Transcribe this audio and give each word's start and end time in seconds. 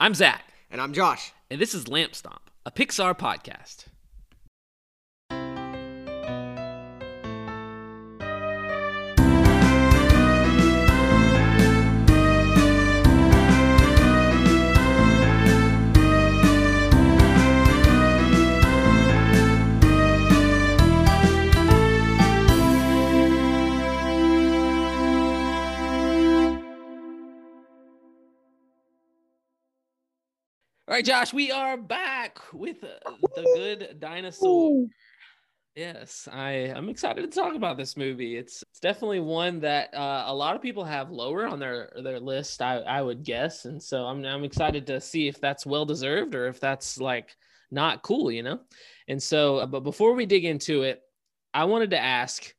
I'm 0.00 0.14
Zach, 0.14 0.44
And 0.70 0.80
I'm 0.80 0.92
Josh. 0.92 1.32
and 1.50 1.60
this 1.60 1.74
is 1.74 1.88
Lamp 1.88 2.14
Stomp, 2.14 2.50
a 2.64 2.70
Pixar 2.70 3.18
podcast. 3.18 3.86
All 30.88 30.94
right, 30.94 31.04
Josh, 31.04 31.34
we 31.34 31.50
are 31.50 31.76
back 31.76 32.38
with 32.54 32.82
uh, 32.82 33.10
the 33.36 33.42
good 33.54 34.00
dinosaur. 34.00 34.86
Yes, 35.76 36.26
I 36.32 36.72
I'm 36.74 36.88
excited 36.88 37.30
to 37.30 37.40
talk 37.40 37.54
about 37.54 37.76
this 37.76 37.94
movie. 37.94 38.38
It's 38.38 38.62
it's 38.62 38.80
definitely 38.80 39.20
one 39.20 39.60
that 39.60 39.94
uh, 39.94 40.24
a 40.28 40.34
lot 40.34 40.56
of 40.56 40.62
people 40.62 40.84
have 40.84 41.10
lower 41.10 41.46
on 41.46 41.58
their 41.58 41.92
their 42.02 42.18
list. 42.18 42.62
I 42.62 42.76
I 42.76 43.02
would 43.02 43.22
guess, 43.22 43.66
and 43.66 43.82
so 43.82 44.06
I'm 44.06 44.24
I'm 44.24 44.44
excited 44.44 44.86
to 44.86 44.98
see 44.98 45.28
if 45.28 45.38
that's 45.42 45.66
well 45.66 45.84
deserved 45.84 46.34
or 46.34 46.46
if 46.46 46.58
that's 46.58 46.98
like 46.98 47.36
not 47.70 48.02
cool, 48.02 48.30
you 48.30 48.42
know. 48.42 48.60
And 49.08 49.22
so, 49.22 49.58
uh, 49.58 49.66
but 49.66 49.80
before 49.80 50.14
we 50.14 50.24
dig 50.24 50.46
into 50.46 50.84
it, 50.84 51.02
I 51.52 51.66
wanted 51.66 51.90
to 51.90 51.98
ask: 51.98 52.54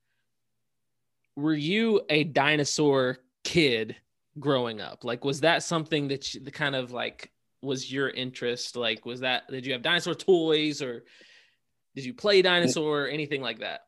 Were 1.36 1.56
you 1.56 2.02
a 2.12 2.26
dinosaur 2.26 3.18
kid 3.44 3.96
growing 4.40 4.82
up? 4.82 5.04
Like, 5.04 5.26
was 5.26 5.42
that 5.42 5.64
something 5.64 6.10
that 6.10 6.36
you, 6.36 6.42
the 6.42 6.52
kind 6.52 6.76
of 6.76 6.92
like 6.92 7.32
was 7.62 7.92
your 7.92 8.10
interest? 8.10 8.76
Like, 8.76 9.06
was 9.06 9.22
that 9.22 9.50
did 9.50 9.66
you 9.66 9.74
have 9.74 9.82
dinosaur 9.82 10.16
toys 10.16 10.82
or 10.82 11.04
did 11.96 12.06
you 12.06 12.14
play 12.14 12.42
dinosaur 12.42 13.06
or 13.06 13.08
anything 13.08 13.42
like 13.42 13.60
that? 13.60 13.82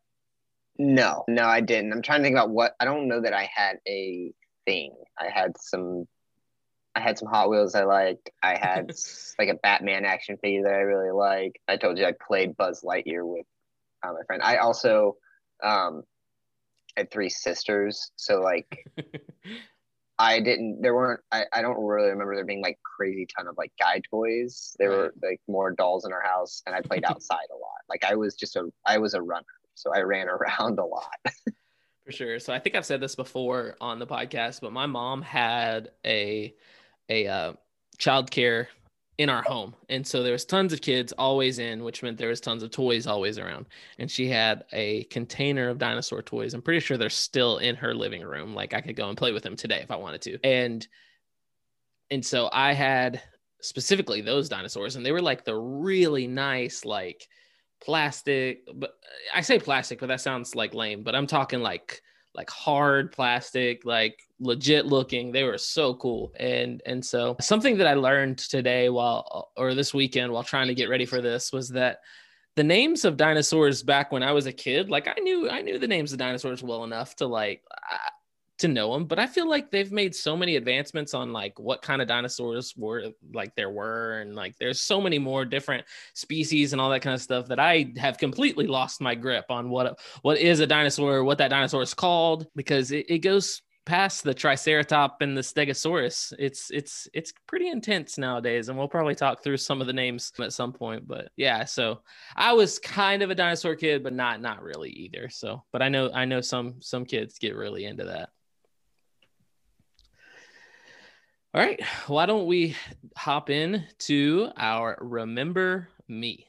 No, 0.77 1.23
no, 1.27 1.45
I 1.45 1.61
didn't. 1.61 1.91
I'm 1.93 2.01
trying 2.01 2.19
to 2.19 2.23
think 2.23 2.35
about 2.35 2.49
what 2.49 2.75
I 2.79 2.85
don't 2.85 3.07
know 3.07 3.21
that 3.21 3.33
I 3.33 3.49
had 3.53 3.77
a 3.87 4.33
thing. 4.65 4.93
I 5.19 5.29
had 5.29 5.53
some 5.59 6.07
I 6.95 6.99
had 6.99 7.17
some 7.17 7.29
Hot 7.29 7.49
Wheels 7.49 7.75
I 7.75 7.83
liked. 7.83 8.29
I 8.43 8.57
had 8.57 8.91
like 9.39 9.49
a 9.49 9.55
Batman 9.55 10.05
action 10.05 10.37
figure 10.37 10.63
that 10.63 10.73
I 10.73 10.81
really 10.81 11.11
liked. 11.11 11.59
I 11.67 11.77
told 11.77 11.97
you 11.97 12.05
I 12.05 12.13
played 12.13 12.57
Buzz 12.57 12.81
Lightyear 12.81 13.25
with 13.25 13.45
uh, 14.03 14.13
my 14.13 14.23
friend. 14.25 14.41
I 14.41 14.57
also 14.57 15.17
um 15.63 16.03
had 16.97 17.11
three 17.11 17.29
sisters, 17.29 18.11
so 18.15 18.41
like 18.41 18.85
I 20.21 20.39
didn't 20.39 20.83
there 20.83 20.93
weren't 20.93 21.21
I, 21.31 21.45
I 21.51 21.63
don't 21.63 21.83
really 21.83 22.09
remember 22.09 22.35
there 22.35 22.45
being 22.45 22.61
like 22.61 22.79
crazy 22.83 23.25
ton 23.35 23.47
of 23.47 23.57
like 23.57 23.71
guy 23.79 24.01
toys. 24.07 24.75
There 24.77 24.91
were 24.91 25.13
like 25.23 25.41
more 25.47 25.71
dolls 25.71 26.05
in 26.05 26.13
our 26.13 26.21
house 26.21 26.61
and 26.67 26.75
I 26.75 26.81
played 26.81 27.03
outside 27.07 27.47
a 27.49 27.55
lot. 27.57 27.81
Like 27.89 28.03
I 28.03 28.15
was 28.15 28.35
just 28.35 28.55
a 28.55 28.71
I 28.85 28.99
was 28.99 29.15
a 29.15 29.21
runner. 29.21 29.45
So 29.73 29.91
I 29.91 30.01
ran 30.01 30.27
around 30.29 30.77
a 30.77 30.85
lot. 30.85 31.09
For 32.05 32.11
sure. 32.11 32.39
So 32.39 32.53
I 32.53 32.59
think 32.59 32.75
I've 32.75 32.85
said 32.85 33.01
this 33.01 33.15
before 33.15 33.75
on 33.81 33.97
the 33.97 34.05
podcast, 34.05 34.61
but 34.61 34.71
my 34.71 34.85
mom 34.85 35.23
had 35.23 35.89
a 36.05 36.53
a 37.09 37.27
uh, 37.27 37.53
childcare 37.97 38.67
in 39.21 39.29
our 39.29 39.43
home, 39.43 39.75
and 39.89 40.05
so 40.05 40.23
there 40.23 40.31
was 40.31 40.45
tons 40.45 40.73
of 40.73 40.81
kids 40.81 41.13
always 41.17 41.59
in, 41.59 41.83
which 41.83 42.01
meant 42.01 42.17
there 42.17 42.29
was 42.29 42.41
tons 42.41 42.63
of 42.63 42.71
toys 42.71 43.07
always 43.07 43.37
around. 43.37 43.67
And 43.99 44.09
she 44.09 44.27
had 44.27 44.65
a 44.73 45.03
container 45.05 45.69
of 45.69 45.77
dinosaur 45.77 46.21
toys. 46.21 46.53
I'm 46.53 46.61
pretty 46.61 46.79
sure 46.79 46.97
they're 46.97 47.09
still 47.09 47.59
in 47.59 47.75
her 47.75 47.93
living 47.93 48.23
room. 48.23 48.55
Like 48.55 48.73
I 48.73 48.81
could 48.81 48.95
go 48.95 49.09
and 49.09 49.17
play 49.17 49.31
with 49.31 49.43
them 49.43 49.55
today 49.55 49.79
if 49.81 49.91
I 49.91 49.95
wanted 49.95 50.21
to. 50.23 50.39
And 50.43 50.87
and 52.09 52.25
so 52.25 52.49
I 52.51 52.73
had 52.73 53.21
specifically 53.61 54.21
those 54.21 54.49
dinosaurs, 54.49 54.95
and 54.95 55.05
they 55.05 55.11
were 55.11 55.21
like 55.21 55.45
the 55.45 55.55
really 55.55 56.27
nice 56.27 56.83
like 56.83 57.27
plastic 57.83 58.61
but 58.75 58.91
i 59.33 59.41
say 59.41 59.57
plastic 59.57 59.99
but 59.99 60.05
that 60.05 60.21
sounds 60.21 60.53
like 60.53 60.75
lame 60.75 61.01
but 61.01 61.15
i'm 61.15 61.25
talking 61.25 61.61
like 61.61 62.03
like 62.35 62.49
hard 62.49 63.11
plastic 63.11 63.85
like 63.85 64.27
legit 64.39 64.85
looking. 64.85 65.31
They 65.31 65.43
were 65.43 65.57
so 65.57 65.95
cool. 65.95 66.33
And 66.39 66.81
and 66.85 67.05
so 67.05 67.35
something 67.39 67.77
that 67.77 67.87
i 67.87 67.93
learned 67.93 68.37
today 68.37 68.89
while 68.89 69.51
or 69.57 69.73
this 69.73 69.93
weekend 69.93 70.31
while 70.31 70.43
trying 70.43 70.67
to 70.67 70.75
get 70.75 70.89
ready 70.89 71.05
for 71.05 71.21
this 71.21 71.51
was 71.51 71.69
that 71.69 71.99
the 72.55 72.63
names 72.63 73.05
of 73.05 73.17
dinosaurs 73.17 73.81
back 73.81 74.11
when 74.11 74.23
i 74.23 74.31
was 74.31 74.45
a 74.45 74.51
kid 74.51 74.89
like 74.89 75.07
i 75.07 75.19
knew 75.21 75.49
i 75.49 75.61
knew 75.61 75.79
the 75.79 75.87
names 75.87 76.11
of 76.11 76.19
dinosaurs 76.19 76.61
well 76.61 76.83
enough 76.83 77.15
to 77.15 77.25
like 77.25 77.63
to 78.61 78.67
know 78.67 78.93
them 78.93 79.05
but 79.05 79.19
i 79.19 79.27
feel 79.27 79.49
like 79.49 79.69
they've 79.71 79.91
made 79.91 80.15
so 80.15 80.37
many 80.37 80.55
advancements 80.55 81.13
on 81.13 81.33
like 81.33 81.59
what 81.59 81.81
kind 81.81 82.01
of 82.01 82.07
dinosaurs 82.07 82.73
were 82.77 83.05
like 83.33 83.53
there 83.55 83.69
were 83.69 84.19
and 84.19 84.35
like 84.35 84.55
there's 84.59 84.79
so 84.79 85.01
many 85.01 85.19
more 85.19 85.43
different 85.43 85.83
species 86.13 86.71
and 86.71 86.81
all 86.81 86.89
that 86.89 87.01
kind 87.01 87.13
of 87.13 87.21
stuff 87.21 87.47
that 87.47 87.59
i 87.59 87.91
have 87.97 88.17
completely 88.17 88.67
lost 88.67 89.01
my 89.01 89.15
grip 89.15 89.45
on 89.49 89.69
what 89.69 89.99
what 90.21 90.37
is 90.37 90.59
a 90.59 90.67
dinosaur 90.67 91.23
what 91.23 91.37
that 91.37 91.49
dinosaur 91.49 91.81
is 91.81 91.93
called 91.93 92.47
because 92.55 92.91
it, 92.91 93.05
it 93.09 93.19
goes 93.19 93.61
past 93.85 94.23
the 94.23 94.33
triceratop 94.33 95.15
and 95.21 95.35
the 95.35 95.41
stegosaurus. 95.41 96.33
It's 96.37 96.69
it's 96.71 97.07
it's 97.13 97.33
pretty 97.47 97.67
intense 97.69 98.17
nowadays 98.17 98.69
and 98.69 98.77
we'll 98.77 98.87
probably 98.87 99.15
talk 99.15 99.43
through 99.43 99.57
some 99.57 99.81
of 99.81 99.87
the 99.87 99.93
names 99.93 100.31
at 100.39 100.53
some 100.53 100.71
point 100.71 101.07
but 101.07 101.29
yeah 101.35 101.65
so 101.65 102.01
i 102.35 102.53
was 102.53 102.79
kind 102.79 103.23
of 103.23 103.31
a 103.31 103.35
dinosaur 103.35 103.75
kid 103.75 104.03
but 104.03 104.13
not 104.13 104.41
not 104.41 104.61
really 104.61 104.89
either 104.91 105.29
so 105.29 105.63
but 105.71 105.81
i 105.81 105.89
know 105.89 106.11
i 106.13 106.25
know 106.25 106.41
some 106.41 106.75
some 106.79 107.05
kids 107.05 107.39
get 107.39 107.55
really 107.55 107.85
into 107.85 108.05
that 108.05 108.29
all 111.53 111.61
right, 111.61 111.81
why 112.07 112.25
don't 112.25 112.45
we 112.45 112.77
hop 113.17 113.49
in 113.49 113.83
to 113.99 114.51
our 114.55 114.97
Remember 115.01 115.89
Me? 116.07 116.47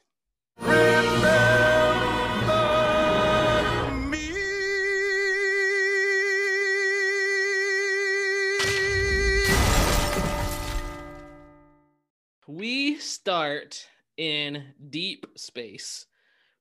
We 12.47 12.99
start 12.99 13.85
in 14.17 14.63
deep 14.89 15.27
space. 15.37 16.07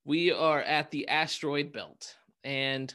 We 0.03 0.31
are 0.31 0.61
at 0.63 0.89
the 0.89 1.07
asteroid 1.07 1.71
belt, 1.71 2.15
and 2.43 2.91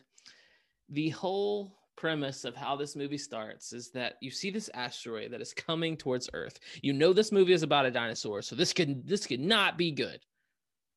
the 0.88 1.10
whole 1.10 1.76
premise 1.96 2.44
of 2.44 2.54
how 2.54 2.76
this 2.76 2.94
movie 2.94 3.18
starts 3.18 3.72
is 3.72 3.90
that 3.90 4.14
you 4.20 4.30
see 4.30 4.50
this 4.50 4.70
asteroid 4.74 5.32
that 5.32 5.40
is 5.40 5.52
coming 5.54 5.96
towards 5.96 6.30
Earth. 6.32 6.58
You 6.82 6.92
know 6.92 7.12
this 7.12 7.32
movie 7.32 7.52
is 7.52 7.62
about 7.62 7.86
a 7.86 7.90
dinosaur, 7.90 8.42
so 8.42 8.54
this 8.54 8.72
could 8.72 9.06
this 9.06 9.26
could 9.26 9.40
not 9.40 9.78
be 9.78 9.90
good. 9.90 10.20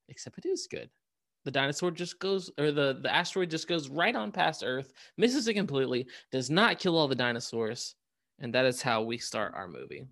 Except 0.10 0.38
it 0.38 0.46
is 0.46 0.68
good. 0.68 0.90
The 1.46 1.52
dinosaur 1.52 1.92
just 1.92 2.20
goes 2.20 2.52
or 2.60 2.72
the 2.72 3.00
the 3.02 3.14
asteroid 3.14 3.50
just 3.50 3.68
goes 3.68 3.90
right 3.90 4.16
on 4.16 4.32
past 4.32 4.64
Earth, 4.66 4.94
misses 5.18 5.48
it 5.48 5.54
completely, 5.54 6.08
does 6.32 6.50
not 6.50 6.80
kill 6.80 6.98
all 6.98 7.08
the 7.08 7.16
dinosaurs, 7.16 7.96
and 8.40 8.54
that 8.54 8.66
is 8.66 8.82
how 8.82 9.02
we 9.02 9.18
start 9.18 9.54
our 9.56 9.68
movie. 9.68 10.06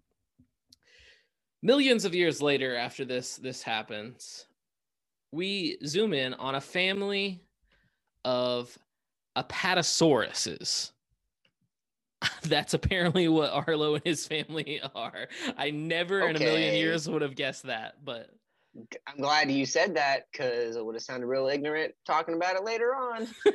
Millions 1.61 2.05
of 2.05 2.15
years 2.15 2.41
later 2.41 2.75
after 2.75 3.03
this 3.03 3.35
this 3.35 3.61
happens, 3.61 4.45
we 5.31 5.77
zoom 5.85 6.13
in 6.13 6.33
on 6.35 6.55
a 6.55 6.61
family 6.61 7.43
of 8.23 8.77
apatosauruses. 9.43 10.91
That's 12.43 12.73
apparently 12.73 13.27
what 13.27 13.51
Arlo 13.51 13.95
and 13.95 14.03
his 14.03 14.25
family 14.25 14.81
are. 14.95 15.27
I 15.57 15.71
never 15.71 16.27
in 16.27 16.35
a 16.35 16.39
million 16.39 16.75
years 16.75 17.07
would 17.07 17.21
have 17.21 17.35
guessed 17.35 17.63
that, 17.63 18.03
but 18.03 18.29
I'm 19.07 19.21
glad 19.21 19.51
you 19.51 19.65
said 19.65 19.95
that 19.95 20.27
because 20.31 20.75
it 20.75 20.85
would 20.85 20.95
have 20.95 21.01
sounded 21.03 21.27
real 21.27 21.47
ignorant 21.47 21.93
talking 22.05 22.35
about 22.35 22.55
it 22.55 22.63
later 22.63 22.95
on. 22.95 23.27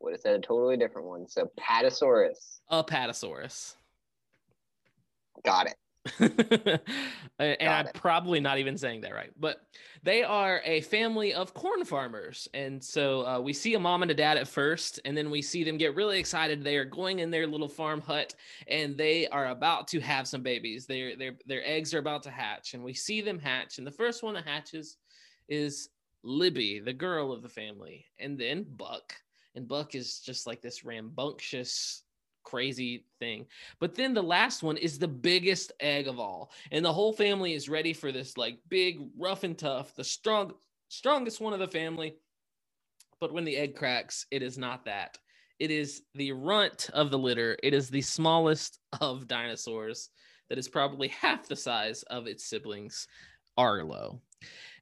would 0.00 0.12
have 0.12 0.20
said 0.20 0.36
a 0.36 0.40
totally 0.40 0.76
different 0.76 1.08
one. 1.08 1.28
So 1.28 1.50
Patasaurus. 1.58 2.60
apatosaurus. 2.70 3.74
Got 5.44 5.68
it. 5.68 5.76
and 7.38 7.58
Got 7.60 7.70
I'm 7.70 7.86
it. 7.86 7.94
probably 7.94 8.40
not 8.40 8.58
even 8.58 8.76
saying 8.76 9.02
that 9.02 9.14
right, 9.14 9.30
but 9.38 9.60
they 10.02 10.22
are 10.22 10.60
a 10.64 10.80
family 10.82 11.34
of 11.34 11.54
corn 11.54 11.84
farmers. 11.84 12.48
And 12.52 12.82
so 12.82 13.26
uh, 13.26 13.40
we 13.40 13.52
see 13.52 13.74
a 13.74 13.78
mom 13.78 14.02
and 14.02 14.10
a 14.10 14.14
dad 14.14 14.36
at 14.36 14.48
first, 14.48 15.00
and 15.04 15.16
then 15.16 15.30
we 15.30 15.40
see 15.42 15.62
them 15.62 15.76
get 15.78 15.94
really 15.94 16.18
excited. 16.18 16.62
They 16.64 16.76
are 16.76 16.84
going 16.84 17.20
in 17.20 17.30
their 17.30 17.46
little 17.46 17.68
farm 17.68 18.00
hut 18.00 18.34
and 18.66 18.96
they 18.96 19.28
are 19.28 19.48
about 19.48 19.88
to 19.88 20.00
have 20.00 20.26
some 20.26 20.42
babies. 20.42 20.86
Their, 20.86 21.16
their, 21.16 21.32
their 21.46 21.62
eggs 21.64 21.94
are 21.94 21.98
about 21.98 22.22
to 22.24 22.30
hatch, 22.30 22.74
and 22.74 22.82
we 22.82 22.94
see 22.94 23.20
them 23.20 23.38
hatch. 23.38 23.78
And 23.78 23.86
the 23.86 23.92
first 23.92 24.22
one 24.22 24.34
that 24.34 24.46
hatches 24.46 24.96
is 25.48 25.90
Libby, 26.24 26.80
the 26.80 26.92
girl 26.92 27.32
of 27.32 27.42
the 27.42 27.48
family, 27.48 28.04
and 28.18 28.38
then 28.38 28.66
Buck. 28.76 29.14
And 29.54 29.66
Buck 29.66 29.94
is 29.94 30.20
just 30.20 30.46
like 30.46 30.60
this 30.60 30.84
rambunctious, 30.84 32.02
crazy 32.48 33.04
thing. 33.18 33.46
But 33.80 33.94
then 33.94 34.14
the 34.14 34.22
last 34.22 34.62
one 34.62 34.76
is 34.76 34.98
the 34.98 35.08
biggest 35.08 35.72
egg 35.80 36.08
of 36.08 36.18
all. 36.18 36.50
And 36.70 36.84
the 36.84 36.92
whole 36.92 37.12
family 37.12 37.52
is 37.54 37.68
ready 37.68 37.92
for 37.92 38.10
this 38.12 38.36
like 38.36 38.58
big, 38.68 39.00
rough 39.18 39.44
and 39.44 39.58
tough, 39.58 39.94
the 39.94 40.04
strong 40.04 40.52
strongest 40.88 41.40
one 41.40 41.52
of 41.52 41.58
the 41.58 41.68
family. 41.68 42.14
But 43.20 43.32
when 43.32 43.44
the 43.44 43.56
egg 43.56 43.74
cracks, 43.74 44.26
it 44.30 44.42
is 44.42 44.56
not 44.56 44.84
that. 44.86 45.18
It 45.58 45.70
is 45.70 46.02
the 46.14 46.32
runt 46.32 46.88
of 46.94 47.10
the 47.10 47.18
litter. 47.18 47.56
It 47.62 47.74
is 47.74 47.90
the 47.90 48.00
smallest 48.02 48.78
of 49.00 49.26
dinosaurs. 49.26 50.10
that 50.48 50.58
is 50.58 50.68
probably 50.68 51.08
half 51.08 51.48
the 51.48 51.56
size 51.56 52.02
of 52.04 52.26
its 52.26 52.44
siblings, 52.44 53.06
Arlo. 53.56 54.20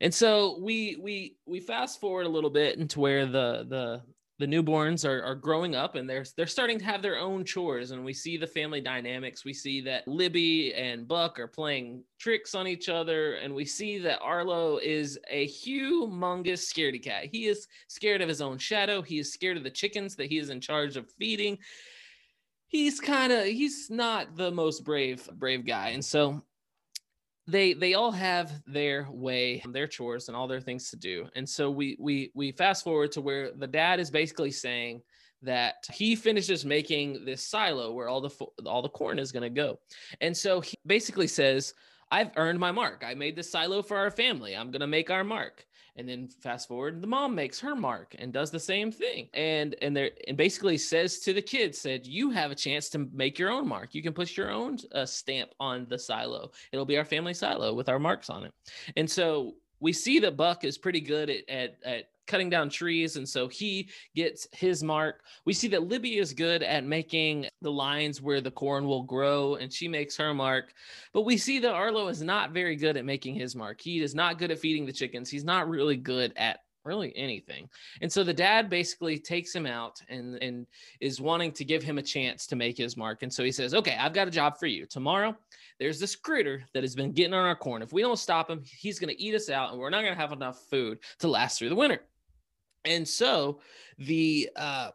And 0.01 0.13
so 0.13 0.59
we 0.61 0.97
we 1.01 1.37
we 1.47 1.61
fast 1.61 2.01
forward 2.01 2.27
a 2.27 2.31
little 2.31 2.51
bit 2.51 2.79
into 2.79 3.01
where 3.01 3.27
the 3.27 3.67
the 3.69 4.03
the 4.39 4.47
newborns 4.47 5.09
are, 5.09 5.23
are 5.23 5.35
growing 5.35 5.75
up 5.75 5.95
and 5.95 6.09
they're 6.09 6.25
they're 6.37 6.47
starting 6.47 6.79
to 6.79 6.85
have 6.85 7.01
their 7.01 7.19
own 7.19 7.45
chores 7.45 7.91
and 7.91 8.05
we 8.05 8.13
see 8.13 8.37
the 8.37 8.47
family 8.47 8.81
dynamics. 8.81 9.45
We 9.45 9.55
see 9.55 9.81
that 9.83 10.07
libby 10.07 10.75
and 10.75 11.09
buck 11.09 11.39
are 11.39 11.47
playing 11.47 12.03
tricks 12.19 12.55
on 12.55 12.67
each 12.67 12.89
other 12.89 13.35
and 13.37 13.55
we 13.55 13.65
see 13.65 13.99
that 13.99 14.21
arlo 14.21 14.79
is 14.79 15.19
a 15.31 15.47
humongous 15.49 16.71
scaredy 16.71 17.03
cat. 17.03 17.25
He 17.25 17.47
is 17.47 17.67
scared 17.89 18.21
of 18.21 18.29
his 18.29 18.43
own 18.43 18.59
shadow. 18.59 19.01
He 19.01 19.19
is 19.19 19.33
scared 19.33 19.57
of 19.57 19.65
the 19.65 19.71
chickens 19.71 20.17
that 20.17 20.27
he 20.27 20.39
is 20.39 20.51
in 20.51 20.61
charge 20.61 20.97
of 20.97 21.11
feeding. 21.19 21.59
He's 22.69 23.01
kind 23.01 23.33
of 23.33 23.45
he's 23.45 23.89
not 23.89 24.37
the 24.37 24.51
most 24.51 24.85
brave 24.85 25.27
brave 25.35 25.65
guy. 25.65 25.91
And 25.91 26.05
so 26.05 26.43
they 27.47 27.75
they 27.75 27.95
all 27.95 28.11
have 28.11 28.53
their 28.67 29.07
way 29.11 29.63
their 29.71 29.87
chores 29.87 30.29
and 30.29 30.37
all 30.37 30.49
their 30.49 30.61
things 30.61 30.91
to 30.91 30.97
do. 30.97 31.27
And 31.37 31.49
so 31.49 31.71
we 31.71 31.97
we 32.01 32.31
we 32.35 32.53
fast 32.53 32.85
forward 32.85 33.13
to 33.13 33.21
where 33.21 33.53
the 33.53 33.67
dad 33.67 34.01
is 34.01 34.11
basically 34.11 34.51
saying 34.51 35.03
that 35.43 35.75
he 35.93 36.17
finishes 36.17 36.65
making 36.65 37.25
this 37.25 37.47
silo 37.47 37.93
where 37.93 38.09
all 38.09 38.21
the 38.21 38.31
all 38.65 38.83
the 38.83 38.89
corn 38.89 39.19
is 39.19 39.33
going 39.33 39.43
to 39.43 39.51
go. 39.51 39.79
And 40.21 40.37
so 40.37 40.61
he 40.61 40.77
basically 40.87 41.29
says 41.29 41.75
i've 42.11 42.31
earned 42.37 42.59
my 42.59 42.73
mark. 42.73 43.05
I 43.07 43.15
made 43.15 43.37
this 43.37 43.51
silo 43.51 43.83
for 43.83 43.97
our 43.97 44.11
family. 44.11 44.57
I'm 44.57 44.71
going 44.71 44.81
to 44.81 44.87
make 44.87 45.11
our 45.11 45.25
mark 45.25 45.66
and 45.97 46.09
then 46.09 46.29
fast 46.29 46.69
forward 46.69 47.01
the 47.01 47.07
mom 47.07 47.35
makes 47.35 47.59
her 47.61 47.75
mark 47.75 48.15
and 48.19 48.33
does 48.33 48.51
the 48.51 48.61
same 48.61 48.91
thing. 48.91 49.29
And 49.35 49.75
and 49.83 49.97
there 49.97 50.11
and 50.29 50.37
basically 50.37 50.79
says 50.79 51.19
to 51.21 51.33
the 51.33 51.43
kids 51.43 51.79
said 51.79 52.07
you 52.07 52.31
have 52.31 52.51
a 52.51 52.55
chance 52.55 52.89
to 52.91 53.09
make 53.13 53.39
your 53.39 53.51
own 53.51 53.67
mark. 53.67 53.95
You 53.95 54.03
can 54.03 54.13
put 54.13 54.37
your 54.37 54.51
own 54.51 54.79
uh, 54.93 55.07
stamp 55.07 55.51
on 55.61 55.87
the 55.89 55.99
silo. 55.99 56.51
It'll 56.73 56.85
be 56.85 56.99
our 56.99 57.05
family 57.05 57.35
silo 57.35 57.75
with 57.75 57.89
our 57.89 57.99
marks 57.99 58.31
on 58.31 58.45
it. 58.45 58.53
And 58.97 59.11
so 59.11 59.55
we 59.81 59.93
see 59.93 60.19
that 60.21 60.37
buck 60.37 60.65
is 60.65 60.79
pretty 60.79 61.01
good 61.01 61.29
at, 61.31 61.49
at, 61.49 61.77
at 61.85 62.05
cutting 62.27 62.51
down 62.51 62.69
trees. 62.69 63.17
And 63.17 63.29
so 63.29 63.49
he 63.49 63.89
gets 64.15 64.49
his 64.53 64.83
mark. 64.83 65.23
We 65.45 65.53
see 65.53 65.69
that 65.69 65.85
Libby 65.85 66.19
is 66.19 66.33
good 66.33 66.63
at 66.63 66.85
making 66.85 67.47
the 67.63 67.71
lines 67.71 68.21
where 68.21 68.41
the 68.41 68.51
corn 68.51 68.87
will 68.87 69.03
grow, 69.03 69.57
and 69.57 69.73
she 69.73 69.89
makes 69.89 70.17
her 70.17 70.35
mark. 70.35 70.73
But 71.13 71.23
we 71.23 71.37
see 71.37 71.59
that 71.61 71.73
Arlo 71.73 72.09
is 72.09 72.23
not 72.23 72.53
very 72.53 72.77
good 72.77 72.97
at 72.97 73.05
making 73.05 73.35
his 73.35 73.55
mark. 73.55 73.81
He 73.81 74.01
is 74.01 74.15
not 74.15 74.39
good 74.39 74.51
at 74.51 74.59
feeding 74.59 74.87
the 74.87 74.93
chickens. 74.93 75.31
He's 75.31 75.45
not 75.45 75.69
really 75.69 75.97
good 75.97 76.33
at 76.37 76.61
really 76.87 77.15
anything. 77.17 77.69
And 78.01 78.11
so 78.11 78.23
the 78.25 78.33
dad 78.33 78.71
basically 78.71 79.19
takes 79.19 79.55
him 79.55 79.67
out 79.67 80.01
and, 80.09 80.37
and 80.43 80.67
is 81.01 81.21
wanting 81.21 81.53
to 81.53 81.65
give 81.65 81.83
him 81.83 81.99
a 81.99 82.03
chance 82.03 82.47
to 82.47 82.57
make 82.57 82.79
his 82.79 82.97
mark. 82.97 83.23
And 83.23 83.33
so 83.33 83.45
he 83.45 83.53
says, 83.53 83.75
Okay, 83.75 83.97
I've 83.99 84.15
got 84.15 84.29
a 84.29 84.31
job 84.31 84.57
for 84.59 84.67
you. 84.67 84.87
Tomorrow, 84.87 85.37
there's 85.79 85.99
this 85.99 86.17
critter 86.17 86.65
that 86.73 86.85
has 86.85 86.95
been 86.95 87.13
getting 87.13 87.35
on 87.35 87.45
our 87.45 87.57
corn. 87.57 87.83
If 87.83 87.93
we 87.93 88.03
don't 88.03 88.19
stop 88.19 88.49
him, 88.49 88.63
he's 88.65 88.99
going 88.99 89.15
to 89.15 89.21
eat 89.21 89.35
us 89.35 89.51
out 89.51 89.73
and 89.73 89.81
we're 89.81 89.91
not 89.91 90.03
going 90.03 90.15
to 90.15 90.21
have 90.21 90.33
enough 90.33 90.61
food 90.71 91.01
to 91.19 91.29
last 91.29 91.59
through 91.59 91.69
the 91.69 91.77
winter. 91.77 92.01
And 92.87 93.07
so 93.07 93.61
the 93.99 94.51
uh 94.57 94.91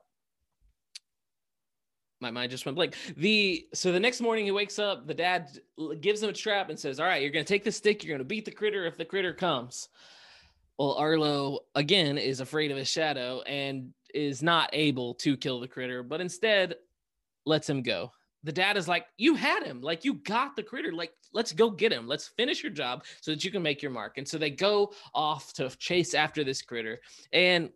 my 2.21 2.31
mind 2.31 2.51
just 2.51 2.65
went 2.65 2.75
blank. 2.75 2.95
The 3.17 3.67
so 3.73 3.91
the 3.91 3.99
next 3.99 4.21
morning 4.21 4.45
he 4.45 4.51
wakes 4.51 4.79
up, 4.79 5.07
the 5.07 5.13
dad 5.13 5.59
gives 5.99 6.21
him 6.21 6.29
a 6.29 6.33
trap 6.33 6.69
and 6.69 6.79
says, 6.79 6.99
"All 6.99 7.07
right, 7.07 7.21
you're 7.21 7.31
going 7.31 7.43
to 7.43 7.53
take 7.53 7.63
the 7.63 7.71
stick, 7.71 8.03
you're 8.03 8.15
going 8.15 8.19
to 8.19 8.25
beat 8.25 8.45
the 8.45 8.51
critter 8.51 8.85
if 8.85 8.95
the 8.95 9.05
critter 9.05 9.33
comes." 9.33 9.89
Well, 10.77 10.93
Arlo 10.93 11.61
again 11.75 12.17
is 12.17 12.39
afraid 12.39 12.71
of 12.71 12.77
his 12.77 12.87
shadow 12.87 13.41
and 13.41 13.93
is 14.13 14.41
not 14.41 14.69
able 14.73 15.15
to 15.15 15.35
kill 15.35 15.59
the 15.59 15.67
critter, 15.67 16.03
but 16.03 16.21
instead 16.21 16.75
lets 17.45 17.69
him 17.69 17.81
go. 17.81 18.11
The 18.43 18.51
dad 18.51 18.77
is 18.77 18.87
like, 18.87 19.07
"You 19.17 19.35
had 19.35 19.63
him. 19.63 19.81
Like 19.81 20.05
you 20.05 20.15
got 20.15 20.55
the 20.55 20.63
critter. 20.63 20.91
Like 20.91 21.13
let's 21.33 21.53
go 21.53 21.71
get 21.71 21.91
him. 21.91 22.07
Let's 22.07 22.27
finish 22.27 22.61
your 22.61 22.71
job 22.71 23.03
so 23.21 23.31
that 23.31 23.43
you 23.43 23.51
can 23.51 23.63
make 23.63 23.81
your 23.81 23.91
mark." 23.91 24.17
And 24.17 24.27
so 24.27 24.37
they 24.37 24.51
go 24.51 24.93
off 25.13 25.53
to 25.53 25.69
chase 25.77 26.13
after 26.13 26.43
this 26.43 26.61
critter. 26.61 27.01
And 27.33 27.71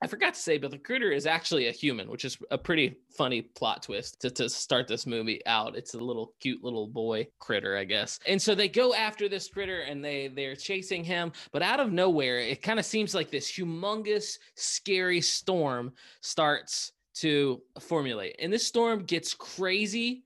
I 0.00 0.06
forgot 0.06 0.34
to 0.34 0.40
say, 0.40 0.58
but 0.58 0.70
the 0.70 0.78
critter 0.78 1.10
is 1.10 1.26
actually 1.26 1.66
a 1.66 1.72
human, 1.72 2.08
which 2.08 2.24
is 2.24 2.38
a 2.50 2.58
pretty 2.58 2.98
funny 3.10 3.42
plot 3.42 3.82
twist 3.82 4.20
to, 4.20 4.30
to 4.30 4.48
start 4.48 4.86
this 4.86 5.06
movie 5.06 5.44
out. 5.46 5.76
It's 5.76 5.94
a 5.94 5.98
little 5.98 6.34
cute 6.40 6.62
little 6.62 6.86
boy 6.86 7.26
critter, 7.40 7.76
I 7.76 7.84
guess. 7.84 8.20
And 8.26 8.40
so 8.40 8.54
they 8.54 8.68
go 8.68 8.94
after 8.94 9.28
this 9.28 9.48
critter 9.48 9.80
and 9.80 10.04
they 10.04 10.28
they're 10.28 10.54
chasing 10.54 11.02
him, 11.02 11.32
but 11.52 11.62
out 11.62 11.80
of 11.80 11.92
nowhere, 11.92 12.38
it 12.38 12.62
kind 12.62 12.78
of 12.78 12.84
seems 12.84 13.14
like 13.14 13.30
this 13.30 13.50
humongous, 13.50 14.38
scary 14.54 15.20
storm 15.20 15.92
starts 16.20 16.92
to 17.14 17.60
formulate. 17.80 18.36
And 18.38 18.52
this 18.52 18.66
storm 18.66 19.02
gets 19.04 19.34
crazy 19.34 20.22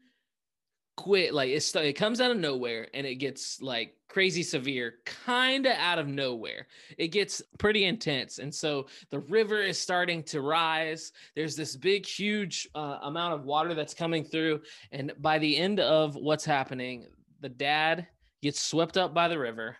quit 0.96 1.32
like 1.32 1.50
it's 1.50 1.74
it 1.74 1.94
comes 1.94 2.20
out 2.20 2.30
of 2.30 2.36
nowhere 2.36 2.88
and 2.92 3.06
it 3.06 3.16
gets 3.16 3.60
like 3.62 3.96
crazy 4.08 4.42
severe 4.42 4.94
kind 5.06 5.66
of 5.66 5.72
out 5.72 5.98
of 5.98 6.06
nowhere. 6.06 6.66
It 6.98 7.08
gets 7.08 7.42
pretty 7.58 7.84
intense 7.84 8.38
and 8.38 8.54
so 8.54 8.86
the 9.10 9.20
river 9.20 9.62
is 9.62 9.78
starting 9.78 10.22
to 10.24 10.40
rise. 10.40 11.12
There's 11.34 11.56
this 11.56 11.76
big 11.76 12.06
huge 12.06 12.68
uh, 12.74 12.98
amount 13.02 13.34
of 13.34 13.44
water 13.44 13.74
that's 13.74 13.94
coming 13.94 14.24
through 14.24 14.60
and 14.90 15.12
by 15.18 15.38
the 15.38 15.56
end 15.56 15.80
of 15.80 16.14
what's 16.14 16.44
happening 16.44 17.06
the 17.40 17.48
dad 17.48 18.06
gets 18.42 18.60
swept 18.60 18.96
up 18.96 19.14
by 19.14 19.28
the 19.28 19.38
river 19.38 19.76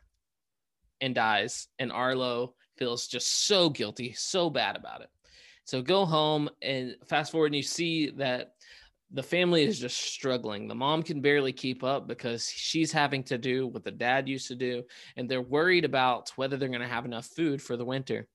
and 1.01 1.15
dies 1.15 1.69
and 1.79 1.93
arlo 1.93 2.55
feels 2.77 3.07
just 3.07 3.47
so 3.47 3.69
guilty 3.69 4.13
so 4.13 4.49
bad 4.49 4.77
about 4.77 5.03
it. 5.03 5.11
So 5.65 5.83
go 5.83 6.05
home 6.05 6.51
and 6.61 6.97
fast 7.07 7.33
forward 7.33 7.47
and 7.47 7.57
you 7.57 7.63
see 7.63 8.11
that 8.17 8.55
the 9.13 9.23
family 9.23 9.65
is 9.65 9.79
just 9.79 9.99
struggling. 9.99 10.69
The 10.69 10.75
mom 10.75 11.03
can 11.03 11.21
barely 11.21 11.53
keep 11.53 11.85
up 11.85 12.09
because 12.09 12.49
she's 12.49 12.93
having 12.93 13.23
to 13.25 13.39
do 13.39 13.67
what 13.67 13.85
the 13.85 13.91
dad 13.91 14.29
used 14.29 14.49
to 14.49 14.55
do, 14.55 14.85
and 15.17 15.29
they're 15.29 15.43
worried 15.43 15.85
about 15.85 16.33
whether 16.37 16.57
they're 16.57 16.69
going 16.69 16.81
to 16.81 16.87
have 16.87 17.05
enough 17.05 17.27
food 17.27 17.61
for 17.61 17.77
the 17.77 17.85
winter. 17.85 18.27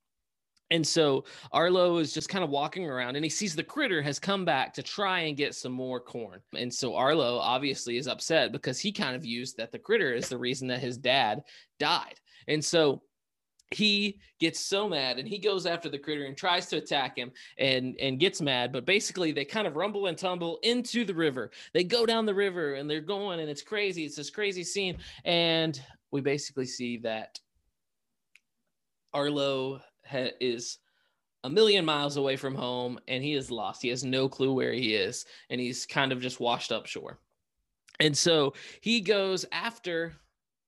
And 0.70 0.86
so 0.86 1.24
Arlo 1.52 1.98
is 1.98 2.14
just 2.14 2.30
kind 2.30 2.44
of 2.44 2.50
walking 2.50 2.86
around 2.86 3.16
and 3.16 3.24
he 3.24 3.30
sees 3.30 3.56
the 3.56 3.64
critter 3.64 4.02
has 4.02 4.20
come 4.20 4.44
back 4.44 4.74
to 4.74 4.84
try 4.84 5.22
and 5.22 5.38
get 5.38 5.56
some 5.56 5.72
more 5.72 6.00
corn. 6.00 6.42
And 6.54 6.74
so 6.74 6.94
Arlo 6.94 7.38
obviously 7.38 7.98
is 7.98 8.08
upset 8.08 8.52
because 8.52 8.78
he 8.78 8.92
kind 8.92 9.16
of 9.16 9.22
views 9.22 9.54
that 9.54 9.72
the 9.72 9.80
critter 9.80 10.14
is 10.14 10.28
the 10.28 10.38
reason 10.38 10.68
that 10.68 10.82
his 10.82 10.98
dad 10.98 11.42
died. 11.80 12.16
And 12.50 12.64
so 12.64 13.02
he 13.72 14.20
gets 14.40 14.60
so 14.60 14.88
mad 14.88 15.20
and 15.20 15.28
he 15.28 15.38
goes 15.38 15.66
after 15.66 15.90
the 15.90 15.98
critter 15.98 16.26
and 16.26 16.38
tries 16.38 16.68
to 16.68 16.78
attack 16.78 17.18
him 17.18 17.32
and 17.58 17.98
and 18.00 18.20
gets 18.20 18.42
mad 18.42 18.72
but 18.72 18.86
basically 18.86 19.32
they 19.32 19.44
kind 19.44 19.68
of 19.68 19.76
rumble 19.76 20.08
and 20.08 20.18
tumble 20.18 20.60
into 20.64 21.04
the 21.04 21.14
river. 21.14 21.52
They 21.74 21.84
go 21.84 22.06
down 22.06 22.26
the 22.26 22.34
river 22.34 22.76
and 22.76 22.90
they're 22.90 23.02
going 23.02 23.40
and 23.40 23.50
it's 23.50 23.62
crazy. 23.62 24.06
It's 24.06 24.16
this 24.16 24.30
crazy 24.30 24.64
scene. 24.64 24.98
And 25.26 25.80
we 26.12 26.22
basically 26.22 26.66
see 26.66 26.98
that 27.00 27.40
arlo 29.14 29.82
ha- 30.06 30.32
is 30.40 30.78
a 31.44 31.50
million 31.50 31.86
miles 31.86 32.18
away 32.18 32.36
from 32.36 32.56
home 32.56 33.00
and 33.08 33.24
he 33.24 33.34
is 33.34 33.52
lost. 33.52 33.82
He 33.82 33.90
has 33.90 34.04
no 34.04 34.30
clue 34.30 34.54
where 34.54 34.74
he 34.74 34.96
is 34.96 35.26
and 35.50 35.60
he's 35.60 35.86
kind 35.86 36.12
of 36.12 36.22
just 36.22 36.40
washed 36.40 36.72
up 36.72 36.86
shore. 36.86 37.20
And 38.00 38.18
so 38.18 38.54
he 38.82 39.02
goes 39.02 39.46
after 39.52 40.14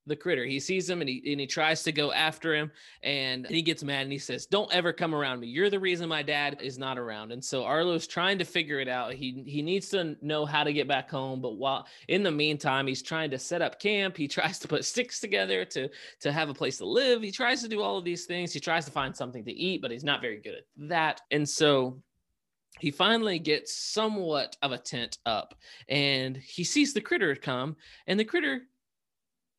the 0.09 0.15
critter. 0.15 0.45
He 0.45 0.59
sees 0.59 0.89
him 0.89 1.01
and 1.01 1.09
he 1.09 1.23
and 1.31 1.39
he 1.39 1.47
tries 1.47 1.83
to 1.83 1.91
go 1.91 2.11
after 2.11 2.53
him 2.53 2.71
and 3.03 3.47
he 3.47 3.61
gets 3.61 3.83
mad 3.83 4.03
and 4.03 4.11
he 4.11 4.17
says, 4.17 4.45
"Don't 4.45 4.73
ever 4.73 4.91
come 4.91 5.15
around 5.15 5.39
me. 5.39 5.47
You're 5.47 5.69
the 5.69 5.79
reason 5.79 6.09
my 6.09 6.21
dad 6.21 6.61
is 6.61 6.77
not 6.77 6.97
around." 6.97 7.31
And 7.31 7.43
so 7.43 7.63
Arlo's 7.63 8.07
trying 8.07 8.37
to 8.39 8.45
figure 8.45 8.79
it 8.79 8.87
out. 8.87 9.13
He 9.13 9.43
he 9.45 9.61
needs 9.61 9.89
to 9.89 10.17
know 10.21 10.45
how 10.45 10.63
to 10.63 10.73
get 10.73 10.87
back 10.87 11.09
home, 11.09 11.41
but 11.41 11.53
while 11.53 11.87
in 12.07 12.23
the 12.23 12.31
meantime, 12.31 12.87
he's 12.87 13.01
trying 13.01 13.31
to 13.31 13.39
set 13.39 13.61
up 13.61 13.79
camp. 13.79 14.17
He 14.17 14.27
tries 14.39 14.59
to 14.59 14.67
put 14.67 14.83
sticks 14.83 15.19
together 15.19 15.63
to 15.65 15.89
to 16.19 16.31
have 16.31 16.49
a 16.49 16.53
place 16.53 16.77
to 16.79 16.85
live. 16.85 17.21
He 17.21 17.31
tries 17.31 17.61
to 17.61 17.69
do 17.69 17.81
all 17.81 17.97
of 17.97 18.03
these 18.03 18.25
things. 18.25 18.51
He 18.51 18.59
tries 18.59 18.85
to 18.85 18.91
find 18.91 19.15
something 19.15 19.45
to 19.45 19.53
eat, 19.53 19.81
but 19.81 19.91
he's 19.91 20.03
not 20.03 20.21
very 20.21 20.37
good 20.37 20.55
at 20.55 20.65
that. 20.89 21.21
And 21.31 21.47
so 21.47 22.01
he 22.79 22.91
finally 22.91 23.39
gets 23.39 23.73
somewhat 23.73 24.55
of 24.61 24.71
a 24.71 24.77
tent 24.77 25.17
up 25.25 25.55
and 25.89 26.37
he 26.37 26.63
sees 26.63 26.93
the 26.93 27.01
critter 27.01 27.35
come 27.35 27.75
and 28.07 28.19
the 28.19 28.25
critter 28.25 28.61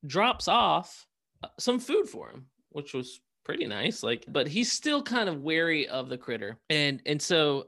drops 0.07 0.49
off 0.49 1.07
uh, 1.43 1.49
some 1.59 1.79
food 1.79 2.09
for 2.09 2.31
him, 2.31 2.47
which 2.71 2.95
was 2.95 3.21
pretty 3.45 3.67
nice. 3.67 4.03
Like, 4.03 4.25
but 4.29 4.49
he's 4.49 4.71
still 4.73 5.03
kind 5.03 5.29
of 5.29 5.43
wary 5.43 5.89
of 5.89 6.09
the 6.09 6.19
critter, 6.19 6.59
and 6.69 7.03
and 7.07 7.21
so 7.21 7.67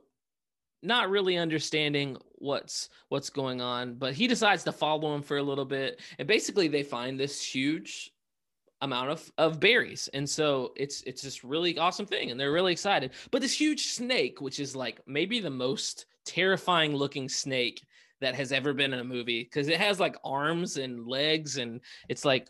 not 0.82 1.10
really 1.10 1.36
understanding 1.36 2.16
what's 2.34 2.88
what's 3.08 3.30
going 3.30 3.60
on. 3.60 3.94
But 3.94 4.14
he 4.14 4.26
decides 4.26 4.64
to 4.64 4.72
follow 4.72 5.14
him 5.14 5.22
for 5.22 5.36
a 5.36 5.42
little 5.42 5.64
bit, 5.64 6.00
and 6.18 6.28
basically 6.28 6.68
they 6.68 6.82
find 6.82 7.18
this 7.18 7.42
huge 7.42 8.12
amount 8.82 9.10
of, 9.10 9.32
of 9.38 9.60
berries 9.60 10.08
and 10.12 10.28
so 10.28 10.72
it's 10.74 11.02
it's 11.02 11.22
this 11.22 11.44
really 11.44 11.78
awesome 11.78 12.04
thing 12.04 12.32
and 12.32 12.38
they're 12.38 12.50
really 12.50 12.72
excited 12.72 13.12
but 13.30 13.40
this 13.40 13.58
huge 13.58 13.86
snake 13.86 14.40
which 14.40 14.58
is 14.58 14.74
like 14.74 15.00
maybe 15.06 15.38
the 15.38 15.48
most 15.48 16.06
terrifying 16.26 16.92
looking 16.92 17.28
snake 17.28 17.84
that 18.22 18.34
has 18.34 18.52
ever 18.52 18.72
been 18.72 18.92
in 18.92 19.00
a 19.00 19.04
movie 19.04 19.44
because 19.44 19.68
it 19.68 19.78
has 19.78 20.00
like 20.00 20.16
arms 20.24 20.78
and 20.78 21.06
legs 21.06 21.58
and 21.58 21.80
it's 22.08 22.24
like 22.24 22.48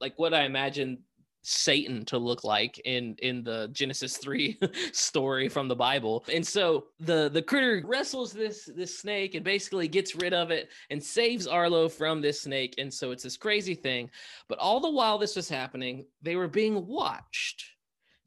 like 0.00 0.18
what 0.18 0.34
I 0.34 0.42
imagine 0.44 0.98
Satan 1.42 2.04
to 2.06 2.18
look 2.18 2.44
like 2.44 2.80
in 2.84 3.16
in 3.18 3.42
the 3.42 3.68
Genesis 3.72 4.16
3 4.16 4.58
story 4.92 5.48
from 5.48 5.68
the 5.68 5.76
Bible. 5.76 6.24
And 6.32 6.46
so 6.46 6.86
the 7.00 7.28
the 7.28 7.42
critter 7.42 7.82
wrestles 7.84 8.32
this 8.32 8.68
this 8.76 8.98
snake 8.98 9.34
and 9.34 9.44
basically 9.44 9.88
gets 9.88 10.14
rid 10.14 10.32
of 10.32 10.50
it 10.50 10.70
and 10.90 11.02
saves 11.02 11.46
Arlo 11.46 11.88
from 11.88 12.20
this 12.20 12.42
snake. 12.42 12.74
And 12.78 12.92
so 12.92 13.10
it's 13.10 13.24
this 13.24 13.36
crazy 13.36 13.74
thing. 13.74 14.10
But 14.48 14.58
all 14.58 14.80
the 14.80 14.90
while 14.90 15.18
this 15.18 15.36
was 15.36 15.48
happening, 15.48 16.06
they 16.22 16.36
were 16.36 16.48
being 16.48 16.86
watched. 16.86 17.64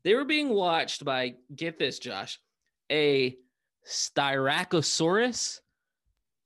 They 0.03 0.13
were 0.13 0.25
being 0.25 0.49
watched 0.49 1.03
by 1.03 1.35
get 1.55 1.79
this 1.79 1.99
Josh, 1.99 2.39
a 2.91 3.37
Styracosaurus. 3.87 5.59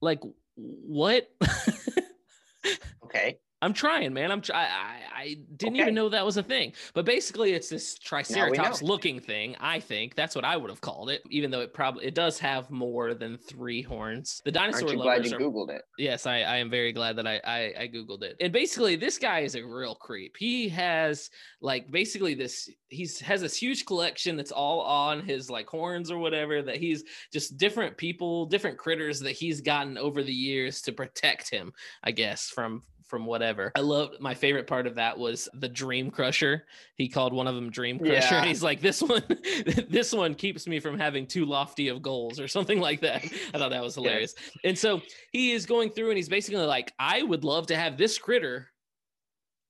Like 0.02 0.22
what? 0.56 1.28
okay. 3.06 3.40
I'm 3.62 3.74
trying, 3.74 4.14
man. 4.14 4.32
I'm 4.32 4.42
try- 4.42 4.56
I, 4.56 4.98
I 5.14 5.38
didn't 5.58 5.76
okay. 5.76 5.82
even 5.82 5.96
know 5.96 6.08
that 6.10 6.26
was 6.26 6.38
a 6.38 6.44
thing. 6.44 6.74
But 6.94 7.06
basically, 7.06 7.54
it's 7.54 7.68
this 7.68 8.00
triceratops 8.00 8.82
looking 8.82 9.20
thing. 9.20 9.56
I 9.60 9.82
think 9.82 10.16
that's 10.16 10.34
what 10.34 10.46
I 10.46 10.56
would 10.56 10.70
have 10.70 10.80
called 10.80 11.10
it, 11.10 11.22
even 11.30 11.52
though 11.52 11.60
it 11.60 11.74
probably 11.74 12.06
it 12.06 12.16
does 12.16 12.40
have 12.40 12.72
more 12.72 13.14
than 13.14 13.38
three 13.38 13.82
horns. 13.82 14.42
The 14.46 14.52
dinosaur 14.52 14.88
Aren't 14.88 14.98
you 14.98 15.04
glad 15.04 15.26
you 15.26 15.36
are, 15.36 15.40
googled 15.40 15.72
it? 15.72 15.82
Yes, 15.98 16.26
I, 16.26 16.42
I 16.42 16.58
am 16.58 16.70
very 16.70 16.94
glad 16.94 17.18
that 17.18 17.28
I, 17.28 17.42
I 17.46 17.74
I 17.82 17.88
googled 17.88 18.24
it. 18.24 18.38
And 18.40 18.54
basically, 18.54 18.96
this 18.96 19.18
guy 19.18 19.40
is 19.40 19.56
a 19.56 19.66
real 19.66 19.96
creep. 19.96 20.36
He 20.38 20.70
has 20.70 21.30
like 21.62 21.92
basically 21.92 22.36
this. 22.36 22.70
He's 22.88 23.20
has 23.20 23.42
this 23.42 23.58
huge 23.58 23.86
collection 23.86 24.38
that's 24.38 24.52
all 24.52 24.82
on 24.82 25.22
his 25.22 25.50
like 25.50 25.68
horns 25.68 26.10
or 26.12 26.18
whatever. 26.18 26.62
That 26.62 26.78
he's 26.78 27.04
just 27.34 27.58
different 27.58 27.98
people, 27.98 28.46
different 28.46 28.78
critters 28.78 29.20
that 29.20 29.32
he's 29.32 29.60
gotten 29.60 29.98
over 29.98 30.24
the 30.24 30.34
years 30.34 30.82
to 30.84 30.94
protect 30.94 31.50
him. 31.50 31.74
I 32.04 32.12
guess 32.12 32.50
from 32.50 32.84
from 33.10 33.26
whatever. 33.26 33.72
I 33.76 33.82
loved 33.82 34.22
my 34.22 34.36
favorite 34.36 34.68
part 34.68 34.86
of 34.86 34.96
that 34.96 35.18
was 35.18 35.50
the 35.56 35.68
Dream 35.68 36.12
Crusher. 36.12 36.66
He 36.96 37.10
called 37.10 37.34
one 37.34 37.48
of 37.48 37.56
them 37.56 37.72
Dream 37.72 37.98
Crusher. 37.98 38.14
Yeah. 38.14 38.38
And 38.38 38.48
he's 38.48 38.64
like, 38.64 38.82
this 38.82 39.02
one, 39.02 39.24
this 39.90 40.14
one 40.14 40.36
keeps 40.36 40.68
me 40.68 40.80
from 40.80 40.98
having 40.98 41.26
too 41.26 41.46
lofty 41.46 41.88
of 41.88 42.02
goals 42.02 42.40
or 42.40 42.48
something 42.48 42.80
like 42.80 43.02
that. 43.02 43.26
I 43.54 43.58
thought 43.58 43.72
that 43.72 43.84
was 43.84 43.96
hilarious. 43.96 44.36
Yeah. 44.64 44.70
And 44.70 44.78
so 44.78 45.02
he 45.32 45.52
is 45.52 45.66
going 45.66 45.90
through 45.90 46.10
and 46.10 46.18
he's 46.18 46.30
basically 46.30 46.62
like, 46.62 46.94
I 47.00 47.24
would 47.24 47.44
love 47.44 47.68
to 47.68 47.76
have 47.76 47.98
this 47.98 48.18
critter 48.18 48.68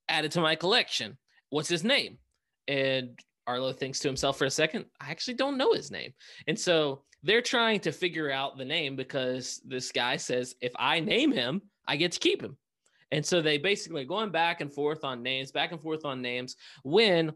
added 0.10 0.32
to 0.34 0.42
my 0.42 0.56
collection. 0.56 1.18
What's 1.50 1.70
his 1.70 1.84
name? 1.84 2.18
And 2.68 3.18
Arlo 3.48 3.72
thinks 3.72 4.00
to 4.00 4.10
himself 4.10 4.38
for 4.38 4.46
a 4.46 4.52
second, 4.52 4.86
I 5.00 5.12
actually 5.12 5.36
don't 5.36 5.58
know 5.58 5.74
his 5.74 5.92
name. 5.92 6.14
And 6.48 6.60
so 6.60 7.04
they're 7.24 7.42
trying 7.42 7.80
to 7.82 7.92
figure 7.92 8.30
out 8.30 8.58
the 8.58 8.66
name 8.66 8.96
because 8.96 9.62
this 9.66 9.92
guy 9.92 10.18
says, 10.18 10.56
if 10.62 10.74
I 10.78 11.00
name 11.00 11.32
him, 11.32 11.62
I 11.88 11.96
get 11.96 12.12
to 12.12 12.20
keep 12.20 12.42
him. 12.42 12.58
And 13.12 13.26
so 13.26 13.42
they 13.42 13.58
basically 13.58 14.06
going 14.06 14.32
back 14.32 14.62
and 14.62 14.72
forth 14.72 15.04
on 15.04 15.24
names, 15.24 15.52
back 15.52 15.72
and 15.72 15.82
forth 15.82 16.06
on 16.06 16.22
names. 16.22 16.56
When 16.84 17.34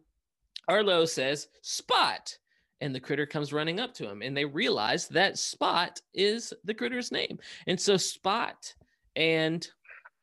Arlo 0.68 1.06
says 1.06 1.48
Spot, 1.62 2.38
and 2.82 2.94
the 2.94 3.00
critter 3.00 3.26
comes 3.26 3.54
running 3.54 3.80
up 3.80 3.94
to 3.94 4.10
him, 4.10 4.22
and 4.22 4.36
they 4.36 4.46
realize 4.46 5.08
that 5.08 5.38
Spot 5.38 6.00
is 6.14 6.54
the 6.66 6.74
critter's 6.74 7.12
name. 7.12 7.40
And 7.66 7.80
so 7.80 7.96
Spot 7.96 8.74
and 9.16 9.66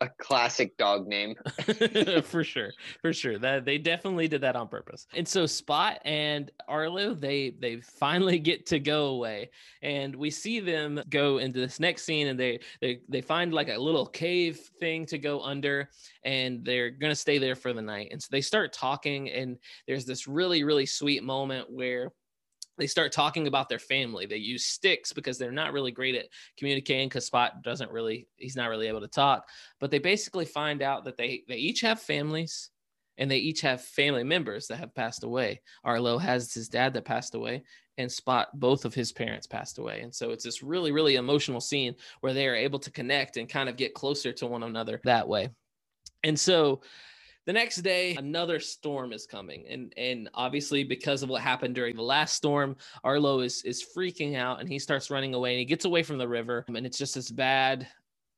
a 0.00 0.08
classic 0.18 0.76
dog 0.76 1.06
name. 1.06 1.34
For 2.24 2.44
sure 2.44 2.70
for 3.00 3.12
sure. 3.12 3.38
That 3.38 3.64
they 3.64 3.78
definitely 3.78 4.28
did 4.28 4.40
that 4.42 4.56
on 4.56 4.68
purpose. 4.68 5.06
And 5.14 5.26
so 5.26 5.46
spot 5.46 6.00
and 6.04 6.50
arlo 6.68 7.14
they 7.14 7.50
they 7.58 7.76
finally 7.76 8.38
get 8.50 8.66
to 8.66 8.78
go 8.78 9.06
away. 9.06 9.50
And 9.82 10.14
we 10.14 10.30
see 10.30 10.60
them 10.60 11.02
go 11.08 11.38
into 11.38 11.60
this 11.60 11.80
next 11.80 12.04
scene 12.04 12.28
and 12.28 12.38
they 12.38 12.60
they 12.80 13.00
they 13.08 13.20
find 13.20 13.52
like 13.52 13.68
a 13.68 13.78
little 13.78 14.06
cave 14.06 14.58
thing 14.78 15.06
to 15.06 15.18
go 15.18 15.42
under 15.42 15.88
and 16.24 16.64
they're 16.64 16.90
gonna 16.90 17.14
stay 17.14 17.38
there 17.38 17.56
for 17.56 17.72
the 17.72 17.82
night. 17.82 18.08
And 18.12 18.22
so 18.22 18.28
they 18.30 18.40
start 18.40 18.72
talking 18.72 19.30
and 19.30 19.58
there's 19.86 20.04
this 20.04 20.26
really 20.26 20.64
really 20.64 20.86
sweet 20.86 21.22
moment 21.22 21.70
where 21.70 22.12
they 22.80 22.86
start 22.86 23.12
talking 23.12 23.46
about 23.46 23.68
their 23.68 23.78
family. 23.78 24.24
They 24.24 24.38
use 24.38 24.64
sticks 24.64 25.12
because 25.12 25.36
they're 25.36 25.52
not 25.52 25.74
really 25.74 25.92
great 25.92 26.14
at 26.14 26.26
communicating 26.56 27.08
because 27.08 27.26
Spot 27.26 27.62
doesn't 27.62 27.92
really, 27.92 28.26
he's 28.36 28.56
not 28.56 28.70
really 28.70 28.88
able 28.88 29.02
to 29.02 29.08
talk. 29.08 29.46
But 29.78 29.90
they 29.90 29.98
basically 29.98 30.46
find 30.46 30.80
out 30.80 31.04
that 31.04 31.18
they 31.18 31.44
they 31.46 31.56
each 31.56 31.82
have 31.82 32.00
families 32.00 32.70
and 33.18 33.30
they 33.30 33.36
each 33.36 33.60
have 33.60 33.82
family 33.82 34.24
members 34.24 34.66
that 34.68 34.78
have 34.78 34.94
passed 34.94 35.24
away. 35.24 35.60
Arlo 35.84 36.16
has 36.16 36.54
his 36.54 36.70
dad 36.70 36.94
that 36.94 37.04
passed 37.04 37.34
away, 37.34 37.62
and 37.98 38.10
Spot, 38.10 38.48
both 38.58 38.86
of 38.86 38.94
his 38.94 39.12
parents 39.12 39.46
passed 39.46 39.76
away. 39.76 40.00
And 40.00 40.14
so 40.14 40.30
it's 40.30 40.44
this 40.44 40.62
really, 40.62 40.90
really 40.90 41.16
emotional 41.16 41.60
scene 41.60 41.94
where 42.22 42.32
they 42.32 42.48
are 42.48 42.56
able 42.56 42.78
to 42.78 42.90
connect 42.90 43.36
and 43.36 43.46
kind 43.46 43.68
of 43.68 43.76
get 43.76 43.92
closer 43.92 44.32
to 44.32 44.46
one 44.46 44.62
another 44.62 45.02
that 45.04 45.28
way. 45.28 45.50
And 46.24 46.40
so 46.40 46.80
the 47.46 47.52
next 47.52 47.76
day, 47.76 48.14
another 48.16 48.60
storm 48.60 49.12
is 49.12 49.26
coming, 49.26 49.64
and 49.68 49.92
and 49.96 50.28
obviously 50.34 50.84
because 50.84 51.22
of 51.22 51.28
what 51.28 51.42
happened 51.42 51.74
during 51.74 51.96
the 51.96 52.02
last 52.02 52.34
storm, 52.34 52.76
Arlo 53.02 53.40
is 53.40 53.62
is 53.62 53.84
freaking 53.96 54.36
out, 54.36 54.60
and 54.60 54.68
he 54.68 54.78
starts 54.78 55.10
running 55.10 55.34
away, 55.34 55.52
and 55.52 55.58
he 55.58 55.64
gets 55.64 55.84
away 55.84 56.02
from 56.02 56.18
the 56.18 56.28
river, 56.28 56.64
and 56.68 56.86
it's 56.86 56.98
just 56.98 57.14
this 57.14 57.30
bad 57.30 57.86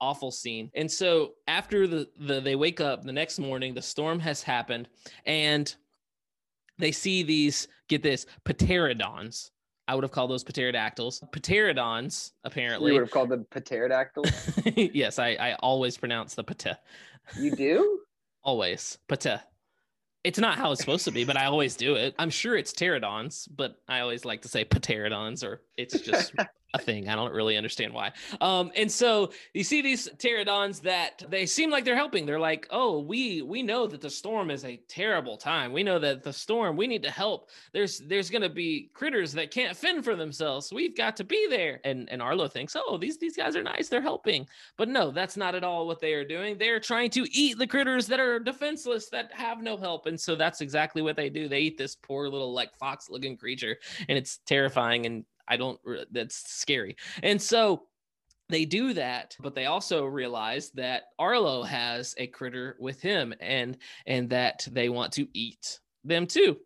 awful 0.03 0.33
scene. 0.33 0.71
And 0.75 0.91
so 0.91 1.35
after 1.47 1.87
the, 1.87 2.09
the 2.19 2.41
they 2.41 2.57
wake 2.57 2.81
up 2.81 3.05
the 3.05 3.13
next 3.13 3.39
morning, 3.39 3.73
the 3.73 3.81
storm 3.81 4.19
has 4.19 4.43
happened 4.43 4.89
and 5.25 5.73
they 6.77 6.91
see 6.91 7.23
these 7.23 7.69
get 7.89 8.03
this 8.03 8.27
pterodons. 8.45 9.51
I 9.87 9.95
would 9.95 10.05
have 10.05 10.11
called 10.11 10.31
those 10.31 10.45
pterodactyls. 10.45 11.23
Pterodons, 11.33 12.33
apparently. 12.45 12.89
You 12.89 12.95
would 12.95 13.03
have 13.03 13.11
called 13.11 13.29
them 13.29 13.47
pterodactyls? 13.51 14.31
yes, 14.77 15.19
I, 15.19 15.31
I 15.31 15.55
always 15.61 15.97
pronounce 15.97 16.35
the 16.35 16.45
pte. 16.45 16.77
You 17.39 17.55
do? 17.55 18.01
Always. 18.45 18.99
Pate. 19.09 19.41
It's 20.25 20.39
not 20.39 20.57
how 20.57 20.71
it's 20.71 20.81
supposed 20.81 21.05
to 21.07 21.11
be, 21.11 21.25
but 21.25 21.37
I 21.37 21.47
always 21.47 21.77
do 21.77 21.97
it. 21.97 22.15
I'm 22.19 22.31
sure 22.31 22.57
it's 22.57 22.73
pterodons, 22.73 23.49
but 23.55 23.77
I 23.89 24.01
always 24.01 24.25
like 24.25 24.43
to 24.43 24.49
say 24.49 24.65
pterodons, 24.65 25.45
or 25.45 25.63
it's 25.77 26.01
just 26.01 26.35
a 26.75 26.79
thing. 26.79 27.09
I 27.09 27.15
don't 27.15 27.33
really 27.33 27.57
understand 27.57 27.93
why. 27.93 28.13
Um, 28.41 28.73
and 28.77 28.91
so 28.91 29.33
you 29.53 29.63
see 29.63 29.83
these 29.83 30.09
pterodons 30.17 30.81
that 30.83 31.23
they 31.29 31.45
seem 31.45 31.71
like 31.71 31.85
they're 31.85 31.97
helping. 31.97 32.25
They're 32.25 32.41
like, 32.41 32.67
oh, 32.71 33.01
we 33.01 33.43
we 33.43 33.63
know 33.63 33.87
that 33.87 34.01
the 34.01 34.11
storm 34.11 34.51
is 34.51 34.65
a 34.65 34.81
terrible 34.89 35.37
time. 35.37 35.73
We 35.73 35.83
know 35.83 35.99
that 35.99 36.23
the 36.23 36.33
storm, 36.33 36.77
we 36.77 36.87
need 36.87 37.03
to 37.03 37.11
help. 37.11 37.51
There's 37.73 37.99
there's 37.99 38.31
gonna 38.31 38.49
be 38.49 38.91
critters 38.95 39.33
that 39.33 39.51
can't 39.51 39.77
fend 39.77 40.05
for 40.05 40.17
themselves. 40.17 40.73
We've 40.73 40.97
got 40.97 41.17
to 41.17 41.25
be 41.25 41.47
there. 41.49 41.81
And 41.85 42.09
and 42.11 42.23
Arlo 42.23 42.49
thinks, 42.49 42.75
oh, 42.75 42.97
these 42.97 43.19
these 43.19 43.37
guys 43.37 43.55
are 43.55 43.63
nice, 43.63 43.89
they're 43.89 44.01
helping. 44.01 44.47
But 44.79 44.89
no, 44.89 45.11
that's 45.11 45.37
not 45.37 45.55
at 45.55 45.65
all 45.65 45.87
what 45.87 46.01
they 46.01 46.15
are 46.15 46.25
doing. 46.25 46.57
They're 46.57 46.81
trying 46.81 47.11
to 47.11 47.27
eat 47.31 47.59
the 47.59 47.67
critters 47.67 48.07
that 48.07 48.21
are 48.21 48.39
defenseless, 48.39 49.11
that 49.11 49.31
have 49.33 49.63
no 49.63 49.77
help. 49.77 50.07
And 50.07 50.19
so 50.19 50.35
that's 50.35 50.63
exactly 50.63 51.03
what 51.03 51.17
they 51.17 51.29
do. 51.29 51.49
They 51.49 51.61
eat 51.61 51.77
this 51.77 51.97
poor 51.97 52.29
little 52.29 52.55
like 52.55 52.75
fox 52.79 53.11
looking 53.11 53.37
creature, 53.37 53.77
and 54.09 54.17
it's 54.17 54.39
terrifying 54.47 55.05
and 55.05 55.25
I 55.49 55.57
don't, 55.57 55.79
that's 56.11 56.51
scary. 56.51 56.97
And 57.23 57.41
so 57.41 57.85
they 58.49 58.65
do 58.65 58.93
that, 58.95 59.37
but 59.41 59.55
they 59.55 59.67
also 59.67 60.05
realize 60.05 60.71
that 60.73 61.05
Arlo 61.19 61.63
has 61.63 62.15
a 62.19 62.27
critter 62.27 62.77
with 62.79 63.01
him 63.01 63.35
and, 63.41 63.79
and 64.07 64.31
that 64.31 64.67
they 64.71 64.89
want 64.89 65.13
to 65.15 65.29
eat 65.33 65.81
them 66.05 66.27
too. 66.27 66.59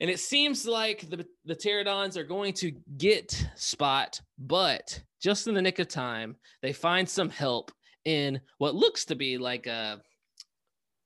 And 0.00 0.10
it 0.10 0.18
seems 0.18 0.66
like 0.66 1.08
the, 1.08 1.24
the 1.44 1.54
pterodons 1.54 2.16
are 2.16 2.24
going 2.24 2.54
to 2.54 2.72
get 2.98 3.46
Spot, 3.54 4.20
but 4.36 5.00
just 5.22 5.46
in 5.46 5.54
the 5.54 5.62
nick 5.62 5.78
of 5.78 5.86
time, 5.86 6.34
they 6.60 6.72
find 6.72 7.08
some 7.08 7.30
help 7.30 7.70
in 8.04 8.40
what 8.58 8.74
looks 8.74 9.04
to 9.06 9.14
be 9.14 9.38
like 9.38 9.68
a 9.68 10.00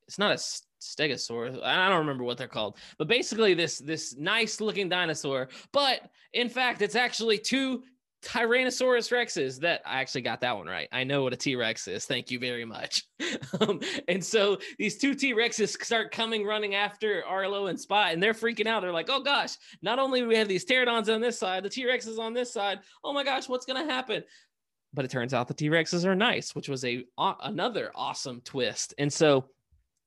it's 0.09 0.19
not 0.19 0.33
a 0.33 0.39
stegosaurus. 0.81 1.63
I 1.63 1.89
don't 1.89 1.99
remember 1.99 2.25
what 2.25 2.39
they're 2.39 2.49
called, 2.49 2.79
but 2.99 3.09
basically 3.09 3.55
this 3.55 3.79
this 3.79 4.17
nice 4.17 4.61
looking 4.61 4.89
dinosaur. 4.89 5.49
But 5.73 6.01
in 6.33 6.49
fact, 6.49 6.83
it's 6.83 6.97
actually 6.97 7.39
two 7.39 7.83
Tyrannosaurus 8.27 9.13
Rexes 9.13 9.61
that 9.61 9.83
I 9.87 10.01
actually 10.01 10.23
got 10.23 10.41
that 10.41 10.57
one 10.57 10.67
right. 10.67 10.89
I 10.91 11.05
know 11.05 11.23
what 11.23 11.33
a 11.33 11.37
T 11.37 11.55
Rex 11.55 11.87
is. 11.87 12.07
Thank 12.07 12.31
you 12.31 12.39
very 12.39 12.65
much. 12.65 13.05
um, 13.61 13.81
and 14.09 14.25
so 14.25 14.59
these 14.79 14.99
two 14.99 15.15
T 15.15 15.33
Rexes 15.33 15.81
start 15.83 16.11
coming 16.11 16.45
running 16.45 16.75
after 16.75 17.25
Arlo 17.25 17.67
and 17.67 17.79
Spot, 17.79 18.13
and 18.13 18.23
they're 18.23 18.35
freaking 18.35 18.67
out. 18.67 18.83
They're 18.83 18.93
like, 18.93 19.11
oh 19.11 19.23
gosh, 19.23 19.57
not 19.81 19.99
only 19.99 20.21
do 20.21 20.29
we 20.29 20.37
have 20.37 20.49
these 20.49 20.65
pterodons 20.65 21.13
on 21.13 21.21
this 21.21 21.39
side, 21.39 21.63
the 21.63 21.71
T 21.71 21.85
Rexes 21.85 22.19
on 22.19 22.35
this 22.35 22.53
side. 22.53 22.81
Oh 23.05 23.13
my 23.13 23.23
gosh, 23.23 23.49
what's 23.49 23.67
going 23.67 23.87
to 23.87 23.93
happen? 23.93 24.25
But 24.93 25.05
it 25.05 25.11
turns 25.11 25.33
out 25.33 25.47
the 25.47 25.55
T 25.55 25.69
Rexes 25.69 26.05
are 26.05 26.17
nice, 26.17 26.55
which 26.55 26.69
was 26.69 26.85
a 26.85 27.05
uh, 27.17 27.35
another 27.43 27.93
awesome 27.95 28.41
twist. 28.41 28.95
And 28.99 29.13
so 29.13 29.47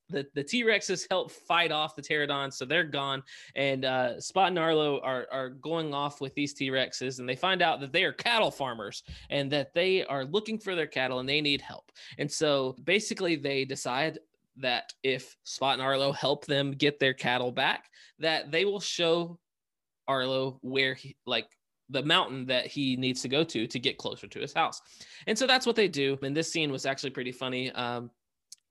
the, 0.09 0.25
the 0.33 0.43
T-Rexes 0.43 1.05
help 1.09 1.31
fight 1.31 1.71
off 1.71 1.95
the 1.95 2.01
pterodons, 2.01 2.53
so 2.53 2.65
they're 2.65 2.83
gone. 2.83 3.23
And 3.55 3.85
uh, 3.85 4.19
Spot 4.19 4.49
and 4.49 4.59
Arlo 4.59 4.99
are, 5.01 5.27
are 5.31 5.49
going 5.49 5.93
off 5.93 6.21
with 6.21 6.33
these 6.35 6.53
T-Rexes, 6.53 7.19
and 7.19 7.27
they 7.27 7.35
find 7.35 7.61
out 7.61 7.79
that 7.81 7.93
they 7.93 8.03
are 8.03 8.13
cattle 8.13 8.51
farmers 8.51 9.03
and 9.29 9.51
that 9.51 9.73
they 9.73 10.05
are 10.05 10.25
looking 10.25 10.59
for 10.59 10.75
their 10.75 10.87
cattle 10.87 11.19
and 11.19 11.29
they 11.29 11.41
need 11.41 11.61
help. 11.61 11.91
And 12.17 12.31
so 12.31 12.75
basically, 12.83 13.35
they 13.35 13.65
decide 13.65 14.19
that 14.57 14.91
if 15.03 15.35
Spot 15.43 15.73
and 15.73 15.81
Arlo 15.81 16.11
help 16.11 16.45
them 16.45 16.71
get 16.71 16.99
their 16.99 17.13
cattle 17.13 17.51
back, 17.51 17.85
that 18.19 18.51
they 18.51 18.65
will 18.65 18.79
show 18.79 19.39
Arlo 20.07 20.59
where 20.61 20.95
he 20.95 21.15
like 21.25 21.47
the 21.89 22.03
mountain 22.03 22.45
that 22.45 22.67
he 22.67 22.95
needs 22.95 23.21
to 23.21 23.27
go 23.27 23.43
to 23.43 23.65
to 23.67 23.79
get 23.79 23.97
closer 23.97 24.27
to 24.27 24.39
his 24.39 24.53
house. 24.53 24.81
And 25.27 25.37
so 25.37 25.47
that's 25.47 25.65
what 25.65 25.75
they 25.75 25.87
do. 25.87 26.17
And 26.21 26.35
this 26.35 26.51
scene 26.51 26.71
was 26.71 26.85
actually 26.85 27.09
pretty 27.09 27.31
funny. 27.31 27.71
Um, 27.71 28.11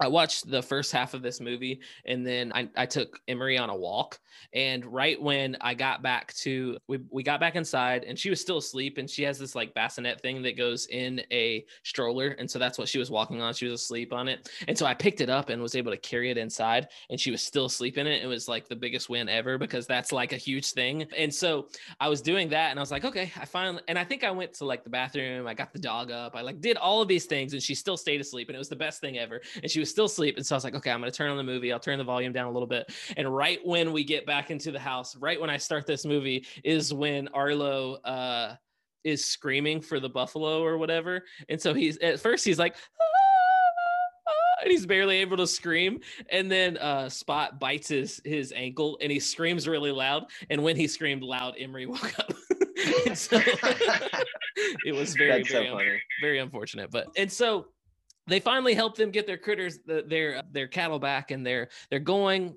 I 0.00 0.06
watched 0.06 0.48
the 0.48 0.62
first 0.62 0.92
half 0.92 1.14
of 1.14 1.22
this 1.22 1.40
movie 1.40 1.80
and 2.04 2.26
then 2.26 2.52
I, 2.54 2.68
I 2.76 2.86
took 2.86 3.20
Emery 3.26 3.58
on 3.58 3.70
a 3.70 3.76
walk. 3.76 4.20
And 4.52 4.84
right 4.86 5.20
when 5.20 5.56
I 5.60 5.74
got 5.74 6.02
back 6.02 6.32
to, 6.34 6.78
we, 6.86 7.00
we 7.10 7.22
got 7.24 7.40
back 7.40 7.56
inside 7.56 8.04
and 8.04 8.16
she 8.16 8.30
was 8.30 8.40
still 8.40 8.58
asleep 8.58 8.98
and 8.98 9.10
she 9.10 9.24
has 9.24 9.38
this 9.38 9.56
like 9.56 9.74
bassinet 9.74 10.20
thing 10.20 10.42
that 10.42 10.56
goes 10.56 10.86
in 10.86 11.20
a 11.32 11.64
stroller. 11.82 12.28
And 12.38 12.48
so 12.48 12.58
that's 12.58 12.78
what 12.78 12.88
she 12.88 12.98
was 12.98 13.10
walking 13.10 13.42
on. 13.42 13.52
She 13.54 13.66
was 13.66 13.82
asleep 13.82 14.12
on 14.12 14.28
it. 14.28 14.48
And 14.68 14.78
so 14.78 14.86
I 14.86 14.94
picked 14.94 15.20
it 15.20 15.28
up 15.28 15.48
and 15.48 15.60
was 15.60 15.74
able 15.74 15.90
to 15.90 15.98
carry 15.98 16.30
it 16.30 16.38
inside 16.38 16.88
and 17.10 17.18
she 17.18 17.32
was 17.32 17.42
still 17.42 17.64
asleep 17.64 17.98
in 17.98 18.06
it. 18.06 18.22
It 18.22 18.26
was 18.26 18.46
like 18.46 18.68
the 18.68 18.76
biggest 18.76 19.08
win 19.08 19.28
ever 19.28 19.58
because 19.58 19.86
that's 19.86 20.12
like 20.12 20.32
a 20.32 20.36
huge 20.36 20.72
thing. 20.72 21.06
And 21.16 21.34
so 21.34 21.68
I 21.98 22.08
was 22.08 22.22
doing 22.22 22.48
that 22.50 22.70
and 22.70 22.78
I 22.78 22.82
was 22.82 22.92
like, 22.92 23.04
okay, 23.04 23.32
I 23.36 23.44
finally, 23.44 23.82
and 23.88 23.98
I 23.98 24.04
think 24.04 24.22
I 24.22 24.30
went 24.30 24.54
to 24.54 24.64
like 24.64 24.84
the 24.84 24.90
bathroom. 24.90 25.48
I 25.48 25.54
got 25.54 25.72
the 25.72 25.80
dog 25.80 26.12
up. 26.12 26.36
I 26.36 26.42
like 26.42 26.60
did 26.60 26.76
all 26.76 27.02
of 27.02 27.08
these 27.08 27.24
things 27.24 27.52
and 27.52 27.62
she 27.62 27.74
still 27.74 27.96
stayed 27.96 28.20
asleep 28.20 28.48
and 28.48 28.54
it 28.54 28.58
was 28.58 28.68
the 28.68 28.76
best 28.76 29.00
thing 29.00 29.18
ever. 29.18 29.40
And 29.60 29.68
she 29.70 29.80
was 29.80 29.87
still 29.90 30.06
asleep. 30.06 30.36
And 30.36 30.46
so 30.46 30.54
I 30.54 30.56
was 30.56 30.64
like, 30.64 30.74
okay, 30.74 30.90
I'm 30.90 31.00
going 31.00 31.10
to 31.10 31.16
turn 31.16 31.30
on 31.30 31.36
the 31.36 31.42
movie. 31.42 31.72
I'll 31.72 31.80
turn 31.80 31.98
the 31.98 32.04
volume 32.04 32.32
down 32.32 32.46
a 32.46 32.50
little 32.50 32.68
bit. 32.68 32.92
And 33.16 33.34
right 33.34 33.60
when 33.64 33.92
we 33.92 34.04
get 34.04 34.26
back 34.26 34.50
into 34.50 34.70
the 34.70 34.78
house, 34.78 35.16
right 35.16 35.40
when 35.40 35.50
I 35.50 35.56
start 35.56 35.86
this 35.86 36.04
movie, 36.04 36.46
is 36.64 36.92
when 36.92 37.28
Arlo 37.28 37.94
uh, 38.04 38.56
is 39.04 39.24
screaming 39.24 39.80
for 39.80 40.00
the 40.00 40.08
buffalo 40.08 40.62
or 40.62 40.78
whatever. 40.78 41.24
And 41.48 41.60
so 41.60 41.74
he's 41.74 41.98
at 41.98 42.20
first 42.20 42.44
he's 42.44 42.58
like, 42.58 42.76
ah, 43.00 43.04
and 44.62 44.70
he's 44.70 44.86
barely 44.86 45.16
able 45.16 45.36
to 45.36 45.46
scream. 45.46 46.00
And 46.30 46.50
then 46.50 46.76
uh, 46.78 47.08
Spot 47.08 47.58
bites 47.58 47.88
his 47.88 48.20
his 48.24 48.52
ankle 48.54 48.98
and 49.00 49.10
he 49.10 49.20
screams 49.20 49.68
really 49.68 49.92
loud. 49.92 50.26
And 50.50 50.62
when 50.62 50.76
he 50.76 50.86
screamed 50.86 51.22
loud, 51.22 51.54
Emery 51.58 51.86
woke 51.86 52.18
up. 52.18 52.32
so, 53.14 53.40
it 54.84 54.94
was 54.94 55.14
very 55.14 55.42
very, 55.42 55.44
so 55.44 55.78
very 56.20 56.38
unfortunate. 56.38 56.90
But 56.90 57.08
and 57.16 57.30
so 57.30 57.66
they 58.28 58.40
finally 58.40 58.74
help 58.74 58.96
them 58.96 59.10
get 59.10 59.26
their 59.26 59.38
critters 59.38 59.78
their 59.86 60.38
uh, 60.38 60.42
their 60.52 60.68
cattle 60.68 60.98
back 60.98 61.30
and 61.30 61.44
they're 61.44 61.68
they're 61.90 61.98
going 61.98 62.54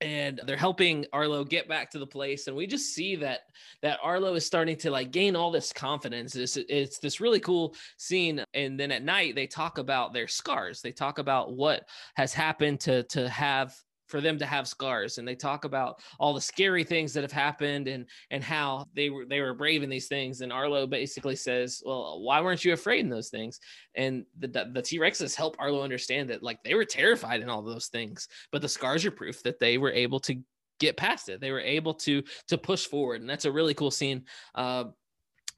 and 0.00 0.40
they're 0.46 0.56
helping 0.56 1.06
Arlo 1.12 1.44
get 1.44 1.68
back 1.68 1.90
to 1.90 1.98
the 1.98 2.06
place. 2.06 2.46
And 2.46 2.56
we 2.56 2.66
just 2.66 2.94
see 2.94 3.16
that 3.16 3.40
that 3.80 3.98
Arlo 4.02 4.34
is 4.34 4.44
starting 4.44 4.76
to 4.78 4.90
like 4.90 5.10
gain 5.10 5.36
all 5.36 5.50
this 5.50 5.72
confidence. 5.72 6.36
It's, 6.36 6.56
it's 6.56 6.98
this 6.98 7.20
really 7.20 7.40
cool 7.40 7.74
scene. 7.96 8.44
And 8.54 8.78
then 8.78 8.92
at 8.92 9.02
night 9.02 9.34
they 9.34 9.46
talk 9.46 9.78
about 9.78 10.12
their 10.12 10.28
scars. 10.28 10.82
They 10.82 10.92
talk 10.92 11.18
about 11.18 11.54
what 11.54 11.88
has 12.16 12.34
happened 12.34 12.80
to 12.80 13.04
to 13.04 13.28
have 13.28 13.74
for 14.14 14.20
them 14.20 14.38
to 14.38 14.46
have 14.46 14.68
scars 14.68 15.18
and 15.18 15.26
they 15.26 15.34
talk 15.34 15.64
about 15.64 15.98
all 16.20 16.32
the 16.32 16.40
scary 16.40 16.84
things 16.84 17.12
that 17.12 17.22
have 17.22 17.32
happened 17.32 17.88
and 17.88 18.06
and 18.30 18.44
how 18.44 18.86
they 18.94 19.10
were 19.10 19.26
they 19.26 19.40
were 19.40 19.54
brave 19.54 19.82
in 19.82 19.90
these 19.90 20.06
things. 20.06 20.40
And 20.40 20.52
arlo 20.52 20.86
basically 20.86 21.34
says 21.34 21.82
well 21.84 22.22
why 22.22 22.40
weren't 22.40 22.64
you 22.64 22.72
afraid 22.72 23.00
in 23.00 23.08
those 23.08 23.28
things? 23.28 23.58
And 23.96 24.24
the 24.38 24.70
the 24.72 24.82
t-rexes 24.82 25.34
help 25.34 25.56
arlo 25.58 25.82
understand 25.82 26.30
that 26.30 26.44
like 26.44 26.62
they 26.62 26.74
were 26.74 26.84
terrified 26.84 27.40
in 27.40 27.48
all 27.48 27.60
those 27.60 27.88
things 27.88 28.28
but 28.52 28.62
the 28.62 28.68
scars 28.68 29.04
are 29.04 29.10
proof 29.10 29.42
that 29.42 29.58
they 29.58 29.78
were 29.78 29.90
able 29.90 30.20
to 30.20 30.40
get 30.78 30.96
past 30.96 31.28
it. 31.28 31.40
They 31.40 31.50
were 31.50 31.58
able 31.58 31.94
to 31.94 32.22
to 32.46 32.56
push 32.56 32.86
forward. 32.86 33.20
And 33.20 33.28
that's 33.28 33.46
a 33.46 33.52
really 33.52 33.74
cool 33.74 33.90
scene 33.90 34.26
uh 34.54 34.84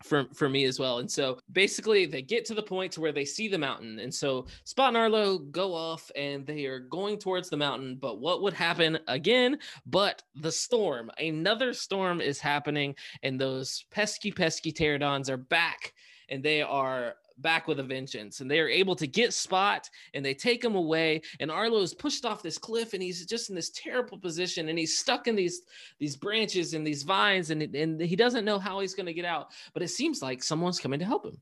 for 0.03 0.27
for 0.35 0.49
me 0.49 0.65
as 0.65 0.79
well. 0.79 0.99
And 0.99 1.11
so 1.11 1.39
basically 1.53 2.07
they 2.07 2.23
get 2.23 2.45
to 2.47 2.55
the 2.55 2.63
point 2.63 2.93
to 2.93 3.01
where 3.01 3.13
they 3.13 3.25
see 3.25 3.49
the 3.49 3.59
mountain. 3.59 3.99
And 3.99 4.15
so 4.15 4.47
Spot 4.65 4.89
and 4.89 4.97
Arlo 4.97 5.39
go 5.39 5.75
off 5.75 6.11
and 6.15 6.47
they 6.47 6.67
are 6.67 6.81
going 6.81 7.19
towards 7.19 7.49
the 7.49 7.57
mountain. 7.57 7.97
But 8.01 8.21
what 8.21 8.43
would 8.43 8.55
happen 8.55 8.99
again? 9.09 9.59
But 9.87 10.23
the 10.35 10.53
storm, 10.53 11.11
another 11.19 11.73
storm 11.73 12.21
is 12.21 12.41
happening, 12.41 12.95
and 13.23 13.41
those 13.41 13.85
pesky, 13.91 14.31
pesky 14.31 14.73
pterodons 14.73 15.31
are 15.31 15.37
back 15.37 15.93
and 16.29 16.43
they 16.43 16.63
are 16.63 17.15
back 17.39 17.69
with 17.69 17.81
a 17.81 17.83
vengeance. 17.83 18.41
And 18.41 18.51
they 18.51 18.61
are 18.61 18.69
able 18.69 18.97
to 18.97 19.07
get 19.07 19.33
spot 19.33 19.89
and 20.15 20.25
they 20.25 20.35
take 20.35 20.65
him 20.65 20.75
away. 20.75 21.23
And 21.41 21.51
arlo 21.51 21.81
is 21.81 21.95
pushed 21.95 22.25
off 22.25 22.43
this 22.43 22.59
cliff 22.59 22.95
and 22.95 23.03
he's 23.03 23.25
just 23.27 23.51
in 23.51 23.57
this 23.57 23.71
terrible 23.71 24.19
position 24.19 24.69
and 24.69 24.79
he's 24.79 24.99
stuck 24.99 25.27
in 25.27 25.37
these 25.37 25.63
these 25.99 26.17
branches 26.17 26.75
and 26.75 26.87
these 26.87 27.03
vines 27.03 27.51
and, 27.51 27.63
and 27.63 28.01
he 28.01 28.17
doesn't 28.17 28.45
know 28.45 28.59
how 28.59 28.81
he's 28.81 28.95
going 28.95 29.07
to 29.07 29.15
get 29.15 29.25
out. 29.25 29.49
But 29.75 29.83
it 29.83 29.89
seems 29.89 30.23
like 30.23 30.43
someone's 30.43 30.81
coming 30.81 30.99
to 30.99 31.05
help 31.05 31.25
him. 31.25 31.41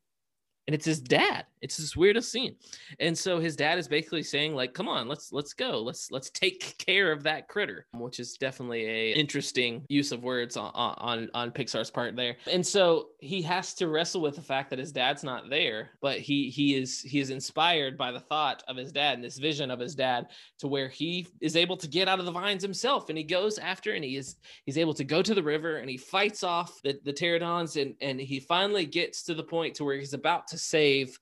And 0.66 0.74
it's 0.74 0.86
his 0.86 0.98
dad. 0.98 1.44
It's 1.60 1.76
this 1.76 1.94
weirdest 1.94 2.32
scene. 2.32 2.56
And 2.98 3.16
so 3.16 3.38
his 3.38 3.54
dad 3.54 3.78
is 3.78 3.86
basically 3.86 4.22
saying 4.22 4.54
like 4.54 4.72
come 4.72 4.88
on 4.88 5.08
let's 5.08 5.30
let's 5.30 5.52
go. 5.52 5.82
Let's 5.82 6.10
let's 6.10 6.30
take 6.30 6.78
care 6.78 7.12
of 7.12 7.22
that 7.24 7.48
critter 7.48 7.86
which 7.92 8.18
is 8.18 8.34
definitely 8.34 8.86
a 8.86 9.12
interesting 9.12 9.84
use 9.88 10.10
of 10.10 10.22
words 10.22 10.56
on 10.56 10.70
on 10.74 11.28
on 11.34 11.50
pixar's 11.50 11.90
part 11.90 12.16
there. 12.16 12.36
And 12.50 12.66
so 12.66 13.08
he 13.24 13.42
has 13.42 13.74
to 13.74 13.88
wrestle 13.88 14.20
with 14.20 14.36
the 14.36 14.42
fact 14.42 14.70
that 14.70 14.78
his 14.78 14.92
dad's 14.92 15.22
not 15.22 15.50
there 15.50 15.90
but 16.00 16.18
he 16.18 16.48
he 16.48 16.74
is 16.74 17.00
he 17.00 17.20
is 17.20 17.30
inspired 17.30 17.98
by 17.98 18.10
the 18.10 18.20
thought 18.20 18.62
of 18.68 18.76
his 18.76 18.92
dad 18.92 19.14
and 19.14 19.24
this 19.24 19.38
vision 19.38 19.70
of 19.70 19.78
his 19.78 19.94
dad 19.94 20.28
to 20.58 20.66
where 20.66 20.88
he 20.88 21.26
is 21.40 21.56
able 21.56 21.76
to 21.76 21.88
get 21.88 22.08
out 22.08 22.18
of 22.18 22.24
the 22.24 22.32
vines 22.32 22.62
himself 22.62 23.10
and 23.10 23.18
he 23.18 23.24
goes 23.24 23.58
after 23.58 23.92
and 23.92 24.04
he 24.04 24.16
is 24.16 24.36
he's 24.64 24.78
able 24.78 24.94
to 24.94 25.04
go 25.04 25.20
to 25.20 25.34
the 25.34 25.42
river 25.42 25.76
and 25.76 25.90
he 25.90 25.96
fights 25.96 26.42
off 26.42 26.80
the, 26.82 26.98
the 27.04 27.12
pterodons 27.12 27.80
and 27.80 27.94
and 28.00 28.18
he 28.18 28.40
finally 28.40 28.86
gets 28.86 29.22
to 29.22 29.34
the 29.34 29.42
point 29.42 29.74
to 29.74 29.84
where 29.84 29.96
he's 29.96 30.14
about 30.14 30.48
to 30.48 30.54
to 30.54 30.58
save 30.58 31.18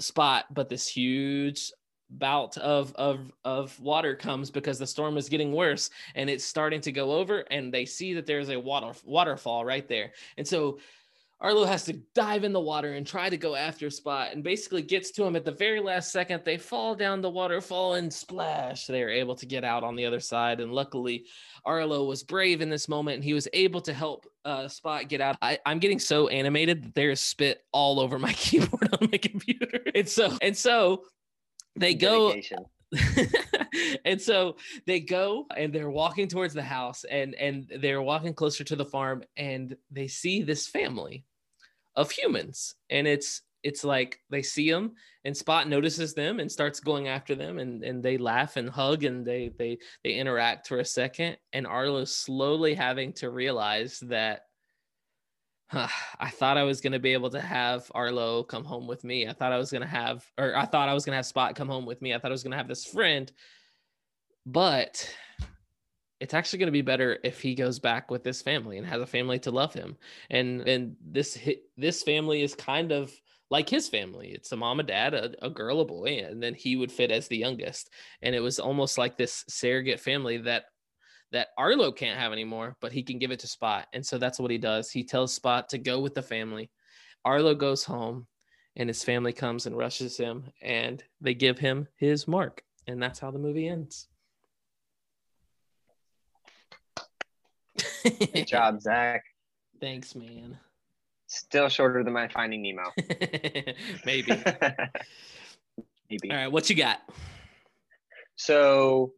Spot, 0.00 0.44
but 0.52 0.68
this 0.68 0.86
huge 0.86 1.72
bout 2.10 2.56
of 2.58 2.94
of 2.94 3.30
of 3.44 3.78
water 3.80 4.14
comes 4.14 4.50
because 4.50 4.78
the 4.78 4.86
storm 4.86 5.16
is 5.16 5.28
getting 5.28 5.52
worse 5.52 5.90
and 6.14 6.30
it's 6.30 6.44
starting 6.44 6.80
to 6.80 6.92
go 6.92 7.12
over 7.12 7.40
and 7.50 7.72
they 7.72 7.84
see 7.84 8.14
that 8.14 8.26
there's 8.26 8.48
a 8.48 8.58
water 8.58 8.92
waterfall 9.04 9.64
right 9.64 9.88
there 9.88 10.12
and 10.36 10.46
so 10.46 10.78
Arlo 11.40 11.64
has 11.64 11.84
to 11.84 11.92
dive 12.14 12.42
in 12.42 12.52
the 12.52 12.60
water 12.60 12.94
and 12.94 13.06
try 13.06 13.30
to 13.30 13.36
go 13.36 13.54
after 13.54 13.90
Spot 13.90 14.32
and 14.32 14.42
basically 14.42 14.82
gets 14.82 15.12
to 15.12 15.24
him 15.24 15.36
at 15.36 15.44
the 15.44 15.52
very 15.52 15.78
last 15.78 16.10
second. 16.10 16.42
They 16.44 16.58
fall 16.58 16.96
down 16.96 17.20
the 17.20 17.30
waterfall 17.30 17.94
and 17.94 18.12
splash. 18.12 18.86
They 18.86 19.02
are 19.04 19.08
able 19.08 19.36
to 19.36 19.46
get 19.46 19.62
out 19.62 19.84
on 19.84 19.94
the 19.94 20.04
other 20.04 20.18
side. 20.18 20.58
And 20.58 20.72
luckily, 20.72 21.26
Arlo 21.64 22.04
was 22.06 22.24
brave 22.24 22.60
in 22.60 22.70
this 22.70 22.88
moment 22.88 23.16
and 23.16 23.24
he 23.24 23.34
was 23.34 23.46
able 23.52 23.80
to 23.82 23.92
help 23.92 24.26
uh, 24.44 24.66
Spot 24.66 25.08
get 25.08 25.20
out. 25.20 25.36
I, 25.40 25.60
am 25.64 25.78
getting 25.78 26.00
so 26.00 26.26
animated 26.26 26.82
that 26.82 26.94
there's 26.96 27.20
spit 27.20 27.64
all 27.72 28.00
over 28.00 28.18
my 28.18 28.32
keyboard 28.34 28.88
on 29.00 29.08
my 29.12 29.18
computer. 29.18 29.80
And 29.94 30.08
so, 30.08 30.36
and 30.42 30.56
so 30.56 31.04
they 31.78 31.94
go. 31.94 32.34
and 34.04 34.20
so 34.20 34.56
they 34.86 35.00
go 35.00 35.46
and 35.56 35.72
they're 35.72 35.90
walking 35.90 36.26
towards 36.26 36.54
the 36.54 36.62
house 36.62 37.04
and 37.04 37.34
and 37.34 37.70
they're 37.80 38.00
walking 38.00 38.32
closer 38.32 38.64
to 38.64 38.76
the 38.76 38.84
farm 38.84 39.22
and 39.36 39.76
they 39.90 40.08
see 40.08 40.42
this 40.42 40.66
family 40.66 41.24
of 41.96 42.10
humans 42.10 42.76
and 42.88 43.06
it's 43.06 43.42
it's 43.62 43.84
like 43.84 44.20
they 44.30 44.40
see 44.40 44.70
them 44.70 44.92
and 45.24 45.36
spot 45.36 45.68
notices 45.68 46.14
them 46.14 46.40
and 46.40 46.50
starts 46.50 46.80
going 46.80 47.08
after 47.08 47.34
them 47.34 47.58
and, 47.58 47.82
and 47.82 48.02
they 48.02 48.16
laugh 48.16 48.56
and 48.56 48.70
hug 48.70 49.04
and 49.04 49.26
they 49.26 49.50
they 49.58 49.76
they 50.02 50.12
interact 50.12 50.66
for 50.66 50.78
a 50.78 50.84
second 50.84 51.36
and 51.52 51.66
arlo's 51.66 52.14
slowly 52.14 52.74
having 52.74 53.12
to 53.12 53.28
realize 53.28 53.98
that 54.00 54.47
huh, 55.68 55.88
i 56.18 56.30
thought 56.30 56.56
i 56.56 56.62
was 56.62 56.80
going 56.80 56.92
to 56.92 56.98
be 56.98 57.12
able 57.12 57.30
to 57.30 57.40
have 57.40 57.90
arlo 57.94 58.42
come 58.42 58.64
home 58.64 58.86
with 58.86 59.04
me. 59.04 59.26
I 59.28 59.32
thought 59.32 59.52
i 59.52 59.58
was 59.58 59.70
going 59.70 59.82
to 59.82 59.88
have 59.88 60.24
or 60.38 60.56
i 60.56 60.64
thought 60.64 60.88
i 60.88 60.94
was 60.94 61.04
going 61.04 61.12
to 61.12 61.18
have 61.18 61.26
spot 61.26 61.54
come 61.54 61.68
home 61.68 61.86
with 61.86 62.02
me. 62.02 62.14
I 62.14 62.18
thought 62.18 62.30
i 62.30 62.32
was 62.32 62.42
going 62.42 62.52
to 62.52 62.58
have 62.58 62.68
this 62.68 62.84
friend. 62.84 63.30
But 64.46 65.14
it's 66.20 66.34
actually 66.34 66.58
going 66.58 66.68
to 66.68 66.72
be 66.72 66.82
better 66.82 67.18
if 67.22 67.40
he 67.40 67.54
goes 67.54 67.78
back 67.78 68.10
with 68.10 68.24
this 68.24 68.42
family 68.42 68.78
and 68.78 68.86
has 68.86 69.00
a 69.00 69.06
family 69.06 69.38
to 69.40 69.50
love 69.50 69.72
him. 69.72 69.96
And 70.30 70.66
and 70.66 70.96
this 71.04 71.38
this 71.76 72.02
family 72.02 72.42
is 72.42 72.54
kind 72.54 72.92
of 72.92 73.12
like 73.50 73.68
his 73.68 73.88
family. 73.88 74.28
It's 74.30 74.52
a 74.52 74.56
mom 74.56 74.80
a 74.80 74.82
dad 74.82 75.14
a, 75.14 75.32
a 75.44 75.50
girl 75.50 75.80
a 75.80 75.84
boy 75.84 76.24
and 76.28 76.42
then 76.42 76.54
he 76.54 76.76
would 76.76 76.92
fit 76.92 77.10
as 77.10 77.28
the 77.28 77.36
youngest. 77.36 77.90
And 78.22 78.34
it 78.34 78.40
was 78.40 78.58
almost 78.58 78.98
like 78.98 79.16
this 79.16 79.44
surrogate 79.48 80.00
family 80.00 80.38
that 80.38 80.64
that 81.32 81.48
arlo 81.58 81.92
can't 81.92 82.18
have 82.18 82.32
anymore 82.32 82.76
but 82.80 82.92
he 82.92 83.02
can 83.02 83.18
give 83.18 83.30
it 83.30 83.40
to 83.40 83.46
spot 83.46 83.86
and 83.92 84.04
so 84.04 84.18
that's 84.18 84.38
what 84.38 84.50
he 84.50 84.58
does 84.58 84.90
he 84.90 85.04
tells 85.04 85.34
spot 85.34 85.68
to 85.68 85.78
go 85.78 86.00
with 86.00 86.14
the 86.14 86.22
family 86.22 86.70
arlo 87.24 87.54
goes 87.54 87.84
home 87.84 88.26
and 88.76 88.88
his 88.88 89.02
family 89.02 89.32
comes 89.32 89.66
and 89.66 89.76
rushes 89.76 90.16
him 90.16 90.44
and 90.62 91.02
they 91.20 91.34
give 91.34 91.58
him 91.58 91.86
his 91.96 92.28
mark 92.28 92.62
and 92.86 93.02
that's 93.02 93.18
how 93.18 93.30
the 93.30 93.38
movie 93.38 93.68
ends 93.68 94.08
Good 98.02 98.46
job, 98.46 98.80
Zach. 98.80 99.24
Thanks, 99.80 100.14
man. 100.14 100.58
Still 101.26 101.68
shorter 101.68 102.02
than 102.02 102.12
my 102.12 102.28
Finding 102.28 102.62
Nemo. 102.62 102.90
Maybe. 104.06 104.32
Maybe. 106.10 106.30
All 106.30 106.36
right, 106.36 106.50
what 106.50 106.68
you 106.70 106.76
got? 106.76 107.00
So, 108.36 109.12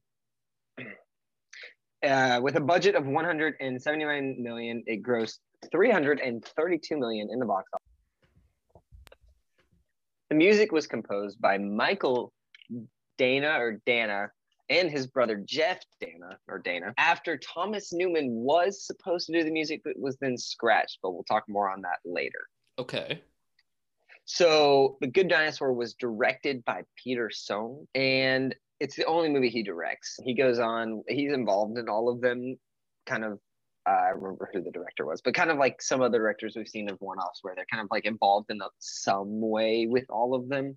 uh, 2.03 2.41
with 2.43 2.57
a 2.57 2.61
budget 2.61 2.95
of 2.95 3.07
179 3.07 4.43
million, 4.43 4.83
it 4.87 5.03
grossed 5.03 5.39
332 5.71 6.97
million 6.99 7.29
in 7.31 7.39
the 7.39 7.47
box 7.47 7.71
office. 7.75 8.83
The 10.31 10.37
music 10.37 10.73
was 10.73 10.87
composed 10.87 11.41
by 11.41 11.59
Mychael 11.59 12.31
Danna 13.19 13.59
or 13.59 13.81
Danna 13.87 14.29
and 14.71 14.89
his 14.89 15.07
brother 15.09 15.37
Jeff 15.45 15.81
Danna 16.01 16.37
or 16.49 16.63
Danna 16.63 16.95
after 16.97 17.37
Thomas 17.37 17.93
Newman 17.93 18.31
was 18.31 18.87
supposed 18.87 19.27
to 19.27 19.33
do 19.33 19.43
the 19.43 19.51
music 19.51 19.83
but 19.85 19.99
was 19.99 20.17
then 20.19 20.39
scratched, 20.39 21.01
but 21.03 21.11
we'll 21.11 21.25
talk 21.25 21.45
more 21.49 21.69
on 21.69 21.83
that 21.83 21.99
later. 22.05 22.39
Okay. 22.79 23.21
So 24.25 24.97
The 25.01 25.09
Good 25.09 25.29
Dinosaur 25.29 25.73
was 25.73 25.95
directed 25.95 26.65
by 26.65 26.85
Peter 26.97 27.31
Sohn, 27.31 27.89
and 27.97 28.55
it's 28.81 28.97
the 28.97 29.05
only 29.05 29.29
movie 29.29 29.51
he 29.51 29.63
directs. 29.63 30.19
He 30.25 30.35
goes 30.35 30.59
on, 30.59 31.03
he's 31.07 31.33
involved 31.33 31.79
in 31.79 31.89
all 31.89 32.09
of 32.09 32.21
them, 32.21 32.57
kind 33.07 33.25
of. 33.25 33.39
Uh, 33.89 33.93
I 33.93 34.09
remember 34.09 34.51
who 34.53 34.63
the 34.63 34.71
director 34.71 35.07
was, 35.07 35.23
but 35.23 35.33
kind 35.33 35.51
of 35.51 35.57
like 35.57 35.81
some 35.81 36.03
of 36.03 36.13
the 36.13 36.19
directors 36.19 36.55
we've 36.55 36.69
seen 36.69 36.91
of 36.91 36.99
one 37.01 37.17
offs 37.17 37.39
where 37.41 37.55
they're 37.55 37.65
kind 37.71 37.83
of 37.83 37.89
like 37.91 38.05
involved 38.05 38.51
in 38.51 38.61
a, 38.61 38.67
some 38.79 39.41
way 39.41 39.87
with 39.89 40.05
all 40.11 40.35
of 40.35 40.51
them 40.51 40.77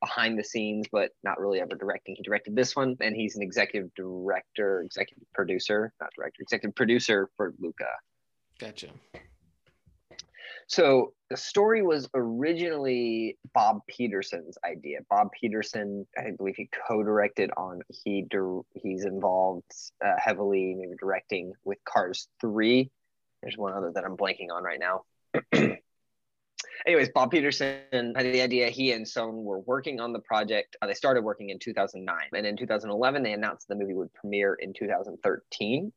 behind 0.00 0.38
the 0.38 0.44
scenes, 0.44 0.86
but 0.92 1.10
not 1.24 1.40
really 1.40 1.60
ever 1.60 1.74
directing. 1.74 2.14
He 2.16 2.22
directed 2.22 2.54
this 2.54 2.76
one, 2.76 2.96
and 3.00 3.16
he's 3.16 3.34
an 3.34 3.42
executive 3.42 3.92
director, 3.94 4.82
executive 4.82 5.26
producer, 5.34 5.92
not 6.00 6.10
director, 6.16 6.42
executive 6.42 6.76
producer 6.76 7.28
for 7.36 7.52
Luca. 7.58 7.88
Gotcha. 8.60 8.88
So 10.68 11.12
the 11.30 11.36
story 11.36 11.82
was 11.82 12.08
originally 12.14 13.38
Bob 13.54 13.80
Peterson's 13.86 14.58
idea. 14.64 14.98
Bob 15.08 15.28
Peterson, 15.38 16.06
I 16.18 16.32
believe 16.36 16.56
he 16.56 16.68
co-directed 16.88 17.50
on. 17.56 17.82
He 17.88 18.26
he's 18.74 19.04
involved 19.04 19.70
uh, 20.04 20.14
heavily, 20.18 20.74
maybe 20.78 20.94
directing 20.98 21.52
with 21.64 21.78
Cars 21.84 22.28
Three. 22.40 22.90
There's 23.42 23.56
one 23.56 23.74
other 23.74 23.92
that 23.94 24.04
I'm 24.04 24.16
blanking 24.16 24.48
on 24.52 24.64
right 24.64 24.80
now. 24.80 25.04
Anyways, 26.86 27.10
Bob 27.14 27.30
Peterson 27.30 27.80
had 27.92 28.26
the 28.26 28.42
idea. 28.42 28.68
He 28.68 28.92
and 28.92 29.06
Sohn 29.06 29.44
were 29.44 29.60
working 29.60 30.00
on 30.00 30.12
the 30.12 30.20
project. 30.20 30.76
Uh, 30.80 30.86
they 30.86 30.94
started 30.94 31.22
working 31.22 31.50
in 31.50 31.58
2009, 31.58 32.16
and 32.32 32.46
in 32.46 32.56
2011 32.56 33.22
they 33.22 33.32
announced 33.32 33.68
the 33.68 33.74
movie 33.74 33.94
would 33.94 34.12
premiere 34.14 34.54
in 34.54 34.72
2013. 34.72 35.92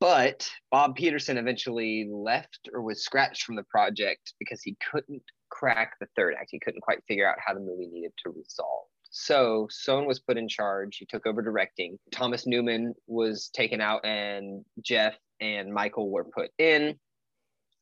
But 0.00 0.48
Bob 0.70 0.94
Peterson 0.94 1.38
eventually 1.38 2.08
left 2.10 2.68
or 2.72 2.82
was 2.82 3.02
scratched 3.02 3.42
from 3.42 3.56
the 3.56 3.64
project 3.64 4.34
because 4.38 4.62
he 4.62 4.76
couldn't 4.90 5.22
crack 5.50 5.94
the 5.98 6.06
third 6.14 6.34
act. 6.38 6.50
He 6.52 6.60
couldn't 6.60 6.82
quite 6.82 7.02
figure 7.08 7.28
out 7.28 7.38
how 7.44 7.54
the 7.54 7.60
movie 7.60 7.88
needed 7.88 8.12
to 8.24 8.30
resolve. 8.30 8.86
So 9.10 9.66
Sohn 9.70 10.06
was 10.06 10.20
put 10.20 10.36
in 10.36 10.48
charge. 10.48 10.98
He 10.98 11.06
took 11.06 11.26
over 11.26 11.42
directing. 11.42 11.98
Thomas 12.12 12.46
Newman 12.46 12.94
was 13.06 13.48
taken 13.48 13.80
out, 13.80 14.04
and 14.04 14.64
Jeff 14.82 15.16
and 15.40 15.72
Michael 15.72 16.10
were 16.10 16.24
put 16.24 16.50
in. 16.58 16.98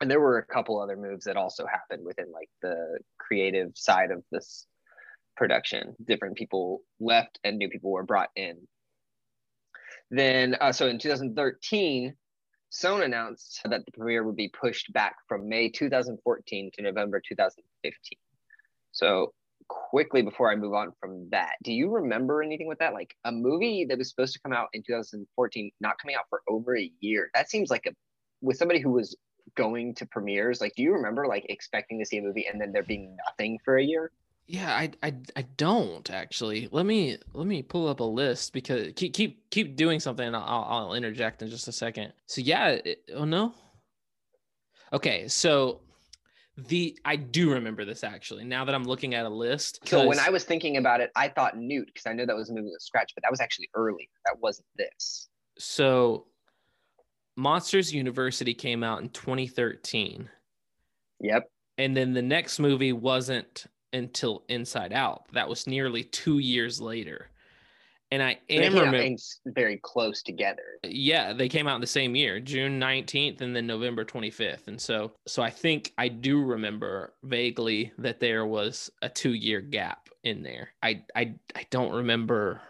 And 0.00 0.10
there 0.10 0.20
were 0.20 0.38
a 0.38 0.46
couple 0.46 0.80
other 0.80 0.96
moves 0.96 1.24
that 1.24 1.36
also 1.36 1.66
happened 1.66 2.04
within 2.04 2.30
like 2.30 2.50
the 2.62 2.98
creative 3.18 3.72
side 3.74 4.10
of 4.10 4.22
this 4.30 4.66
production. 5.36 5.96
Different 6.04 6.36
people 6.36 6.82
left 7.00 7.38
and 7.44 7.58
new 7.58 7.68
people 7.68 7.90
were 7.90 8.04
brought 8.04 8.30
in. 8.36 8.68
Then, 10.10 10.56
uh, 10.60 10.72
so 10.72 10.86
in 10.86 10.98
2013, 10.98 12.14
Sohn 12.70 13.02
announced 13.02 13.60
that 13.64 13.84
the 13.86 13.92
premiere 13.92 14.24
would 14.24 14.36
be 14.36 14.48
pushed 14.48 14.92
back 14.92 15.16
from 15.28 15.48
May 15.48 15.68
2014 15.70 16.70
to 16.74 16.82
November 16.82 17.22
2015. 17.26 18.18
So, 18.92 19.32
quickly 19.68 20.22
before 20.22 20.50
I 20.50 20.56
move 20.56 20.74
on 20.74 20.92
from 21.00 21.28
that, 21.30 21.56
do 21.64 21.72
you 21.72 21.90
remember 21.90 22.42
anything 22.42 22.68
with 22.68 22.78
that? 22.78 22.92
Like 22.92 23.16
a 23.24 23.32
movie 23.32 23.84
that 23.88 23.98
was 23.98 24.10
supposed 24.10 24.32
to 24.34 24.40
come 24.40 24.52
out 24.52 24.68
in 24.72 24.82
2014, 24.86 25.70
not 25.80 25.98
coming 25.98 26.16
out 26.16 26.26
for 26.28 26.42
over 26.48 26.76
a 26.76 26.90
year. 27.00 27.30
That 27.34 27.50
seems 27.50 27.70
like 27.70 27.86
a, 27.86 27.92
with 28.40 28.56
somebody 28.56 28.80
who 28.80 28.92
was 28.92 29.16
going 29.56 29.94
to 29.96 30.06
premieres, 30.06 30.60
like, 30.60 30.74
do 30.76 30.82
you 30.82 30.92
remember 30.92 31.26
like 31.26 31.46
expecting 31.48 31.98
to 31.98 32.06
see 32.06 32.18
a 32.18 32.22
movie 32.22 32.46
and 32.46 32.60
then 32.60 32.72
there 32.72 32.82
being 32.82 33.16
nothing 33.26 33.58
for 33.64 33.76
a 33.76 33.82
year? 33.82 34.10
Yeah, 34.48 34.72
I, 34.72 34.90
I 35.02 35.14
I 35.34 35.42
don't 35.56 36.08
actually. 36.10 36.68
Let 36.70 36.86
me 36.86 37.18
let 37.32 37.46
me 37.46 37.62
pull 37.62 37.88
up 37.88 38.00
a 38.00 38.04
list 38.04 38.52
because 38.52 38.92
keep 38.94 39.12
keep 39.12 39.50
keep 39.50 39.76
doing 39.76 39.98
something. 39.98 40.34
I'll 40.34 40.66
I'll 40.68 40.94
interject 40.94 41.42
in 41.42 41.48
just 41.48 41.66
a 41.66 41.72
second. 41.72 42.12
So 42.26 42.40
yeah, 42.40 42.68
it, 42.68 43.10
oh 43.14 43.24
no. 43.24 43.54
Okay, 44.92 45.26
so 45.26 45.80
the 46.56 46.96
I 47.04 47.16
do 47.16 47.52
remember 47.52 47.84
this 47.84 48.04
actually. 48.04 48.44
Now 48.44 48.64
that 48.64 48.74
I'm 48.74 48.84
looking 48.84 49.14
at 49.14 49.26
a 49.26 49.28
list. 49.28 49.80
So 49.84 50.06
when 50.06 50.20
I 50.20 50.30
was 50.30 50.44
thinking 50.44 50.76
about 50.76 51.00
it, 51.00 51.10
I 51.16 51.28
thought 51.28 51.58
Newt 51.58 51.86
because 51.86 52.06
I 52.06 52.12
know 52.12 52.24
that 52.24 52.36
was 52.36 52.50
a 52.50 52.54
movie 52.54 52.70
with 52.70 52.82
Scratch, 52.82 53.12
but 53.14 53.22
that 53.22 53.30
was 53.30 53.40
actually 53.40 53.68
early. 53.74 54.08
That 54.24 54.36
wasn't 54.40 54.68
this. 54.76 55.28
So 55.58 56.26
Monsters 57.36 57.92
University 57.92 58.54
came 58.54 58.82
out 58.82 59.02
in 59.02 59.08
2013. 59.10 60.28
Yep. 61.20 61.50
And 61.78 61.96
then 61.96 62.14
the 62.14 62.22
next 62.22 62.58
movie 62.58 62.92
wasn't 62.92 63.66
until 63.92 64.44
Inside 64.48 64.92
Out. 64.92 65.24
That 65.32 65.48
was 65.48 65.66
nearly 65.66 66.04
two 66.04 66.38
years 66.38 66.80
later. 66.80 67.30
And 68.12 68.22
I 68.22 68.38
am 68.48 68.74
remember 68.74 69.16
very 69.46 69.78
close 69.82 70.22
together. 70.22 70.78
Yeah, 70.84 71.32
they 71.32 71.48
came 71.48 71.66
out 71.66 71.74
in 71.74 71.80
the 71.80 71.88
same 71.88 72.14
year, 72.14 72.38
June 72.38 72.80
19th 72.80 73.40
and 73.40 73.54
then 73.54 73.66
November 73.66 74.04
25th. 74.04 74.68
And 74.68 74.80
so 74.80 75.12
so 75.26 75.42
I 75.42 75.50
think 75.50 75.92
I 75.98 76.06
do 76.08 76.40
remember 76.42 77.14
vaguely 77.24 77.92
that 77.98 78.20
there 78.20 78.46
was 78.46 78.90
a 79.02 79.08
2-year 79.08 79.60
gap 79.60 80.08
in 80.22 80.44
there. 80.44 80.68
I 80.82 81.02
I 81.16 81.34
I 81.56 81.66
don't 81.70 81.92
remember 81.92 82.60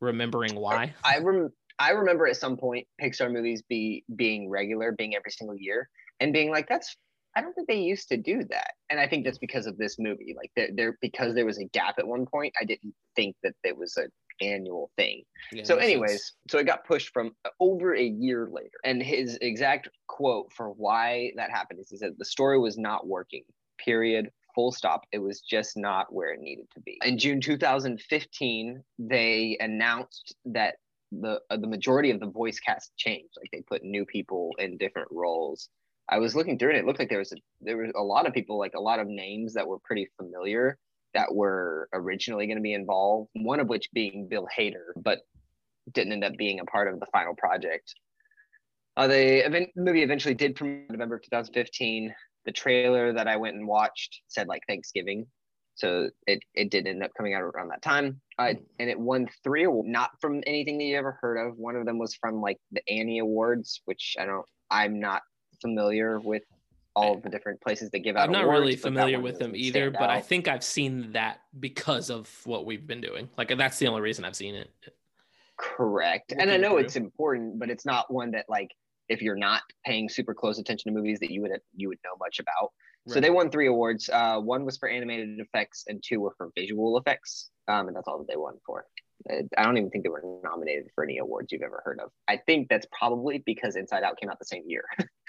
remembering 0.00 0.56
why. 0.56 0.92
I 1.02 1.18
rem- 1.18 1.52
I 1.78 1.90
remember 1.92 2.26
at 2.26 2.36
some 2.36 2.58
point 2.58 2.86
Pixar 3.00 3.32
movies 3.32 3.62
be 3.62 4.04
being 4.14 4.50
regular, 4.50 4.92
being 4.92 5.16
every 5.16 5.30
single 5.30 5.56
year 5.56 5.88
and 6.20 6.34
being 6.34 6.50
like 6.50 6.68
that's 6.68 6.96
I 7.34 7.40
don't 7.40 7.54
think 7.54 7.68
they 7.68 7.78
used 7.78 8.08
to 8.08 8.16
do 8.16 8.44
that. 8.50 8.72
And 8.90 9.00
I 9.00 9.06
think 9.06 9.24
that's 9.24 9.38
because 9.38 9.66
of 9.66 9.78
this 9.78 9.98
movie. 9.98 10.34
Like 10.36 10.50
there, 10.54 10.68
there 10.74 10.98
because 11.00 11.34
there 11.34 11.46
was 11.46 11.58
a 11.58 11.64
gap 11.64 11.98
at 11.98 12.06
one 12.06 12.26
point, 12.26 12.52
I 12.60 12.64
didn't 12.64 12.94
think 13.16 13.36
that 13.42 13.54
there 13.64 13.74
was 13.74 13.96
an 13.96 14.08
annual 14.40 14.90
thing. 14.96 15.22
Yeah, 15.52 15.64
so, 15.64 15.76
anyways, 15.76 16.10
sense. 16.10 16.32
so 16.48 16.58
it 16.58 16.66
got 16.66 16.84
pushed 16.84 17.10
from 17.12 17.34
over 17.60 17.94
a 17.94 18.04
year 18.04 18.48
later. 18.50 18.78
And 18.84 19.02
his 19.02 19.38
exact 19.40 19.88
quote 20.08 20.52
for 20.52 20.68
why 20.68 21.32
that 21.36 21.50
happened 21.50 21.80
is 21.80 21.88
he 21.88 21.96
said 21.96 22.12
the 22.18 22.24
story 22.24 22.58
was 22.58 22.76
not 22.76 23.06
working. 23.06 23.44
Period. 23.78 24.30
Full 24.54 24.72
stop. 24.72 25.06
It 25.12 25.18
was 25.18 25.40
just 25.40 25.78
not 25.78 26.12
where 26.12 26.32
it 26.34 26.40
needed 26.40 26.66
to 26.74 26.80
be. 26.80 26.98
In 27.04 27.16
June 27.16 27.40
2015, 27.40 28.82
they 28.98 29.56
announced 29.60 30.34
that 30.44 30.74
the 31.10 31.40
uh, 31.50 31.56
the 31.56 31.66
majority 31.66 32.10
of 32.10 32.20
the 32.20 32.26
voice 32.26 32.58
cast 32.60 32.94
changed. 32.96 33.34
Like 33.40 33.50
they 33.50 33.62
put 33.62 33.82
new 33.82 34.04
people 34.04 34.50
in 34.58 34.76
different 34.76 35.08
roles 35.10 35.68
I 36.08 36.18
was 36.18 36.34
looking 36.34 36.58
through 36.58 36.70
it. 36.70 36.76
It 36.76 36.84
looked 36.84 36.98
like 36.98 37.08
there 37.08 37.18
was 37.18 37.32
a, 37.32 37.36
there 37.60 37.76
was 37.76 37.92
a 37.96 38.02
lot 38.02 38.26
of 38.26 38.34
people, 38.34 38.58
like 38.58 38.74
a 38.74 38.80
lot 38.80 38.98
of 38.98 39.06
names 39.06 39.54
that 39.54 39.66
were 39.66 39.78
pretty 39.78 40.08
familiar 40.16 40.78
that 41.14 41.34
were 41.34 41.88
originally 41.92 42.46
going 42.46 42.56
to 42.56 42.62
be 42.62 42.74
involved. 42.74 43.30
One 43.34 43.60
of 43.60 43.68
which 43.68 43.88
being 43.92 44.28
Bill 44.28 44.46
Hader, 44.56 44.92
but 44.96 45.20
didn't 45.92 46.12
end 46.12 46.24
up 46.24 46.36
being 46.36 46.60
a 46.60 46.64
part 46.64 46.92
of 46.92 47.00
the 47.00 47.06
final 47.12 47.34
project. 47.34 47.94
Uh, 48.96 49.06
the 49.06 49.46
event, 49.46 49.70
movie 49.74 50.02
eventually 50.02 50.34
did 50.34 50.54
premiere 50.54 50.86
November 50.90 51.18
2015. 51.18 52.14
The 52.44 52.52
trailer 52.52 53.12
that 53.12 53.28
I 53.28 53.36
went 53.36 53.56
and 53.56 53.66
watched 53.66 54.20
said 54.28 54.48
like 54.48 54.62
Thanksgiving, 54.66 55.26
so 55.74 56.10
it 56.26 56.42
it 56.54 56.70
did 56.70 56.86
end 56.86 57.02
up 57.02 57.12
coming 57.16 57.34
out 57.34 57.42
around 57.42 57.68
that 57.68 57.82
time. 57.82 58.20
Uh, 58.38 58.54
and 58.80 58.90
it 58.90 58.98
won 58.98 59.28
three 59.44 59.64
awards, 59.64 59.88
not 59.88 60.10
from 60.20 60.42
anything 60.46 60.78
that 60.78 60.84
you 60.84 60.96
ever 60.96 61.18
heard 61.20 61.38
of. 61.38 61.56
One 61.56 61.76
of 61.76 61.86
them 61.86 61.98
was 61.98 62.14
from 62.16 62.40
like 62.40 62.58
the 62.72 62.82
Annie 62.88 63.20
Awards, 63.20 63.80
which 63.84 64.16
I 64.18 64.26
don't. 64.26 64.44
I'm 64.70 64.98
not 64.98 65.22
familiar 65.62 66.20
with 66.20 66.42
all 66.94 67.14
of 67.14 67.22
the 67.22 67.30
different 67.30 67.60
places 67.60 67.90
that 67.90 68.00
give 68.00 68.16
out. 68.16 68.26
I'm 68.26 68.32
not 68.32 68.44
awards, 68.44 68.60
really 68.60 68.76
familiar 68.76 69.20
with 69.20 69.38
them 69.38 69.56
either, 69.56 69.90
but 69.90 70.10
I 70.10 70.20
think 70.20 70.48
I've 70.48 70.64
seen 70.64 71.12
that 71.12 71.40
because 71.58 72.10
of 72.10 72.28
what 72.44 72.66
we've 72.66 72.86
been 72.86 73.00
doing. 73.00 73.28
Like 73.38 73.56
that's 73.56 73.78
the 73.78 73.86
only 73.86 74.02
reason 74.02 74.24
I've 74.24 74.36
seen 74.36 74.54
it. 74.54 74.70
Correct. 75.56 76.32
and 76.36 76.50
I 76.50 76.56
know 76.56 76.76
it's 76.76 76.96
important, 76.96 77.58
but 77.58 77.70
it's 77.70 77.86
not 77.86 78.12
one 78.12 78.32
that 78.32 78.46
like 78.48 78.70
if 79.08 79.22
you're 79.22 79.36
not 79.36 79.62
paying 79.84 80.08
super 80.08 80.34
close 80.34 80.58
attention 80.58 80.92
to 80.92 80.96
movies 80.98 81.20
that 81.20 81.30
you 81.30 81.40
would 81.42 81.52
you 81.76 81.88
would 81.88 81.98
know 82.04 82.16
much 82.18 82.38
about. 82.40 82.72
Right. 83.06 83.14
So 83.14 83.20
they 83.20 83.30
won 83.30 83.50
three 83.50 83.66
awards. 83.66 84.08
Uh, 84.12 84.38
one 84.38 84.64
was 84.64 84.76
for 84.78 84.88
animated 84.88 85.40
effects, 85.40 85.84
and 85.88 86.02
two 86.06 86.20
were 86.20 86.34
for 86.36 86.50
visual 86.56 86.98
effects. 86.98 87.50
Um, 87.68 87.88
and 87.88 87.96
that's 87.96 88.06
all 88.06 88.18
that 88.18 88.28
they 88.28 88.36
won 88.36 88.54
for. 88.66 88.86
I 89.30 89.62
don't 89.62 89.76
even 89.76 89.90
think 89.90 90.04
they 90.04 90.10
were 90.10 90.22
nominated 90.42 90.86
for 90.94 91.04
any 91.04 91.18
awards 91.18 91.52
you've 91.52 91.62
ever 91.62 91.80
heard 91.84 92.00
of. 92.00 92.10
I 92.26 92.38
think 92.38 92.68
that's 92.68 92.86
probably 92.96 93.42
because 93.44 93.76
Inside 93.76 94.02
Out 94.02 94.18
came 94.18 94.28
out 94.28 94.38
the 94.38 94.44
same 94.44 94.64
year. 94.66 94.84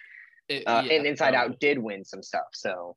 It, 0.49 0.63
uh, 0.67 0.83
yeah, 0.85 0.97
and 0.97 1.05
Inside 1.05 1.35
Out 1.35 1.59
did 1.59 1.79
win 1.79 2.03
some 2.03 2.21
stuff, 2.21 2.47
so 2.53 2.95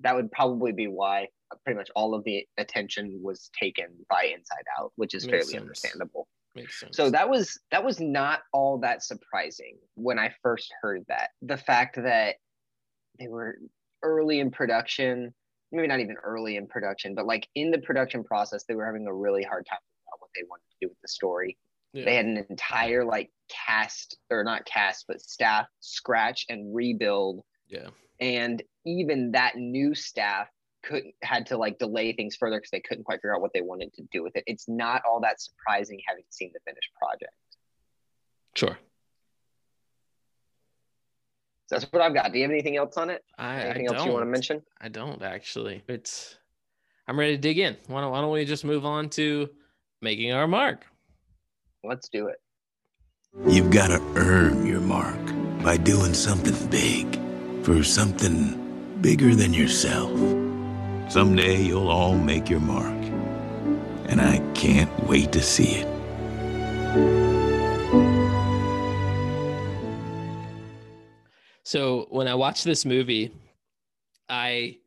that 0.00 0.14
would 0.14 0.30
probably 0.32 0.72
be 0.72 0.86
why 0.86 1.28
pretty 1.64 1.78
much 1.78 1.90
all 1.94 2.14
of 2.14 2.24
the 2.24 2.46
attention 2.58 3.20
was 3.22 3.50
taken 3.58 3.86
by 4.08 4.32
Inside 4.34 4.64
Out, 4.78 4.92
which 4.96 5.14
is 5.14 5.26
Makes 5.26 5.32
fairly 5.32 5.52
sense. 5.52 5.60
understandable. 5.62 6.28
Makes 6.54 6.80
sense. 6.80 6.96
So 6.96 7.10
that 7.10 7.28
was 7.28 7.60
that 7.70 7.84
was 7.84 8.00
not 8.00 8.40
all 8.52 8.78
that 8.78 9.02
surprising 9.04 9.76
when 9.94 10.18
I 10.18 10.34
first 10.42 10.72
heard 10.82 11.04
that. 11.08 11.30
The 11.42 11.56
fact 11.56 11.96
that 12.02 12.36
they 13.18 13.28
were 13.28 13.58
early 14.02 14.40
in 14.40 14.50
production, 14.50 15.32
maybe 15.70 15.86
not 15.86 16.00
even 16.00 16.16
early 16.24 16.56
in 16.56 16.66
production, 16.66 17.14
but 17.14 17.26
like 17.26 17.46
in 17.54 17.70
the 17.70 17.78
production 17.78 18.24
process, 18.24 18.64
they 18.64 18.74
were 18.74 18.86
having 18.86 19.06
a 19.06 19.14
really 19.14 19.44
hard 19.44 19.66
time 19.66 19.78
about 20.08 20.20
what 20.20 20.30
they 20.34 20.42
wanted 20.48 20.64
to 20.70 20.86
do 20.86 20.88
with 20.88 21.00
the 21.02 21.08
story. 21.08 21.56
Yeah. 21.92 22.04
They 22.04 22.16
had 22.16 22.26
an 22.26 22.46
entire 22.48 23.04
like 23.04 23.30
cast 23.48 24.16
or 24.30 24.44
not 24.44 24.64
cast, 24.64 25.06
but 25.08 25.20
staff 25.20 25.66
scratch 25.80 26.46
and 26.48 26.74
rebuild. 26.74 27.42
Yeah. 27.68 27.88
And 28.20 28.62
even 28.84 29.32
that 29.32 29.56
new 29.56 29.94
staff 29.94 30.48
couldn't 30.82 31.14
had 31.22 31.46
to 31.46 31.56
like 31.56 31.78
delay 31.78 32.12
things 32.12 32.36
further 32.36 32.58
because 32.58 32.70
they 32.70 32.80
couldn't 32.80 33.04
quite 33.04 33.16
figure 33.16 33.34
out 33.34 33.40
what 33.40 33.52
they 33.52 33.60
wanted 33.60 33.92
to 33.94 34.02
do 34.12 34.22
with 34.22 34.36
it. 34.36 34.44
It's 34.46 34.68
not 34.68 35.02
all 35.08 35.20
that 35.20 35.40
surprising 35.40 36.00
having 36.06 36.24
seen 36.30 36.50
the 36.54 36.60
finished 36.64 36.90
project. 36.98 37.32
Sure. 38.54 38.78
So 41.66 41.76
that's 41.76 41.84
what 41.92 42.02
I've 42.02 42.14
got. 42.14 42.32
Do 42.32 42.38
you 42.38 42.44
have 42.44 42.50
anything 42.50 42.76
else 42.76 42.96
on 42.96 43.10
it? 43.10 43.22
I, 43.38 43.60
Anything 43.60 43.90
I 43.90 43.94
else 43.94 44.06
you 44.06 44.12
want 44.12 44.24
to 44.24 44.30
mention? 44.30 44.62
I 44.80 44.88
don't 44.88 45.22
actually. 45.22 45.82
It's 45.86 46.36
I'm 47.06 47.18
ready 47.18 47.36
to 47.36 47.40
dig 47.40 47.58
in. 47.58 47.76
Why 47.86 48.00
don't, 48.00 48.10
why 48.10 48.20
don't 48.20 48.32
we 48.32 48.44
just 48.44 48.64
move 48.64 48.84
on 48.84 49.08
to 49.10 49.50
making 50.00 50.32
our 50.32 50.48
mark? 50.48 50.84
Let's 51.82 52.08
do 52.10 52.26
it. 52.26 52.36
You've 53.48 53.70
got 53.70 53.88
to 53.88 54.02
earn 54.16 54.66
your 54.66 54.80
mark 54.80 55.18
by 55.62 55.78
doing 55.78 56.12
something 56.12 56.68
big 56.68 57.18
for 57.64 57.82
something 57.82 58.98
bigger 59.00 59.34
than 59.34 59.54
yourself. 59.54 60.10
Someday 61.10 61.62
you'll 61.62 61.88
all 61.88 62.14
make 62.14 62.50
your 62.50 62.60
mark. 62.60 62.98
And 64.08 64.20
I 64.20 64.38
can't 64.54 64.90
wait 65.06 65.32
to 65.32 65.40
see 65.40 65.82
it. 65.82 65.86
So 71.62 72.08
when 72.10 72.28
I 72.28 72.34
watched 72.34 72.64
this 72.64 72.84
movie, 72.84 73.32
I 74.28 74.78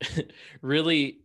really 0.62 1.18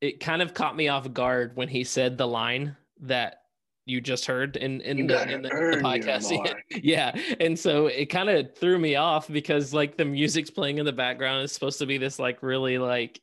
it 0.00 0.18
kind 0.18 0.42
of 0.42 0.54
caught 0.54 0.74
me 0.74 0.88
off 0.88 1.12
guard 1.12 1.56
when 1.56 1.68
he 1.68 1.84
said 1.84 2.18
the 2.18 2.26
line 2.26 2.76
that 3.00 3.42
you 3.86 4.00
just 4.00 4.26
heard 4.26 4.56
in 4.56 4.80
in, 4.80 5.06
the, 5.06 5.32
in 5.32 5.42
the, 5.42 5.48
the 5.48 5.80
podcast. 5.82 6.54
Yeah. 6.82 7.16
And 7.40 7.58
so 7.58 7.86
it 7.86 8.06
kind 8.06 8.28
of 8.28 8.54
threw 8.56 8.78
me 8.78 8.96
off 8.96 9.28
because 9.28 9.72
like 9.72 9.96
the 9.96 10.04
music's 10.04 10.50
playing 10.50 10.78
in 10.78 10.84
the 10.84 10.92
background 10.92 11.44
is 11.44 11.52
supposed 11.52 11.78
to 11.78 11.86
be 11.86 11.96
this 11.96 12.18
like 12.18 12.42
really 12.42 12.78
like 12.78 13.20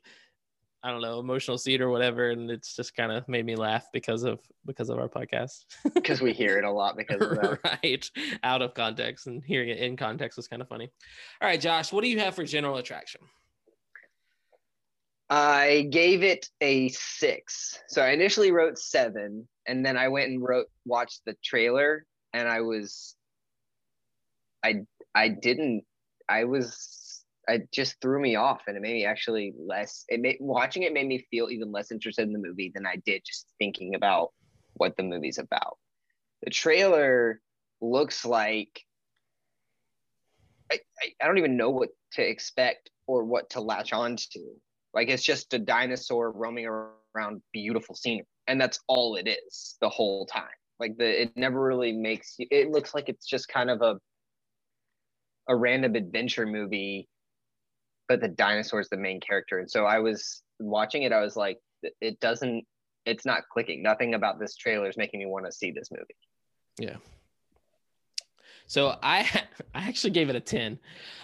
I 0.85 0.91
don't 0.91 1.01
know, 1.01 1.19
emotional 1.19 1.57
seat 1.57 1.79
or 1.79 1.89
whatever. 1.89 2.31
And 2.31 2.51
it's 2.51 2.75
just 2.75 2.93
kind 2.93 3.09
of 3.09 3.27
made 3.29 3.45
me 3.45 3.55
laugh 3.55 3.87
because 3.93 4.23
of 4.23 4.39
because 4.65 4.89
of 4.89 4.99
our 4.99 5.07
podcast. 5.07 5.65
Because 5.93 6.21
we 6.21 6.33
hear 6.33 6.57
it 6.57 6.65
a 6.65 6.71
lot 6.71 6.97
because 6.97 7.21
of 7.21 7.29
that. 7.41 7.59
right. 7.63 8.09
Out 8.43 8.61
of 8.61 8.73
context 8.73 9.27
and 9.27 9.43
hearing 9.43 9.69
it 9.69 9.77
in 9.77 9.95
context 9.95 10.35
was 10.37 10.47
kind 10.47 10.61
of 10.61 10.67
funny. 10.67 10.89
All 11.41 11.47
right, 11.47 11.59
Josh, 11.59 11.93
what 11.93 12.03
do 12.03 12.09
you 12.09 12.19
have 12.19 12.35
for 12.35 12.43
general 12.43 12.77
attraction? 12.77 13.21
I 15.33 15.87
gave 15.89 16.21
it 16.21 16.47
a 16.61 16.89
six. 16.89 17.79
So 17.87 18.03
I 18.03 18.09
initially 18.09 18.51
wrote 18.51 18.77
seven, 18.77 19.47
and 19.65 19.83
then 19.83 19.97
I 19.97 20.07
went 20.09 20.29
and 20.29 20.39
wrote 20.39 20.67
watched 20.85 21.21
the 21.25 21.35
trailer, 21.43 22.05
and 22.33 22.47
I 22.47 22.61
was, 22.61 23.15
I 24.63 24.81
I 25.15 25.29
didn't. 25.29 25.85
I 26.29 26.43
was. 26.43 27.23
I 27.49 27.61
just 27.73 27.99
threw 27.99 28.21
me 28.21 28.35
off, 28.35 28.61
and 28.67 28.77
it 28.77 28.81
made 28.81 28.93
me 28.93 29.05
actually 29.05 29.55
less. 29.57 30.05
It 30.07 30.21
made 30.21 30.37
watching 30.39 30.83
it 30.83 30.93
made 30.93 31.07
me 31.07 31.25
feel 31.31 31.49
even 31.49 31.71
less 31.71 31.91
interested 31.91 32.27
in 32.27 32.33
the 32.33 32.37
movie 32.37 32.71
than 32.71 32.85
I 32.85 32.97
did 33.03 33.23
just 33.25 33.47
thinking 33.57 33.95
about 33.95 34.33
what 34.75 34.95
the 34.97 35.03
movie's 35.03 35.39
about. 35.39 35.79
The 36.43 36.51
trailer 36.51 37.41
looks 37.81 38.23
like. 38.23 38.83
I, 40.71 40.79
I, 41.21 41.25
don't 41.25 41.39
even 41.39 41.57
know 41.57 41.71
what 41.71 41.89
to 42.13 42.21
expect 42.21 42.91
or 43.07 43.23
what 43.23 43.49
to 43.51 43.61
latch 43.61 43.93
on 43.93 44.15
to. 44.15 44.55
Like 44.93 45.09
it's 45.09 45.23
just 45.23 45.53
a 45.53 45.59
dinosaur 45.59 46.31
roaming 46.31 46.67
around 46.67 47.41
beautiful 47.51 47.95
scenery, 47.95 48.27
and 48.47 48.59
that's 48.59 48.79
all 48.87 49.15
it 49.15 49.27
is 49.27 49.75
the 49.81 49.89
whole 49.89 50.25
time. 50.25 50.45
Like 50.79 50.97
the 50.97 51.23
it 51.23 51.35
never 51.35 51.61
really 51.61 51.93
makes 51.93 52.35
you. 52.37 52.47
It 52.51 52.69
looks 52.69 52.93
like 52.93 53.09
it's 53.09 53.25
just 53.25 53.47
kind 53.47 53.69
of 53.69 53.81
a 53.81 53.97
a 55.47 55.55
random 55.55 55.95
adventure 55.95 56.45
movie, 56.45 57.07
but 58.07 58.21
the 58.21 58.27
dinosaur 58.27 58.79
is 58.79 58.89
the 58.89 58.97
main 58.97 59.19
character. 59.19 59.59
And 59.59 59.69
so 59.69 59.85
I 59.85 59.99
was 59.99 60.41
watching 60.59 61.03
it. 61.03 61.11
I 61.11 61.21
was 61.21 61.35
like, 61.35 61.59
it 62.01 62.19
doesn't. 62.19 62.65
It's 63.05 63.25
not 63.25 63.43
clicking. 63.51 63.81
Nothing 63.83 64.13
about 64.13 64.39
this 64.39 64.55
trailer 64.55 64.87
is 64.87 64.97
making 64.97 65.19
me 65.19 65.25
want 65.25 65.45
to 65.45 65.51
see 65.51 65.71
this 65.71 65.89
movie. 65.91 66.15
Yeah. 66.77 66.97
So 68.67 68.97
I 69.01 69.21
I 69.75 69.87
actually 69.87 70.11
gave 70.11 70.29
it 70.29 70.35
a 70.35 70.39
10 70.39 70.79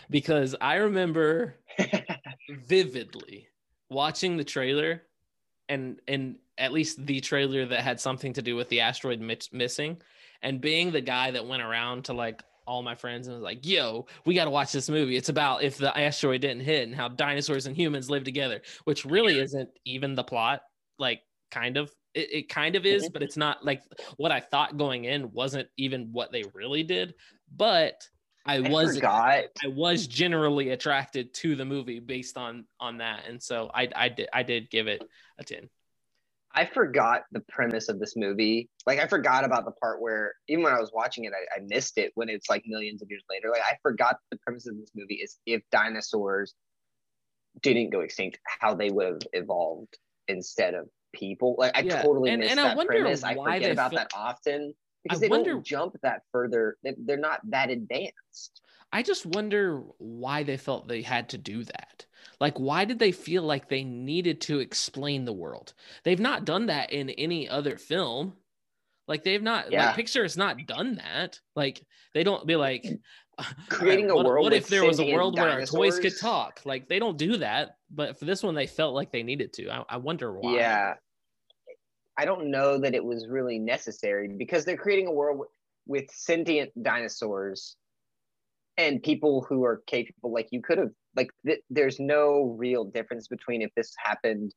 because 0.09 0.55
I 0.59 0.75
remember 0.75 1.55
vividly 2.49 3.48
watching 3.89 4.37
the 4.37 4.43
trailer 4.43 5.03
and 5.67 5.99
and 6.07 6.35
at 6.57 6.71
least 6.71 7.05
the 7.05 7.19
trailer 7.19 7.65
that 7.65 7.81
had 7.81 7.99
something 7.99 8.33
to 8.33 8.41
do 8.41 8.55
with 8.55 8.67
the 8.69 8.81
asteroid 8.81 9.19
miss- 9.21 9.51
missing 9.53 9.97
and 10.41 10.61
being 10.61 10.91
the 10.91 11.01
guy 11.01 11.31
that 11.31 11.45
went 11.45 11.61
around 11.61 12.05
to 12.05 12.13
like 12.13 12.41
all 12.67 12.83
my 12.83 12.93
friends 12.93 13.27
and 13.27 13.35
was 13.35 13.43
like 13.43 13.65
yo 13.65 14.05
we 14.25 14.35
got 14.35 14.45
to 14.45 14.51
watch 14.51 14.71
this 14.71 14.89
movie. 14.89 15.15
It's 15.15 15.29
about 15.29 15.63
if 15.63 15.77
the 15.77 15.97
asteroid 15.97 16.41
didn't 16.41 16.63
hit 16.63 16.87
and 16.87 16.95
how 16.95 17.07
dinosaurs 17.07 17.65
and 17.65 17.75
humans 17.75 18.09
live 18.09 18.23
together 18.23 18.61
which 18.83 19.05
really 19.05 19.39
isn't 19.39 19.69
even 19.85 20.15
the 20.15 20.23
plot 20.23 20.61
like 20.97 21.21
kind 21.51 21.77
of. 21.77 21.91
It, 22.15 22.33
it 22.33 22.49
kind 22.49 22.75
of 22.75 22.87
is 22.87 23.03
mm-hmm. 23.03 23.13
but 23.13 23.21
it's 23.21 23.37
not 23.37 23.63
like 23.63 23.83
what 24.17 24.31
i 24.31 24.39
thought 24.39 24.77
going 24.77 25.05
in 25.05 25.31
wasn't 25.31 25.67
even 25.77 26.09
what 26.11 26.31
they 26.31 26.43
really 26.55 26.81
did 26.81 27.13
but 27.55 28.01
i 28.45 28.55
I 28.55 28.59
was 28.61 28.95
forgot. 28.95 29.43
I 29.63 29.67
was 29.67 30.07
generally 30.07 30.69
attracted 30.69 31.33
to 31.35 31.55
the 31.55 31.65
movie 31.65 31.99
based 31.99 32.37
on 32.37 32.65
on 32.79 32.97
that, 32.97 33.27
and 33.27 33.41
so 33.41 33.69
I 33.73 33.89
I 33.95 34.09
did 34.09 34.29
I 34.33 34.43
did 34.43 34.69
give 34.69 34.87
it 34.87 35.03
a 35.37 35.43
ten. 35.43 35.69
I 36.51 36.65
forgot 36.65 37.25
the 37.31 37.41
premise 37.41 37.89
of 37.89 37.99
this 37.99 38.15
movie. 38.15 38.69
Like 38.87 38.99
I 38.99 39.05
forgot 39.07 39.43
about 39.43 39.65
the 39.65 39.71
part 39.71 40.01
where 40.01 40.33
even 40.47 40.63
when 40.63 40.73
I 40.73 40.79
was 40.79 40.91
watching 40.91 41.25
it, 41.25 41.31
I, 41.33 41.59
I 41.59 41.63
missed 41.67 41.99
it 41.99 42.11
when 42.15 42.27
it's 42.27 42.49
like 42.49 42.63
millions 42.65 43.03
of 43.03 43.09
years 43.11 43.23
later. 43.29 43.49
Like 43.51 43.61
I 43.61 43.77
forgot 43.83 44.17
the 44.31 44.37
premise 44.37 44.67
of 44.67 44.75
this 44.77 44.89
movie 44.95 45.15
is 45.15 45.37
if 45.45 45.61
dinosaurs 45.71 46.55
didn't 47.61 47.91
go 47.91 47.99
extinct, 48.01 48.39
how 48.59 48.73
they 48.73 48.89
would 48.89 49.05
have 49.05 49.21
evolved 49.43 49.95
instead 50.27 50.73
of 50.73 50.87
people. 51.13 51.55
Like 51.59 51.77
I 51.77 51.81
Yeah, 51.81 52.01
totally 52.01 52.31
and- 52.31 52.39
missed 52.39 52.51
and 52.51 52.59
I 52.59 52.69
that 52.69 52.77
wonder 52.77 52.93
premise. 52.93 53.23
I 53.23 53.35
forget 53.35 53.71
about 53.71 53.91
fil- 53.91 53.99
that 53.99 54.11
often 54.15 54.73
because 55.03 55.19
I 55.19 55.21
they 55.21 55.29
wonder- 55.29 55.53
don't 55.53 55.65
jump 55.65 55.95
that 56.01 56.23
further. 56.31 56.77
They- 56.83 56.95
They're 56.97 57.17
not 57.17 57.41
that 57.49 57.69
advanced. 57.69 58.61
I 58.91 59.03
just 59.03 59.25
wonder 59.25 59.83
why 59.99 60.43
they 60.43 60.57
felt 60.57 60.87
they 60.87 61.03
had 61.03 61.29
to 61.29 61.37
do 61.37 61.63
that. 61.63 62.05
Like, 62.39 62.57
why 62.59 62.85
did 62.85 62.97
they 62.97 63.11
feel 63.11 63.43
like 63.43 63.69
they 63.69 63.83
needed 63.83 64.41
to 64.41 64.59
explain 64.59 65.25
the 65.25 65.33
world? 65.33 65.73
They've 66.03 66.19
not 66.19 66.45
done 66.45 66.67
that 66.67 66.91
in 66.91 67.09
any 67.11 67.47
other 67.47 67.77
film. 67.77 68.33
Like, 69.07 69.23
they've 69.23 69.43
not. 69.43 69.71
Yeah. 69.71 69.87
Like, 69.87 69.97
Pixar 69.97 70.23
has 70.23 70.37
not 70.37 70.65
done 70.65 70.95
that. 70.95 71.39
Like, 71.55 71.85
they 72.13 72.23
don't 72.23 72.47
be 72.47 72.55
like 72.55 72.85
Creating 73.69 74.09
a 74.09 74.15
what, 74.15 74.25
world 74.25 74.43
What 74.43 74.53
if 74.53 74.67
there 74.67 74.83
was 74.85 74.99
a 74.99 75.13
world 75.13 75.37
where 75.37 75.49
our 75.49 75.65
toys 75.65 75.99
could 75.99 76.17
talk? 76.19 76.61
Like, 76.65 76.87
they 76.89 76.99
don't 76.99 77.17
do 77.17 77.37
that. 77.37 77.77
But 77.89 78.17
for 78.19 78.25
this 78.25 78.43
one, 78.43 78.55
they 78.55 78.67
felt 78.67 78.93
like 78.95 79.11
they 79.11 79.23
needed 79.23 79.53
to. 79.53 79.69
I, 79.69 79.83
I 79.89 79.97
wonder 79.97 80.31
why. 80.33 80.55
Yeah. 80.55 80.93
I 82.19 82.25
don't 82.25 82.51
know 82.51 82.77
that 82.77 82.93
it 82.93 83.05
was 83.11 83.29
really 83.29 83.59
necessary 83.59 84.27
because 84.27 84.65
they're 84.65 84.75
creating 84.75 85.07
a 85.07 85.11
world 85.13 85.39
with, 85.39 85.49
with 85.87 86.11
sentient 86.11 86.69
dinosaurs 86.83 87.77
and 88.77 89.01
people 89.01 89.45
who 89.47 89.63
are 89.63 89.81
capable. 89.87 90.33
Like 90.33 90.49
you 90.51 90.61
could 90.61 90.79
have, 90.79 90.89
like, 91.15 91.29
th- 91.45 91.61
there's 91.69 91.97
no 91.97 92.57
real 92.57 92.83
difference 92.83 93.29
between 93.29 93.61
if 93.61 93.71
this 93.77 93.93
happened. 93.97 94.53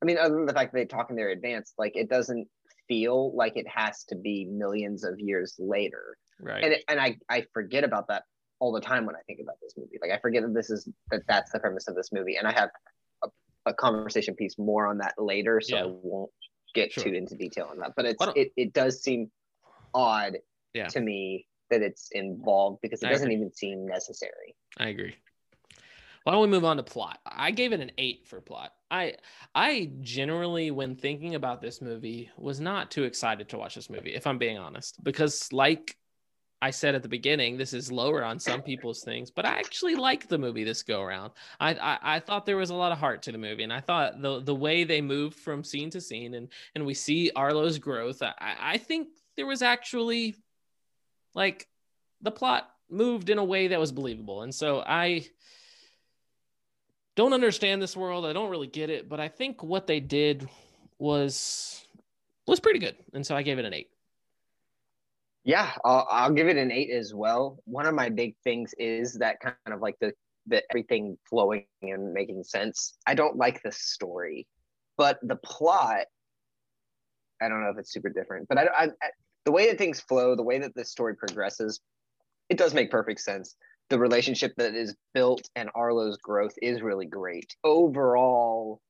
I 0.00 0.06
mean, 0.06 0.16
other 0.16 0.34
than 0.34 0.46
the 0.46 0.54
fact 0.54 0.72
that 0.72 0.78
they 0.78 0.86
talk 0.86 1.10
in 1.10 1.16
their 1.16 1.28
advance, 1.28 1.74
like, 1.76 1.92
it 1.96 2.08
doesn't 2.08 2.48
feel 2.88 3.36
like 3.36 3.58
it 3.58 3.66
has 3.68 4.04
to 4.04 4.16
be 4.16 4.46
millions 4.46 5.04
of 5.04 5.20
years 5.20 5.56
later. 5.58 6.16
Right. 6.40 6.64
And, 6.64 6.72
it, 6.72 6.84
and 6.88 6.98
I, 6.98 7.18
I 7.28 7.44
forget 7.52 7.84
about 7.84 8.08
that 8.08 8.22
all 8.58 8.72
the 8.72 8.80
time 8.80 9.04
when 9.04 9.16
I 9.16 9.20
think 9.26 9.40
about 9.42 9.56
this 9.60 9.74
movie. 9.76 9.98
Like, 10.00 10.12
I 10.12 10.18
forget 10.18 10.44
that 10.44 10.54
this 10.54 10.70
is, 10.70 10.88
that 11.10 11.20
that's 11.28 11.52
the 11.52 11.60
premise 11.60 11.88
of 11.88 11.94
this 11.94 12.10
movie. 12.10 12.36
And 12.36 12.48
I 12.48 12.52
have 12.52 12.70
a, 13.22 13.28
a 13.66 13.74
conversation 13.74 14.34
piece 14.34 14.56
more 14.56 14.86
on 14.86 14.96
that 14.98 15.12
later. 15.18 15.60
So 15.60 15.76
Yeah. 15.76 15.82
I 15.82 15.86
won't 15.86 16.30
get 16.74 16.92
Sure. 16.92 17.04
too 17.04 17.12
into 17.14 17.34
detail 17.36 17.68
on 17.70 17.78
that. 17.78 17.92
But 17.96 18.06
it's 18.06 18.26
it, 18.36 18.52
it 18.56 18.72
does 18.72 19.02
seem 19.02 19.30
odd 19.94 20.38
Yeah. 20.74 20.88
to 20.88 21.00
me 21.00 21.46
that 21.70 21.82
it's 21.82 22.08
involved 22.12 22.80
because 22.82 23.02
it 23.02 23.06
I 23.06 23.10
doesn't 23.10 23.28
agree. 23.28 23.36
even 23.36 23.52
seem 23.52 23.86
necessary. 23.86 24.56
I 24.78 24.88
agree. 24.88 25.14
Why 26.24 26.32
don't 26.32 26.42
we 26.42 26.48
move 26.48 26.64
on 26.64 26.76
to 26.76 26.82
plot? 26.82 27.18
I 27.26 27.50
gave 27.50 27.72
it 27.72 27.80
an 27.80 27.92
eight 27.96 28.26
for 28.26 28.40
plot. 28.40 28.72
I 28.90 29.14
I 29.54 29.90
generally, 30.00 30.70
when 30.70 30.96
thinking 30.96 31.34
about 31.34 31.62
this 31.62 31.80
movie, 31.80 32.30
was 32.36 32.60
not 32.60 32.90
too 32.90 33.04
excited 33.04 33.48
to 33.50 33.58
watch 33.58 33.74
this 33.74 33.88
movie, 33.88 34.14
if 34.14 34.26
I'm 34.26 34.38
being 34.38 34.58
honest, 34.58 35.02
because 35.02 35.50
like 35.52 35.96
I 36.62 36.70
said 36.70 36.94
at 36.94 37.02
the 37.02 37.08
beginning, 37.08 37.56
this 37.56 37.72
is 37.72 37.90
lower 37.90 38.22
on 38.22 38.38
some 38.38 38.60
people's 38.60 39.02
things, 39.02 39.30
but 39.30 39.46
I 39.46 39.58
actually 39.58 39.94
like 39.94 40.28
the 40.28 40.36
movie 40.36 40.62
this 40.62 40.82
go 40.82 41.00
around. 41.00 41.32
I, 41.58 41.74
I 41.74 41.98
I 42.16 42.20
thought 42.20 42.44
there 42.44 42.58
was 42.58 42.70
a 42.70 42.74
lot 42.74 42.92
of 42.92 42.98
heart 42.98 43.22
to 43.22 43.32
the 43.32 43.38
movie, 43.38 43.62
and 43.62 43.72
I 43.72 43.80
thought 43.80 44.20
the 44.20 44.40
the 44.40 44.54
way 44.54 44.84
they 44.84 45.00
moved 45.00 45.38
from 45.38 45.64
scene 45.64 45.90
to 45.90 46.00
scene, 46.00 46.34
and 46.34 46.48
and 46.74 46.84
we 46.84 46.94
see 46.94 47.30
Arlo's 47.34 47.78
growth. 47.78 48.22
I 48.22 48.34
I 48.60 48.76
think 48.78 49.08
there 49.36 49.46
was 49.46 49.62
actually 49.62 50.36
like 51.34 51.66
the 52.20 52.30
plot 52.30 52.68
moved 52.90 53.30
in 53.30 53.38
a 53.38 53.44
way 53.44 53.68
that 53.68 53.80
was 53.80 53.92
believable, 53.92 54.42
and 54.42 54.54
so 54.54 54.80
I 54.86 55.26
don't 57.16 57.32
understand 57.32 57.80
this 57.80 57.96
world. 57.96 58.26
I 58.26 58.34
don't 58.34 58.50
really 58.50 58.66
get 58.66 58.90
it, 58.90 59.08
but 59.08 59.18
I 59.18 59.28
think 59.28 59.62
what 59.62 59.86
they 59.86 60.00
did 60.00 60.46
was 60.98 61.86
was 62.46 62.60
pretty 62.60 62.80
good, 62.80 62.96
and 63.14 63.26
so 63.26 63.34
I 63.34 63.42
gave 63.42 63.58
it 63.58 63.64
an 63.64 63.72
eight. 63.72 63.88
Yeah, 65.44 65.72
I'll, 65.84 66.06
I'll 66.10 66.32
give 66.32 66.48
it 66.48 66.56
an 66.56 66.70
eight 66.70 66.90
as 66.90 67.14
well. 67.14 67.58
One 67.64 67.86
of 67.86 67.94
my 67.94 68.08
big 68.10 68.34
things 68.44 68.74
is 68.78 69.14
that 69.14 69.40
kind 69.40 69.56
of 69.68 69.80
like 69.80 69.96
the 70.00 70.12
the 70.46 70.62
everything 70.70 71.18
flowing 71.28 71.66
and 71.82 72.12
making 72.12 72.44
sense. 72.44 72.94
I 73.06 73.14
don't 73.14 73.36
like 73.36 73.62
the 73.62 73.72
story, 73.72 74.46
but 74.96 75.18
the 75.22 75.36
plot. 75.36 76.06
I 77.42 77.48
don't 77.48 77.62
know 77.62 77.70
if 77.70 77.78
it's 77.78 77.92
super 77.92 78.10
different, 78.10 78.48
but 78.48 78.58
I, 78.58 78.62
I, 78.64 78.84
I 78.84 79.10
the 79.46 79.52
way 79.52 79.68
that 79.68 79.78
things 79.78 80.00
flow, 80.00 80.36
the 80.36 80.42
way 80.42 80.58
that 80.58 80.74
the 80.74 80.84
story 80.84 81.16
progresses, 81.16 81.80
it 82.50 82.58
does 82.58 82.74
make 82.74 82.90
perfect 82.90 83.20
sense. 83.20 83.56
the 83.90 83.98
relationship 83.98 84.52
that 84.56 84.74
is 84.74 84.94
built 85.14 85.48
and 85.56 85.68
Arlo's 85.74 86.16
growth 86.18 86.54
is 86.62 86.80
really 86.80 87.06
great. 87.06 87.54
Overall, 87.64 88.80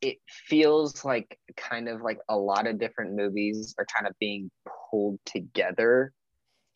it 0.00 0.16
feels 0.28 1.04
like 1.04 1.38
kind 1.56 1.88
of 1.88 2.00
like 2.00 2.18
a 2.28 2.36
lot 2.36 2.66
of 2.66 2.78
different 2.78 3.14
movies 3.14 3.74
are 3.78 3.86
kind 3.94 4.06
of 4.06 4.14
being 4.18 4.50
pulled 4.90 5.18
together 5.26 6.12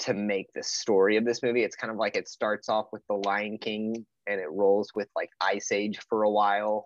to 0.00 0.14
make 0.14 0.52
the 0.54 0.62
story 0.62 1.16
of 1.16 1.24
this 1.24 1.42
movie. 1.42 1.62
It's 1.62 1.76
kind 1.76 1.90
of 1.90 1.96
like 1.96 2.16
it 2.16 2.28
starts 2.28 2.68
off 2.68 2.86
with 2.92 3.02
The 3.08 3.14
Lion 3.14 3.58
King 3.58 4.04
and 4.26 4.40
it 4.40 4.50
rolls 4.50 4.90
with 4.94 5.08
like 5.16 5.30
Ice 5.40 5.72
Age 5.72 5.98
for 6.08 6.24
a 6.24 6.30
while. 6.30 6.84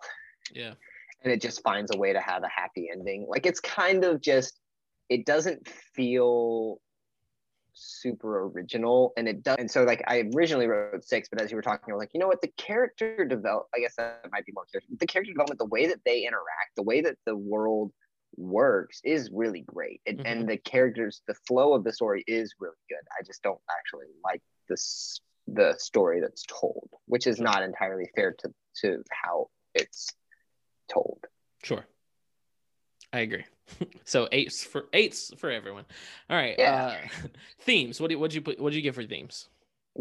Yeah. 0.53 0.73
And 1.23 1.33
it 1.33 1.41
just 1.41 1.61
finds 1.63 1.93
a 1.93 1.97
way 1.97 2.13
to 2.13 2.21
have 2.21 2.43
a 2.43 2.49
happy 2.49 2.89
ending. 2.91 3.25
Like 3.27 3.45
it's 3.45 3.59
kind 3.59 4.05
of 4.05 4.21
just 4.21 4.59
it 5.09 5.25
doesn't 5.25 5.67
feel 5.95 6.79
super 7.81 8.43
original 8.47 9.13
and 9.15 9.27
it 9.27 9.41
does 9.41 9.55
and 9.57 9.71
so 9.71 9.83
like 9.83 10.03
i 10.07 10.23
originally 10.35 10.67
wrote 10.67 11.03
six 11.03 11.29
but 11.29 11.41
as 11.41 11.49
you 11.49 11.55
were 11.55 11.61
talking 11.61 11.91
i 11.91 11.93
was 11.93 11.99
like 12.01 12.11
you 12.13 12.19
know 12.19 12.27
what? 12.27 12.41
The 12.41 12.51
character 12.57 13.25
develop 13.25 13.67
i 13.73 13.79
guess 13.79 13.95
that 13.95 14.25
might 14.31 14.45
be 14.45 14.51
more 14.53 14.65
character 14.71 14.89
the 14.99 15.07
character 15.07 15.31
development 15.31 15.59
the 15.59 15.65
way 15.65 15.87
that 15.87 15.99
they 16.05 16.23
interact 16.23 16.75
the 16.75 16.83
way 16.83 17.01
that 17.01 17.17
the 17.25 17.35
world 17.35 17.91
works 18.35 19.01
is 19.03 19.29
really 19.33 19.61
great 19.61 20.01
and, 20.05 20.19
Mhm. 20.19 20.23
and 20.25 20.49
the 20.49 20.57
characters 20.57 21.21
the 21.27 21.33
flow 21.47 21.73
of 21.73 21.83
the 21.83 21.91
story 21.91 22.23
is 22.27 22.53
really 22.59 22.75
good. 22.89 22.99
I 23.17 23.23
just 23.23 23.41
don't 23.41 23.59
actually 23.71 24.05
like 24.23 24.41
this 24.67 25.19
the 25.47 25.73
story 25.79 26.19
that's 26.19 26.45
told 26.47 26.89
which 27.05 27.25
is 27.25 27.39
not 27.39 27.63
entirely 27.63 28.09
fair 28.15 28.33
to 28.33 28.53
to 28.81 29.03
how 29.09 29.49
it's 29.73 30.09
told. 30.89 31.25
Sure. 31.63 31.85
I 33.11 33.19
agree. 33.19 33.45
so 34.05 34.27
eights 34.31 34.63
for 34.63 34.85
eights 34.93 35.31
for 35.37 35.49
everyone. 35.49 35.85
All 36.29 36.37
right. 36.37 36.55
Yeah. 36.57 36.95
Uh, 37.05 37.27
themes. 37.61 37.99
What 37.99 38.09
do 38.09 38.15
you, 38.15 38.19
what'd 38.19 38.33
you 38.35 38.41
put? 38.41 38.59
What'd 38.59 38.75
you 38.75 38.81
give 38.81 38.95
for 38.95 39.03
themes? 39.03 39.49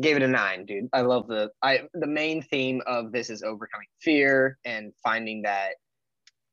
gave 0.00 0.16
it 0.16 0.22
a 0.22 0.28
nine, 0.28 0.64
dude. 0.64 0.88
I 0.92 1.02
love 1.02 1.26
the 1.26 1.50
I 1.62 1.82
the 1.94 2.06
main 2.06 2.42
theme 2.42 2.82
of 2.86 3.12
this 3.12 3.30
is 3.30 3.42
overcoming 3.42 3.88
fear 4.00 4.58
and 4.64 4.92
finding 5.02 5.42
that 5.42 5.74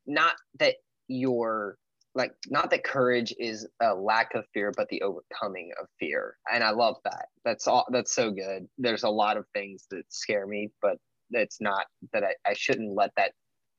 not 0.05 0.35
that 0.59 0.75
you're 1.07 1.77
like 2.15 2.31
not 2.47 2.69
that 2.71 2.83
courage 2.83 3.33
is 3.37 3.67
a 3.81 3.93
lack 3.93 4.33
of 4.35 4.45
fear, 4.53 4.71
but 4.75 4.87
the 4.89 5.01
overcoming 5.01 5.71
of 5.79 5.87
fear. 5.99 6.37
And 6.51 6.63
I 6.63 6.71
love 6.71 6.95
that. 7.03 7.27
That's 7.43 7.67
all 7.67 7.85
that's 7.91 8.15
so 8.15 8.31
good. 8.31 8.67
There's 8.77 9.03
a 9.03 9.09
lot 9.09 9.37
of 9.37 9.45
things 9.53 9.85
that 9.91 10.03
scare 10.09 10.47
me, 10.47 10.71
but 10.81 10.97
it's 11.31 11.59
not 11.59 11.85
that 12.13 12.23
I, 12.23 12.33
I 12.49 12.53
shouldn't 12.53 12.95
let 12.95 13.11
that 13.17 13.33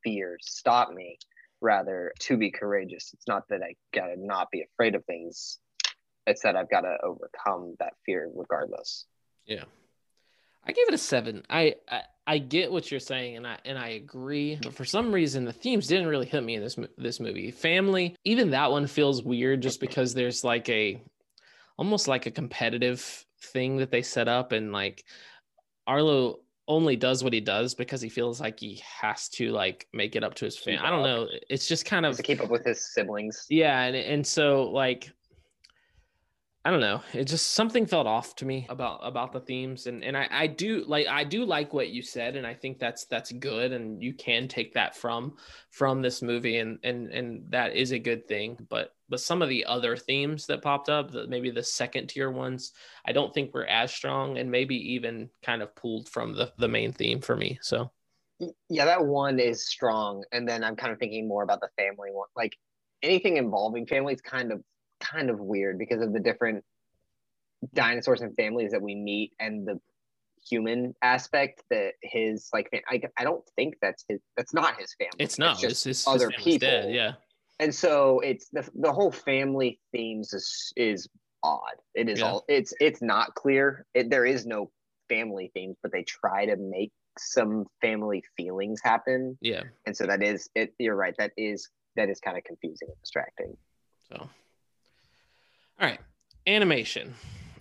fear 0.05 0.39
stop 0.41 0.93
me. 0.93 1.19
Rather 1.67 2.13
to 2.21 2.37
be 2.37 2.53
courageous. 2.53 3.11
It's 3.13 3.27
not 3.27 3.49
that 3.49 3.61
I 3.61 3.75
gotta 3.93 4.15
not 4.17 4.53
be 4.53 4.63
afraid 4.63 4.95
of 4.95 5.05
things. 5.05 5.59
It's 6.29 6.43
that 6.43 6.55
I've 6.55 6.71
got 6.71 6.83
to 6.83 6.97
overcome 7.03 7.77
that 7.79 7.95
fear 8.05 8.31
regardless. 8.35 9.05
Yeah. 9.47 9.65
I 10.65 10.73
gave 10.73 10.89
it 10.89 10.95
a 10.95 10.99
seven. 10.99 11.45
I, 11.49 11.75
I 11.89 12.03
I 12.27 12.39
get 12.39 12.73
what 12.73 12.91
you're 12.91 12.99
saying, 12.99 13.37
and 13.37 13.47
I 13.47 13.59
and 13.65 13.79
I 13.79 13.91
agree. 13.91 14.59
But 14.61 14.75
for 14.75 14.85
some 14.85 15.13
reason, 15.13 15.45
the 15.45 15.53
themes 15.53 15.87
didn't 15.87 16.09
really 16.09 16.27
hit 16.27 16.43
me 16.43 16.55
in 16.55 16.63
this 16.63 16.77
this 16.99 17.21
movie. 17.21 17.53
Family, 17.53 18.17
even 18.25 18.51
that 18.51 18.73
one 18.73 18.87
feels 18.87 19.23
weird, 19.23 19.63
just 19.63 19.81
because 19.81 20.15
there's 20.15 20.43
like 20.43 20.69
a 20.69 21.01
almost 21.77 22.09
like 22.09 22.27
a 22.27 22.33
competitive 22.33 23.25
thing 23.53 23.77
that 23.77 23.93
they 23.93 24.03
set 24.03 24.27
up, 24.27 24.51
and 24.51 24.73
like 24.73 25.05
Arlo 25.87 26.41
only 26.69 26.97
does 26.97 27.23
what 27.23 27.33
he 27.33 27.41
does 27.41 27.75
because 27.75 28.01
he 28.01 28.09
feels 28.09 28.41
like 28.41 28.59
he 28.59 28.83
has 29.01 29.29
to 29.29 29.51
like 29.53 29.87
make 29.93 30.17
it 30.17 30.25
up 30.25 30.35
to 30.35 30.45
his 30.45 30.59
family. 30.59 30.81
I 30.81 30.91
don't 30.91 31.03
know. 31.03 31.29
It's 31.49 31.69
just 31.69 31.85
kind 31.85 32.05
of 32.05 32.17
to 32.17 32.23
keep 32.23 32.41
up 32.41 32.51
with 32.51 32.65
his 32.65 32.93
siblings. 32.93 33.47
yeah, 33.49 33.83
and 33.83 33.97
and 33.97 34.27
so 34.27 34.65
like 34.65 35.11
I 36.67 36.71
don't 36.71 36.81
know. 36.81 37.01
It 37.13 37.27
just 37.27 37.53
something 37.53 37.87
felt 37.87 38.09
off 38.09 38.35
to 38.37 38.45
me 38.45 38.67
about 38.69 38.99
about 39.05 39.33
the 39.33 39.39
themes 39.39 39.87
and 39.87 40.03
and 40.03 40.17
I 40.17 40.27
I 40.33 40.47
do 40.49 40.85
like 40.85 41.07
I 41.07 41.23
do 41.23 41.45
like 41.45 41.73
what 41.73 41.91
you 41.91 42.03
said 42.03 42.35
and 42.35 42.45
I 42.45 42.55
think 42.55 42.81
that's 42.81 43.05
that's 43.05 43.31
good 43.31 43.71
and 43.71 44.03
you 44.03 44.13
can 44.13 44.49
take 44.49 44.75
that 44.75 44.97
from 44.97 45.37
from 45.71 46.03
this 46.03 46.23
movie 46.23 46.59
and 46.59 46.81
and 46.83 47.07
and 47.13 47.53
that 47.53 47.77
is 47.77 47.93
a 47.93 48.01
good 48.01 48.27
thing 48.27 48.59
but 48.69 48.96
but 49.09 49.21
some 49.21 49.43
of 49.43 49.49
the 49.49 49.65
other 49.65 49.97
themes 49.97 50.47
that 50.47 50.63
popped 50.63 50.89
up 50.89 51.11
the, 51.11 51.27
maybe 51.27 51.51
the 51.51 51.63
second 51.63 52.09
tier 52.09 52.31
ones 52.31 52.73
I 53.07 53.13
don't 53.13 53.33
think 53.33 53.55
were 53.55 53.67
as 53.67 53.93
strong 53.93 54.39
and 54.39 54.51
maybe 54.51 54.95
even 54.95 55.31
kind 55.43 55.63
of 55.63 55.75
pulled 55.75 56.09
from 56.09 56.35
the 56.35 56.53
the 56.59 56.69
main 56.69 56.93
theme 56.93 57.21
for 57.21 57.37
me. 57.37 57.59
So 57.63 57.91
Yeah, 58.69 58.85
that 58.87 59.05
one 59.05 59.39
is 59.39 59.67
strong. 59.67 60.25
And 60.33 60.49
then 60.49 60.65
I'm 60.65 60.77
kind 60.77 60.93
of 60.93 60.99
thinking 60.99 61.29
more 61.29 61.43
about 61.43 61.61
the 61.61 61.69
family 61.77 62.11
one. 62.13 62.29
Like 62.37 62.57
anything 63.03 63.37
involving 63.37 63.87
family 63.87 64.15
is 64.15 64.21
kind 64.21 64.53
of 64.53 64.63
kind 65.01 65.31
of 65.31 65.39
weird 65.39 65.79
because 65.79 66.01
of 66.01 66.13
the 66.13 66.21
different 66.21 66.65
dinosaurs 67.75 68.21
and 68.21 68.35
families 68.37 68.73
that 68.73 68.83
we 68.83 68.95
meet 68.95 69.33
and 69.41 69.67
the 69.67 69.81
human 70.49 70.95
aspect 71.03 71.63
that 71.71 71.93
his 72.03 72.49
like 72.53 72.69
I, 72.89 73.01
I 73.19 73.25
don't 73.25 73.43
think 73.57 73.75
that's 73.83 74.05
his 74.09 74.21
that's 74.37 74.55
not 74.55 74.79
his 74.79 74.95
family 74.95 75.17
it's 75.19 75.39
not 75.39 75.59
just 75.59 75.87
it's, 75.87 76.05
his, 76.05 76.07
other 76.07 76.31
people 76.31 76.69
dead, 76.69 76.95
yeah. 76.95 77.15
And 77.59 77.75
so 77.75 78.21
it's 78.21 78.49
the, 78.51 78.69
the 78.75 78.93
whole 78.93 79.13
family 79.13 79.81
themes 79.93 80.33
is 80.33 80.73
is 80.77 81.09
odd 81.43 81.77
it 81.95 82.09
is 82.09 82.19
Yeah. 82.21 82.27
all 82.27 82.45
it's 82.49 82.73
it's 82.81 83.03
not 83.03 83.35
clear 83.35 83.87
it, 83.95 84.11
there 84.11 84.25
is 84.27 84.47
no 84.47 84.71
family 85.09 85.51
themes 85.55 85.77
but 85.83 85.93
they 85.93 86.03
try 86.03 86.47
to 86.47 86.57
make 86.57 86.93
some 87.19 87.65
family 87.81 88.23
feelings 88.37 88.81
happen 88.83 89.39
Yeah. 89.41 89.63
and 89.87 89.97
so 89.97 90.07
that 90.07 90.23
is 90.23 90.49
it 90.55 90.75
you're 90.79 90.97
right 90.97 91.15
that 91.19 91.33
is 91.37 91.69
that 91.97 92.09
is 92.11 92.21
kind 92.21 92.37
of 92.37 92.45
confusing 92.45 92.89
and 92.89 93.01
distracting 93.01 93.57
So, 94.11 94.17
all 94.19 94.29
right, 95.81 96.01
animation. 96.47 97.15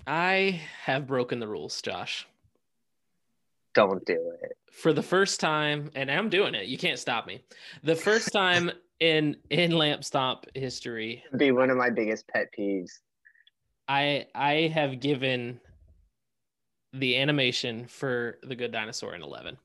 I 0.08 0.62
have 0.84 1.08
broken 1.08 1.40
the 1.40 1.48
rules, 1.48 1.82
Josh. 1.82 2.28
don't 3.74 4.06
do 4.06 4.34
it 4.42 4.58
For 4.72 4.94
the 4.94 5.02
first 5.04 5.40
time, 5.40 5.90
and 5.96 6.10
I'm 6.12 6.30
doing 6.30 6.54
it. 6.56 6.66
You 6.68 6.78
can't 6.78 7.00
stop 7.00 7.26
me. 7.28 7.44
The 7.84 7.96
first 7.96 8.32
time 8.32 8.72
in 9.00 9.38
in 9.50 9.72
Lamp 9.72 10.04
Stomp 10.04 10.46
history, 10.54 11.24
be 11.38 11.52
one 11.52 11.70
of 11.70 11.78
my 11.78 11.90
biggest 11.90 12.28
pet 12.28 12.48
peeves 12.58 12.92
I 13.88 14.28
I 14.34 14.72
have 14.74 15.00
given 15.00 15.60
the 16.94 17.18
animation 17.18 17.88
for 17.88 18.38
The 18.44 18.56
Good 18.56 18.72
Dinosaur 18.72 19.16
in 19.16 19.22
11. 19.22 19.58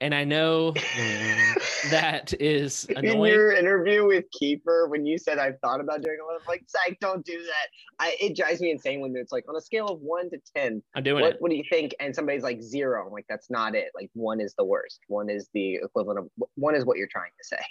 And 0.00 0.14
I 0.14 0.22
know 0.22 0.74
that 1.90 2.32
is 2.38 2.84
in 2.84 3.04
your 3.04 3.50
interview 3.50 4.06
with 4.06 4.26
Keeper, 4.30 4.86
when 4.86 5.04
you 5.04 5.18
said 5.18 5.38
I've 5.38 5.58
thought 5.58 5.80
about 5.80 6.02
doing 6.02 6.18
it, 6.20 6.32
I'm 6.32 6.40
like, 6.46 6.64
Zach, 6.70 7.00
don't 7.00 7.24
do 7.24 7.36
that. 7.42 7.66
I, 7.98 8.16
it 8.20 8.36
drives 8.36 8.60
me 8.60 8.70
insane 8.70 9.00
when 9.00 9.16
it's 9.16 9.32
like 9.32 9.44
on 9.48 9.56
a 9.56 9.60
scale 9.60 9.88
of 9.88 10.00
one 10.00 10.30
to 10.30 10.38
ten, 10.54 10.84
I'm 10.94 11.02
doing 11.02 11.22
what 11.22 11.34
it. 11.34 11.42
what 11.42 11.50
do 11.50 11.56
you 11.56 11.64
think? 11.68 11.96
And 11.98 12.14
somebody's 12.14 12.44
like 12.44 12.62
zero. 12.62 13.06
I'm 13.06 13.12
like, 13.12 13.26
that's 13.28 13.50
not 13.50 13.74
it. 13.74 13.88
Like 13.92 14.08
one 14.12 14.40
is 14.40 14.54
the 14.56 14.64
worst. 14.64 15.00
One 15.08 15.28
is 15.28 15.48
the 15.52 15.80
equivalent 15.82 16.20
of 16.20 16.48
one 16.54 16.76
is 16.76 16.84
what 16.84 16.96
you're 16.96 17.08
trying 17.08 17.32
to 17.36 17.44
say. 17.44 17.62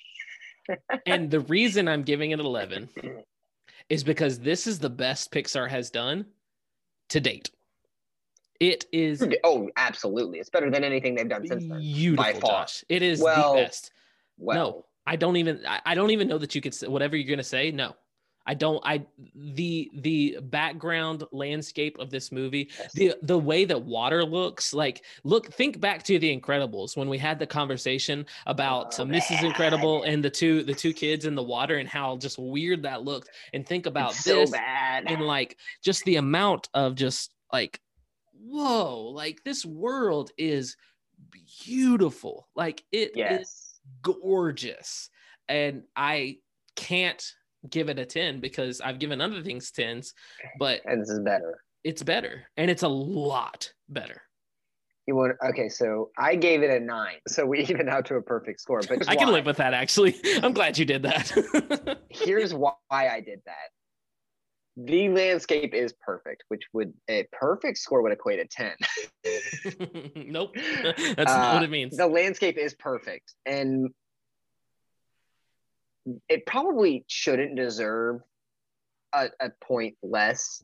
And 1.05 1.29
the 1.31 1.39
reason 1.41 1.87
I'm 1.87 2.03
giving 2.03 2.31
it 2.31 2.39
11 2.39 2.89
is 3.89 4.03
because 4.03 4.39
this 4.39 4.67
is 4.67 4.79
the 4.79 4.89
best 4.89 5.31
Pixar 5.31 5.69
has 5.69 5.89
done 5.89 6.25
to 7.09 7.19
date. 7.19 7.51
It 8.59 8.85
is 8.91 9.23
Oh, 9.43 9.69
absolutely. 9.77 10.39
It's 10.39 10.49
better 10.49 10.69
than 10.71 10.83
anything 10.83 11.15
they've 11.15 11.29
done 11.29 11.45
since 11.47 11.67
then. 11.67 11.79
beautiful, 11.79 12.39
far. 12.41 12.63
Josh. 12.63 12.83
It 12.89 13.01
is 13.03 13.21
Well, 13.21 13.53
the 13.55 13.61
best. 13.63 13.91
Well, 14.37 14.55
no, 14.55 14.85
I 15.05 15.15
don't 15.15 15.37
even. 15.37 15.63
I, 15.67 15.79
I 15.85 15.95
don't 15.95 16.09
even 16.11 16.27
know 16.27 16.37
that 16.39 16.53
you 16.55 16.61
could 16.61 16.73
say 16.73 16.87
whatever 16.87 17.15
you're 17.15 17.29
gonna 17.29 17.43
say. 17.43 17.71
No, 17.71 17.95
I 18.47 18.53
don't. 18.53 18.81
I 18.85 19.05
the 19.35 19.91
the 19.93 20.39
background 20.41 21.23
landscape 21.31 21.99
of 21.99 22.09
this 22.09 22.31
movie, 22.31 22.69
yes. 22.79 22.93
the 22.93 23.13
the 23.21 23.37
way 23.37 23.65
that 23.65 23.81
water 23.81 24.23
looks 24.23 24.73
like. 24.73 25.03
Look, 25.23 25.53
think 25.53 25.79
back 25.79 26.01
to 26.03 26.17
the 26.17 26.35
Incredibles 26.35 26.95
when 26.95 27.09
we 27.09 27.17
had 27.17 27.39
the 27.39 27.47
conversation 27.47 28.25
about 28.45 28.97
Oh, 28.99 29.03
uh, 29.03 29.05
Mrs. 29.05 29.43
Incredible 29.43 30.03
and 30.03 30.23
the 30.23 30.29
two 30.29 30.63
the 30.63 30.73
two 30.73 30.93
kids 30.93 31.25
in 31.25 31.35
the 31.35 31.43
water 31.43 31.75
and 31.75 31.89
how 31.89 32.17
just 32.17 32.39
weird 32.39 32.83
that 32.83 33.03
looked. 33.03 33.29
And 33.53 33.67
think 33.67 33.85
about 33.85 34.11
It's 34.11 34.23
this 34.23 34.49
so 34.49 34.57
bad. 34.57 35.03
and 35.11 35.21
like 35.21 35.57
just 35.83 36.03
the 36.05 36.15
amount 36.15 36.69
of 36.73 36.95
just 36.95 37.33
like 37.51 37.81
whoa 38.33 39.09
like 39.09 39.43
this 39.43 39.65
world 39.65 40.31
is 40.37 40.77
beautiful 41.65 42.47
like 42.55 42.83
it 42.91 43.09
is 43.11 43.15
yes. 43.17 43.79
gorgeous 44.01 45.09
and 45.49 45.83
i 45.95 46.37
can't 46.75 47.33
give 47.69 47.89
it 47.89 47.99
a 47.99 48.05
10 48.05 48.39
because 48.39 48.81
i've 48.81 48.99
given 48.99 49.19
other 49.21 49.41
things 49.41 49.71
10s 49.71 50.13
but 50.59 50.81
And 50.85 51.01
this 51.01 51.09
is 51.09 51.19
better. 51.19 51.59
it's 51.83 52.03
better 52.03 52.43
and 52.57 52.69
it's 52.71 52.83
a 52.83 52.87
lot 52.87 53.71
better 53.89 54.21
You 55.07 55.15
want 55.15 55.37
okay? 55.49 55.69
So 55.69 56.11
I 56.17 56.35
gave 56.35 56.63
it 56.63 56.69
a 56.69 56.79
nine. 56.83 57.19
So 57.29 57.45
we 57.45 57.59
even 57.71 57.87
out 57.87 58.05
to 58.07 58.15
a 58.15 58.21
perfect 58.21 58.59
score. 58.59 58.81
But 58.87 59.07
i 59.09 59.15
can 59.15 59.31
live 59.31 59.45
with 59.45 59.57
that 59.57 59.73
actually 59.73 60.15
i'm 60.43 60.53
glad 60.53 60.77
you 60.77 60.85
did 60.85 61.01
that 61.03 61.25
here's 62.09 62.53
why 62.53 62.73
I 62.91 63.21
did 63.21 63.39
that. 63.45 63.69
The 64.79 65.09
landscape 65.09 65.73
is 65.73 65.91
perfect, 65.93 66.43
which 66.49 66.61
would 66.73 66.93
a 67.09 67.25
perfect 67.31 67.79
score 67.79 68.03
would 68.03 68.11
equate 68.11 68.39
to 68.51 68.75
10. 69.25 70.25
nope 70.27 70.53
that's 71.15 71.33
not 71.33 71.53
what 71.55 71.61
Uh, 71.63 71.65
it 71.65 71.71
means 71.71 71.97
The 71.97 72.05
landscape 72.07 72.57
is 72.57 72.75
perfect. 72.75 73.33
And 73.45 73.89
it 76.29 76.45
probably 76.45 77.05
shouldn't 77.07 77.55
deserve 77.55 78.21
a, 79.13 79.29
a 79.39 79.49
point 79.61 79.95
less 80.03 80.63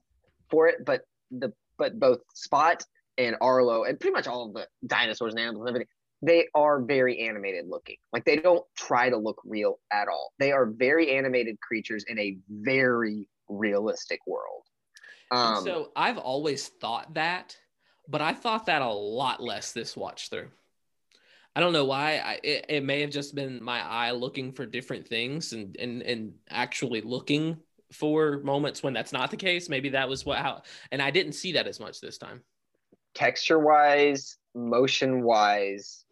for 0.49 0.67
it, 0.67 0.85
but 0.85 1.01
the 1.31 1.53
but 1.77 1.99
both 1.99 2.19
Spot 2.33 2.83
and 3.17 3.35
Arlo 3.41 3.83
and 3.83 3.99
pretty 3.99 4.13
much 4.13 4.27
all 4.27 4.47
of 4.47 4.53
the 4.53 4.67
dinosaurs 4.85 5.33
and 5.33 5.39
animals 5.39 5.63
and 5.63 5.69
everything, 5.69 5.87
they 6.21 6.47
are 6.55 6.81
very 6.81 7.19
animated 7.27 7.67
looking. 7.67 7.97
Like 8.11 8.25
they 8.25 8.37
don't 8.37 8.63
try 8.77 9.09
to 9.09 9.17
look 9.17 9.41
real 9.43 9.79
at 9.91 10.07
all. 10.07 10.33
They 10.39 10.51
are 10.51 10.65
very 10.65 11.15
animated 11.15 11.59
creatures 11.59 12.05
in 12.07 12.17
a 12.19 12.37
very 12.49 13.27
realistic 13.49 14.19
world. 14.25 14.63
Um, 15.31 15.63
so 15.63 15.91
I've 15.95 16.17
always 16.17 16.67
thought 16.67 17.15
that, 17.15 17.57
but 18.07 18.21
I 18.21 18.33
thought 18.33 18.67
that 18.67 18.81
a 18.81 18.89
lot 18.89 19.41
less 19.41 19.71
this 19.71 19.97
watch 19.97 20.29
through. 20.29 20.49
I 21.55 21.59
don't 21.59 21.73
know 21.73 21.85
why. 21.85 22.17
I, 22.17 22.39
it, 22.43 22.65
it 22.69 22.83
may 22.83 23.01
have 23.01 23.11
just 23.11 23.35
been 23.35 23.63
my 23.63 23.81
eye 23.81 24.11
looking 24.11 24.51
for 24.51 24.65
different 24.65 25.07
things 25.07 25.53
and 25.53 25.75
and 25.77 26.01
and 26.01 26.33
actually 26.49 27.01
looking 27.01 27.57
for 27.91 28.39
moments 28.39 28.81
when 28.81 28.93
that's 28.93 29.13
not 29.13 29.29
the 29.29 29.37
case. 29.37 29.69
Maybe 29.69 29.89
that 29.89 30.09
was 30.09 30.25
what 30.25 30.39
how 30.39 30.63
and 30.91 31.01
I 31.01 31.11
didn't 31.11 31.33
see 31.33 31.51
that 31.53 31.67
as 31.67 31.79
much 31.79 32.01
this 32.01 32.17
time. 32.17 32.41
Texture 33.13 33.59
wise, 33.59 34.37
motion 34.55 35.21
wise, 35.21 36.05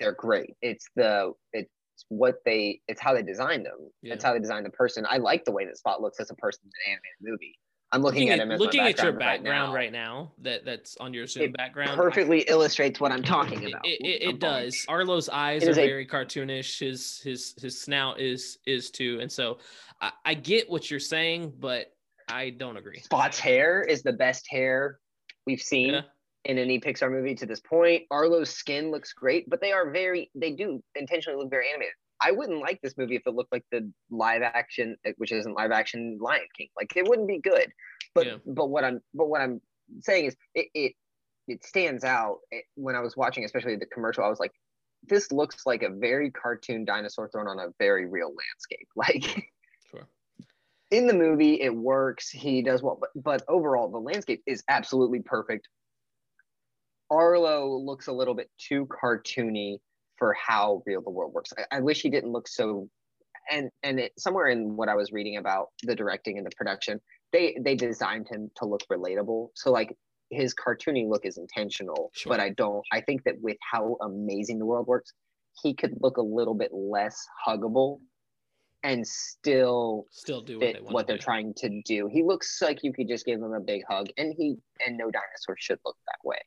they're 0.00 0.12
great. 0.12 0.54
It's 0.60 0.88
the 0.96 1.32
it's 1.52 1.70
what 2.08 2.36
they 2.44 2.80
it's 2.88 3.00
how 3.00 3.14
they 3.14 3.22
design 3.22 3.62
them. 3.62 3.90
Yeah. 4.02 4.14
It's 4.14 4.24
how 4.24 4.32
they 4.32 4.40
design 4.40 4.64
the 4.64 4.70
person. 4.70 5.06
I 5.08 5.18
like 5.18 5.44
the 5.44 5.52
way 5.52 5.64
that 5.66 5.78
Spot 5.78 6.02
looks 6.02 6.18
as 6.18 6.30
a 6.30 6.34
person 6.34 6.62
in 6.64 6.92
an 6.92 6.98
animated 6.98 7.32
movie. 7.32 7.58
I'm 7.94 8.02
looking, 8.02 8.28
looking 8.28 8.40
at, 8.40 8.40
him 8.40 8.58
looking 8.58 8.80
at 8.80 9.00
your 9.00 9.12
background 9.12 9.72
right 9.72 9.92
now. 9.92 10.02
right 10.02 10.26
now. 10.26 10.32
that 10.42 10.64
that's 10.64 10.96
on 10.96 11.14
your 11.14 11.28
Zoom 11.28 11.44
it 11.44 11.56
background. 11.56 11.96
Perfectly 11.96 12.40
I, 12.48 12.52
illustrates 12.52 12.98
what 12.98 13.12
I'm 13.12 13.22
talking 13.36 13.66
about. 13.66 13.86
It, 13.86 14.00
it, 14.00 14.28
it 14.30 14.40
does. 14.40 14.84
Arlo's 14.88 15.28
eyes 15.28 15.64
are 15.68 15.70
a, 15.70 15.74
very 15.74 16.04
cartoonish. 16.04 16.80
His 16.80 17.20
his 17.20 17.54
his 17.60 17.80
snout 17.80 18.18
is 18.18 18.58
is 18.66 18.90
too, 18.90 19.20
and 19.20 19.30
so 19.30 19.58
I, 20.00 20.10
I 20.24 20.34
get 20.34 20.68
what 20.68 20.90
you're 20.90 20.98
saying, 20.98 21.52
but 21.60 21.92
I 22.28 22.50
don't 22.50 22.76
agree. 22.76 22.98
Spot's 23.00 23.38
hair 23.38 23.82
is 23.82 24.02
the 24.02 24.12
best 24.12 24.46
hair 24.50 24.98
we've 25.46 25.62
seen 25.62 25.94
yeah. 25.94 26.02
in 26.46 26.58
any 26.58 26.80
Pixar 26.80 27.12
movie 27.12 27.36
to 27.36 27.46
this 27.46 27.60
point. 27.60 28.02
Arlo's 28.10 28.50
skin 28.50 28.90
looks 28.90 29.12
great, 29.12 29.48
but 29.48 29.60
they 29.60 29.70
are 29.70 29.90
very 29.90 30.32
they 30.34 30.50
do 30.50 30.82
intentionally 30.96 31.38
look 31.38 31.50
very 31.50 31.68
animated. 31.70 31.94
I 32.24 32.30
wouldn't 32.30 32.60
like 32.60 32.80
this 32.82 32.96
movie 32.96 33.16
if 33.16 33.22
it 33.26 33.34
looked 33.34 33.52
like 33.52 33.64
the 33.70 33.90
live 34.10 34.42
action, 34.42 34.96
eh, 35.04 35.12
which 35.18 35.30
isn't 35.30 35.52
live 35.52 35.70
action 35.70 36.18
Lion 36.20 36.46
King. 36.56 36.68
Like 36.76 36.96
it 36.96 37.06
wouldn't 37.06 37.28
be 37.28 37.38
good. 37.38 37.70
But 38.14 38.26
yeah. 38.26 38.36
but 38.46 38.70
what 38.70 38.84
I'm 38.84 39.00
but 39.12 39.28
what 39.28 39.42
I'm 39.42 39.60
saying 40.00 40.26
is 40.26 40.36
it 40.54 40.68
it, 40.74 40.92
it 41.48 41.64
stands 41.64 42.02
out 42.02 42.38
it, 42.50 42.56
eh, 42.56 42.60
when 42.76 42.94
I 42.94 43.00
was 43.00 43.16
watching, 43.16 43.44
especially 43.44 43.76
the 43.76 43.86
commercial. 43.86 44.24
I 44.24 44.28
was 44.28 44.40
like, 44.40 44.52
this 45.06 45.30
looks 45.30 45.66
like 45.66 45.82
a 45.82 45.90
very 45.90 46.30
cartoon 46.30 46.86
dinosaur 46.86 47.28
thrown 47.28 47.46
on 47.46 47.58
a 47.58 47.68
very 47.78 48.06
real 48.06 48.28
landscape. 48.28 48.88
Like. 48.96 49.50
Sure. 49.90 50.08
In 50.90 51.06
the 51.06 51.14
movie, 51.14 51.60
it 51.60 51.74
works. 51.74 52.30
He 52.30 52.62
does 52.62 52.82
well, 52.82 52.98
but, 53.00 53.10
but 53.14 53.42
overall, 53.48 53.90
the 53.90 53.98
landscape 53.98 54.42
is 54.46 54.62
absolutely 54.68 55.20
perfect. 55.20 55.68
Arlo 57.10 57.76
looks 57.76 58.06
a 58.06 58.12
little 58.12 58.34
bit 58.34 58.50
too 58.58 58.86
cartoony 58.86 59.78
for 60.16 60.34
how 60.34 60.82
real 60.86 61.02
the 61.02 61.10
world 61.10 61.32
works. 61.32 61.52
I, 61.56 61.78
I 61.78 61.80
wish 61.80 62.02
he 62.02 62.10
didn't 62.10 62.32
look 62.32 62.48
so 62.48 62.88
and 63.50 63.70
and 63.82 64.00
it, 64.00 64.12
somewhere 64.18 64.48
in 64.48 64.76
what 64.76 64.88
I 64.88 64.94
was 64.94 65.12
reading 65.12 65.36
about 65.36 65.68
the 65.82 65.94
directing 65.94 66.38
and 66.38 66.46
the 66.46 66.50
production, 66.56 67.00
they 67.32 67.56
they 67.60 67.74
designed 67.74 68.28
him 68.28 68.50
to 68.56 68.66
look 68.66 68.82
relatable. 68.90 69.48
So 69.54 69.70
like 69.70 69.96
his 70.30 70.54
cartoony 70.54 71.08
look 71.08 71.24
is 71.24 71.38
intentional, 71.38 72.10
sure. 72.14 72.30
but 72.30 72.40
I 72.40 72.50
don't. 72.50 72.84
I 72.92 73.00
think 73.00 73.24
that 73.24 73.34
with 73.40 73.56
how 73.60 73.96
amazing 74.02 74.58
the 74.58 74.66
world 74.66 74.86
works, 74.86 75.12
he 75.62 75.74
could 75.74 75.94
look 76.00 76.16
a 76.16 76.22
little 76.22 76.54
bit 76.54 76.70
less 76.72 77.26
huggable 77.46 78.00
and 78.82 79.06
still 79.06 80.06
still 80.10 80.42
do 80.42 80.58
what, 80.58 80.60
they 80.60 80.80
what 80.80 81.06
they're 81.06 81.18
trying 81.18 81.54
to 81.54 81.82
do. 81.84 82.08
He 82.10 82.22
looks 82.22 82.60
like 82.62 82.82
you 82.82 82.92
could 82.92 83.08
just 83.08 83.26
give 83.26 83.40
him 83.40 83.52
a 83.52 83.60
big 83.60 83.82
hug, 83.88 84.08
and 84.16 84.34
he 84.36 84.56
and 84.84 84.96
no 84.96 85.10
dinosaur 85.10 85.56
should 85.58 85.78
look 85.84 85.96
that 86.06 86.26
way 86.26 86.38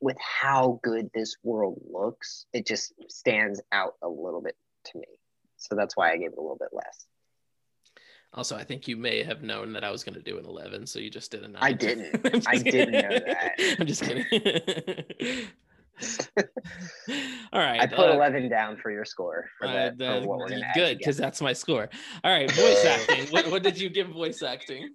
with 0.00 0.16
how 0.18 0.80
good 0.82 1.10
this 1.14 1.36
world 1.42 1.80
looks, 1.90 2.46
it 2.52 2.66
just 2.66 2.92
stands 3.08 3.60
out 3.72 3.94
a 4.02 4.08
little 4.08 4.40
bit 4.40 4.56
to 4.86 4.98
me. 4.98 5.06
So 5.56 5.74
that's 5.74 5.96
why 5.96 6.12
I 6.12 6.16
gave 6.16 6.32
it 6.32 6.38
a 6.38 6.40
little 6.40 6.58
bit 6.58 6.70
less. 6.72 7.06
Also, 8.32 8.56
I 8.56 8.62
think 8.62 8.86
you 8.86 8.96
may 8.96 9.24
have 9.24 9.42
known 9.42 9.72
that 9.72 9.82
I 9.82 9.90
was 9.90 10.04
going 10.04 10.14
to 10.14 10.22
do 10.22 10.38
an 10.38 10.46
11, 10.46 10.86
so 10.86 11.00
you 11.00 11.10
just 11.10 11.32
did 11.32 11.42
a 11.42 11.48
9. 11.48 11.60
I 11.60 11.72
didn't. 11.72 12.44
I 12.46 12.58
didn't 12.58 12.92
know 12.92 13.18
that. 13.26 13.54
I'm 13.80 13.86
just 13.86 14.02
kidding. 14.02 14.24
All 17.52 17.60
right. 17.60 17.80
I 17.80 17.86
put 17.86 18.08
uh, 18.08 18.14
11 18.14 18.48
down 18.48 18.76
for 18.76 18.92
your 18.92 19.04
score. 19.04 19.50
For 19.58 19.66
uh, 19.66 19.90
the, 19.96 20.22
for 20.24 20.48
good, 20.74 20.98
because 20.98 21.16
that's 21.16 21.42
my 21.42 21.52
score. 21.52 21.90
All 22.22 22.30
right. 22.30 22.50
Voice 22.52 22.84
acting. 22.84 23.26
what, 23.30 23.50
what 23.50 23.62
did 23.64 23.78
you 23.80 23.90
give 23.90 24.08
voice 24.08 24.42
acting? 24.42 24.90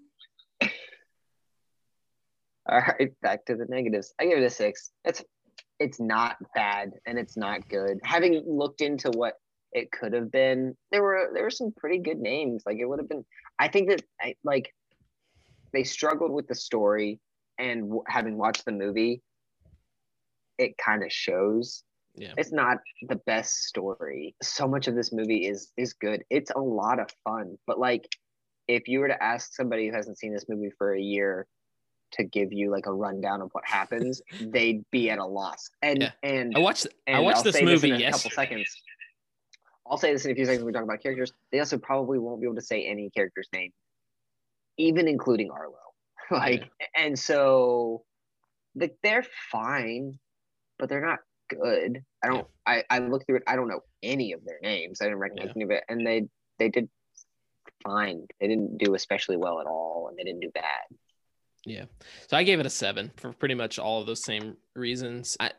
All 2.68 2.80
right, 2.80 3.12
back 3.22 3.46
to 3.46 3.56
the 3.56 3.66
negatives. 3.70 4.14
I 4.20 4.26
give 4.26 4.40
it 4.40 4.44
a 4.44 4.50
six. 4.50 4.92
It's 5.04 5.24
it's 5.80 6.00
not 6.00 6.38
bad 6.54 6.92
and 7.06 7.20
it's 7.20 7.38
not 7.38 7.68
good. 7.70 8.00
Having 8.04 8.44
looked 8.48 8.82
into 8.82 9.12
what 9.12 9.34
it 9.72 9.92
could 9.92 10.14
have 10.14 10.32
been, 10.32 10.76
there 10.92 11.04
were 11.04 11.30
there 11.34 11.44
were 11.44 11.50
some 11.50 11.74
pretty 11.76 12.00
good 12.00 12.18
names. 12.18 12.64
Like 12.66 12.78
it 12.78 12.86
would 12.86 13.00
have 13.00 13.10
been. 13.10 13.26
I 13.60 13.68
think 13.68 13.90
that 13.90 14.02
I, 14.22 14.36
like 14.44 14.74
they 15.74 15.84
struggled 15.84 16.32
with 16.32 16.48
the 16.48 16.56
story, 16.56 17.20
and 17.60 17.82
w- 17.82 18.04
having 18.08 18.38
watched 18.38 18.66
the 18.66 18.72
movie, 18.72 19.22
it 20.58 20.78
kind 20.78 21.04
of 21.04 21.12
shows. 21.12 21.84
Yeah. 22.16 22.34
It's 22.38 22.54
not 22.54 22.78
the 23.10 23.20
best 23.28 23.66
story. 23.66 24.36
So 24.42 24.68
much 24.68 24.88
of 24.88 24.96
this 24.96 25.12
movie 25.12 25.46
is 25.46 25.72
is 25.78 25.94
good. 25.94 26.24
It's 26.30 26.52
a 26.52 26.60
lot 26.60 27.00
of 27.00 27.10
fun, 27.26 27.58
but 27.68 27.78
like 27.78 28.08
if 28.68 28.88
you 28.88 29.00
were 29.00 29.10
to 29.10 29.24
ask 29.24 29.54
somebody 29.54 29.88
who 29.88 29.96
hasn't 29.96 30.18
seen 30.18 30.34
this 30.34 30.46
movie 30.50 30.72
for 30.78 30.96
a 30.96 31.02
year 31.02 31.46
to 32.16 32.24
give 32.24 32.52
you 32.52 32.72
like 32.72 32.86
a 32.86 32.94
rundown 32.94 33.42
of 33.42 33.50
what 33.52 33.66
happens, 33.66 34.22
they'd 34.42 34.84
be 34.92 35.10
at 35.10 35.20
a 35.20 35.26
loss. 35.26 35.70
And 35.82 36.02
yeah. 36.02 36.12
and 36.24 36.54
I 36.56 36.60
watched 36.60 36.88
and 37.08 37.18
I 37.18 37.20
watched 37.20 37.38
I'll 37.38 37.44
this 37.44 37.62
movie 37.62 37.92
this 37.92 38.02
in 38.02 38.08
a 38.08 38.12
couple 38.12 38.32
seconds. 38.32 38.82
I'll 39.88 39.98
say 39.98 40.12
this 40.12 40.26
in 40.26 40.32
a 40.32 40.36
few 40.36 40.46
seconds 40.46 40.64
when 40.64 40.68
we 40.68 40.74
talk 40.74 40.84
about 40.84 41.02
characters. 41.02 41.32
They 41.52 41.60
also 41.60 41.78
probably 41.78 42.18
won't 42.18 42.42
be 42.42 42.48
able 42.48 42.56
to 42.56 42.62
say 42.62 42.86
any 42.86 43.10
character's 43.12 43.48
name, 43.54 43.72
even 44.78 45.08
including 45.08 45.52
Arlo. 45.52 45.76
like, 46.32 46.72
yeah. 46.80 47.06
and 47.06 47.20
so 47.20 48.04
like 48.76 48.96
they're 49.04 49.26
fine, 49.52 50.18
but 50.80 50.90
they're 50.90 51.06
not 51.06 51.20
good. 51.50 52.04
I 52.24 52.28
don't. 52.28 52.48
Yeah. 52.68 52.82
I 52.90 52.96
I 52.98 53.00
looked 53.00 53.28
through 53.28 53.38
it. 53.38 53.44
I 53.48 53.56
don't 53.56 53.68
know 53.68 53.82
any 54.02 54.34
of 54.34 54.44
their 54.44 54.60
names. 54.62 55.02
I 55.02 55.06
didn't 55.06 55.20
recognize 55.20 55.52
any 55.56 55.66
of 55.66 55.72
it, 55.72 55.84
and 55.88 56.06
they 56.06 56.24
they 56.58 56.70
did 56.70 56.90
fine. 57.84 58.26
They 58.40 58.48
didn't 58.48 58.78
do 58.78 58.96
especially 58.96 59.38
well 59.38 59.60
at 59.60 59.68
all, 59.68 60.08
and 60.10 60.18
they 60.18 60.24
didn't 60.24 60.42
do 60.42 60.52
bad. 60.54 60.64
Yeah. 61.66 61.86
So 62.28 62.38
I 62.38 62.44
gave 62.44 62.60
it 62.60 62.66
a 62.66 62.70
seven 62.70 63.12
for 63.18 63.34
pretty 63.34 63.56
much 63.56 63.80
all 63.80 64.02
of 64.02 64.08
those 64.08 64.24
same 64.24 64.58
reasons. 64.76 65.36
I, 65.40 65.52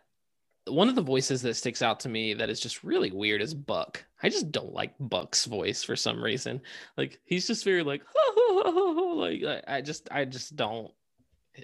one 0.66 0.88
of 0.88 0.94
the 0.94 1.02
voices 1.02 1.42
that 1.42 1.54
sticks 1.54 1.82
out 1.82 2.00
to 2.00 2.08
me 2.08 2.34
that 2.34 2.50
is 2.50 2.60
just 2.60 2.82
really 2.82 3.10
weird 3.10 3.42
is 3.42 3.54
Buck. 3.54 4.04
I 4.22 4.28
just 4.28 4.50
don't 4.50 4.72
like 4.72 4.94
Buck's 4.98 5.44
voice 5.44 5.82
for 5.82 5.96
some 5.96 6.22
reason. 6.22 6.60
Like 6.96 7.20
he's 7.24 7.46
just 7.46 7.64
very 7.64 7.82
like, 7.82 8.02
like 8.64 9.42
I 9.68 9.80
just 9.82 10.08
I 10.10 10.24
just 10.24 10.56
don't 10.56 10.90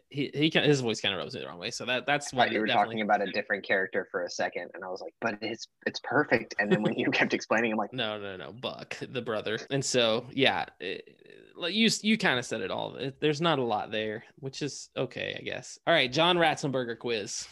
he 0.08 0.30
he 0.34 0.50
can, 0.50 0.64
his 0.64 0.80
voice 0.80 1.00
kind 1.00 1.14
of 1.14 1.18
rubs 1.18 1.34
me 1.34 1.40
the 1.40 1.46
wrong 1.46 1.58
way. 1.58 1.70
So 1.70 1.84
that 1.86 2.06
that's 2.06 2.32
why 2.32 2.46
you 2.46 2.60
were 2.60 2.66
definitely... 2.66 2.96
talking 2.96 3.00
about 3.02 3.22
a 3.22 3.30
different 3.30 3.64
character 3.64 4.08
for 4.10 4.24
a 4.24 4.30
second, 4.30 4.70
and 4.74 4.84
I 4.84 4.88
was 4.88 5.00
like, 5.00 5.14
but 5.20 5.38
it's 5.40 5.66
it's 5.86 6.00
perfect. 6.00 6.54
And 6.58 6.70
then 6.70 6.82
when 6.82 6.94
you 6.94 7.10
kept 7.12 7.34
explaining, 7.34 7.72
I'm 7.72 7.78
like, 7.78 7.92
no, 7.92 8.18
no, 8.18 8.36
no, 8.36 8.52
Buck, 8.52 8.96
the 9.00 9.22
brother. 9.22 9.58
And 9.70 9.84
so 9.84 10.26
yeah, 10.32 10.66
it, 10.80 11.21
like 11.56 11.74
you 11.74 11.88
you 12.02 12.18
kind 12.18 12.38
of 12.38 12.44
said 12.44 12.60
it 12.60 12.70
all. 12.70 12.96
There's 13.20 13.40
not 13.40 13.58
a 13.58 13.62
lot 13.62 13.90
there, 13.90 14.24
which 14.40 14.62
is 14.62 14.88
okay, 14.96 15.36
I 15.38 15.42
guess. 15.42 15.78
All 15.86 15.94
right, 15.94 16.12
John 16.12 16.36
Ratzenberger 16.36 16.98
quiz. 16.98 17.46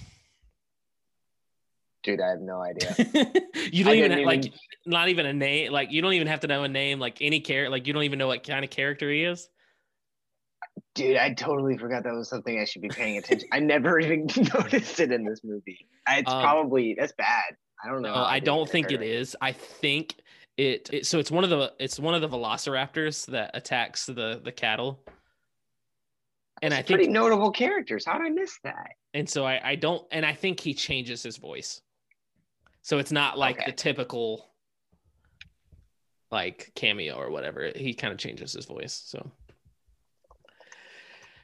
Dude, 2.03 2.21
I 2.21 2.31
have 2.31 2.41
no 2.41 2.63
idea. 2.63 2.95
you 3.73 3.85
don't 3.85 3.95
even, 3.97 4.13
even 4.13 4.25
like 4.25 4.53
not 4.87 5.09
even 5.11 5.27
a 5.27 5.33
name. 5.33 5.71
Like 5.71 5.93
you 5.93 6.01
don't 6.01 6.15
even 6.15 6.29
have 6.29 6.41
to 6.41 6.47
know 6.47 6.65
a 6.65 6.69
name. 6.69 6.99
Like 6.99 7.19
any 7.21 7.41
character. 7.41 7.71
Like 7.71 7.87
you 7.87 7.93
don't 7.93 8.05
even 8.05 8.19
know 8.19 8.29
what 8.29 8.47
kind 8.47 8.65
of 8.65 8.71
character 8.71 9.11
he 9.11 9.25
is. 9.25 9.49
Dude, 10.95 11.17
I 11.17 11.35
totally 11.35 11.77
forgot 11.77 12.05
that 12.05 12.15
was 12.15 12.29
something 12.29 12.59
I 12.59 12.65
should 12.65 12.83
be 12.83 12.89
paying 12.89 13.19
attention. 13.19 13.49
I 13.53 13.61
never 13.61 14.01
even 14.01 14.29
noticed 14.55 14.99
it 15.01 15.13
in 15.13 15.25
this 15.25 15.41
movie. 15.45 15.87
It's 16.09 16.31
um, 16.31 16.43
probably 16.43 16.97
that's 16.99 17.13
bad. 17.13 17.57
I 17.85 17.89
don't 17.89 18.03
know. 18.03 18.15
No, 18.15 18.23
I 18.23 18.41
don't 18.41 18.69
think 18.69 18.91
it 18.91 19.03
is. 19.03 19.37
I 19.41 19.53
think 19.53 20.17
it, 20.61 20.91
it, 20.93 21.07
so 21.07 21.19
it's 21.19 21.31
one 21.31 21.43
of 21.43 21.49
the 21.49 21.73
it's 21.79 21.99
one 21.99 22.15
of 22.15 22.21
the 22.21 22.29
velociraptors 22.29 23.27
that 23.27 23.51
attacks 23.55 24.05
the 24.07 24.41
the 24.45 24.53
cattle. 24.53 25.03
And 26.63 26.73
That's 26.73 26.81
I 26.81 26.83
think 26.83 26.99
pretty 26.99 27.13
notable 27.13 27.51
characters. 27.51 28.05
How 28.05 28.19
did 28.19 28.27
I 28.27 28.31
miss 28.31 28.59
that? 28.65 28.91
And 29.15 29.27
so 29.29 29.47
I, 29.47 29.71
I 29.71 29.75
don't 29.77 30.07
and 30.13 30.27
I 30.27 30.35
think 30.35 30.61
he 30.61 30.75
changes 30.75 31.23
his 31.23 31.39
voice. 31.39 31.81
So 32.83 32.99
it's 32.99 33.11
not 33.11 33.39
like 33.39 33.57
okay. 33.57 33.71
the 33.71 33.73
typical 33.73 34.51
like 36.31 36.73
cameo 36.75 37.15
or 37.15 37.31
whatever. 37.31 37.73
He 37.75 37.95
kind 37.95 38.13
of 38.13 38.19
changes 38.19 38.53
his 38.53 38.67
voice. 38.67 39.03
So 39.07 39.31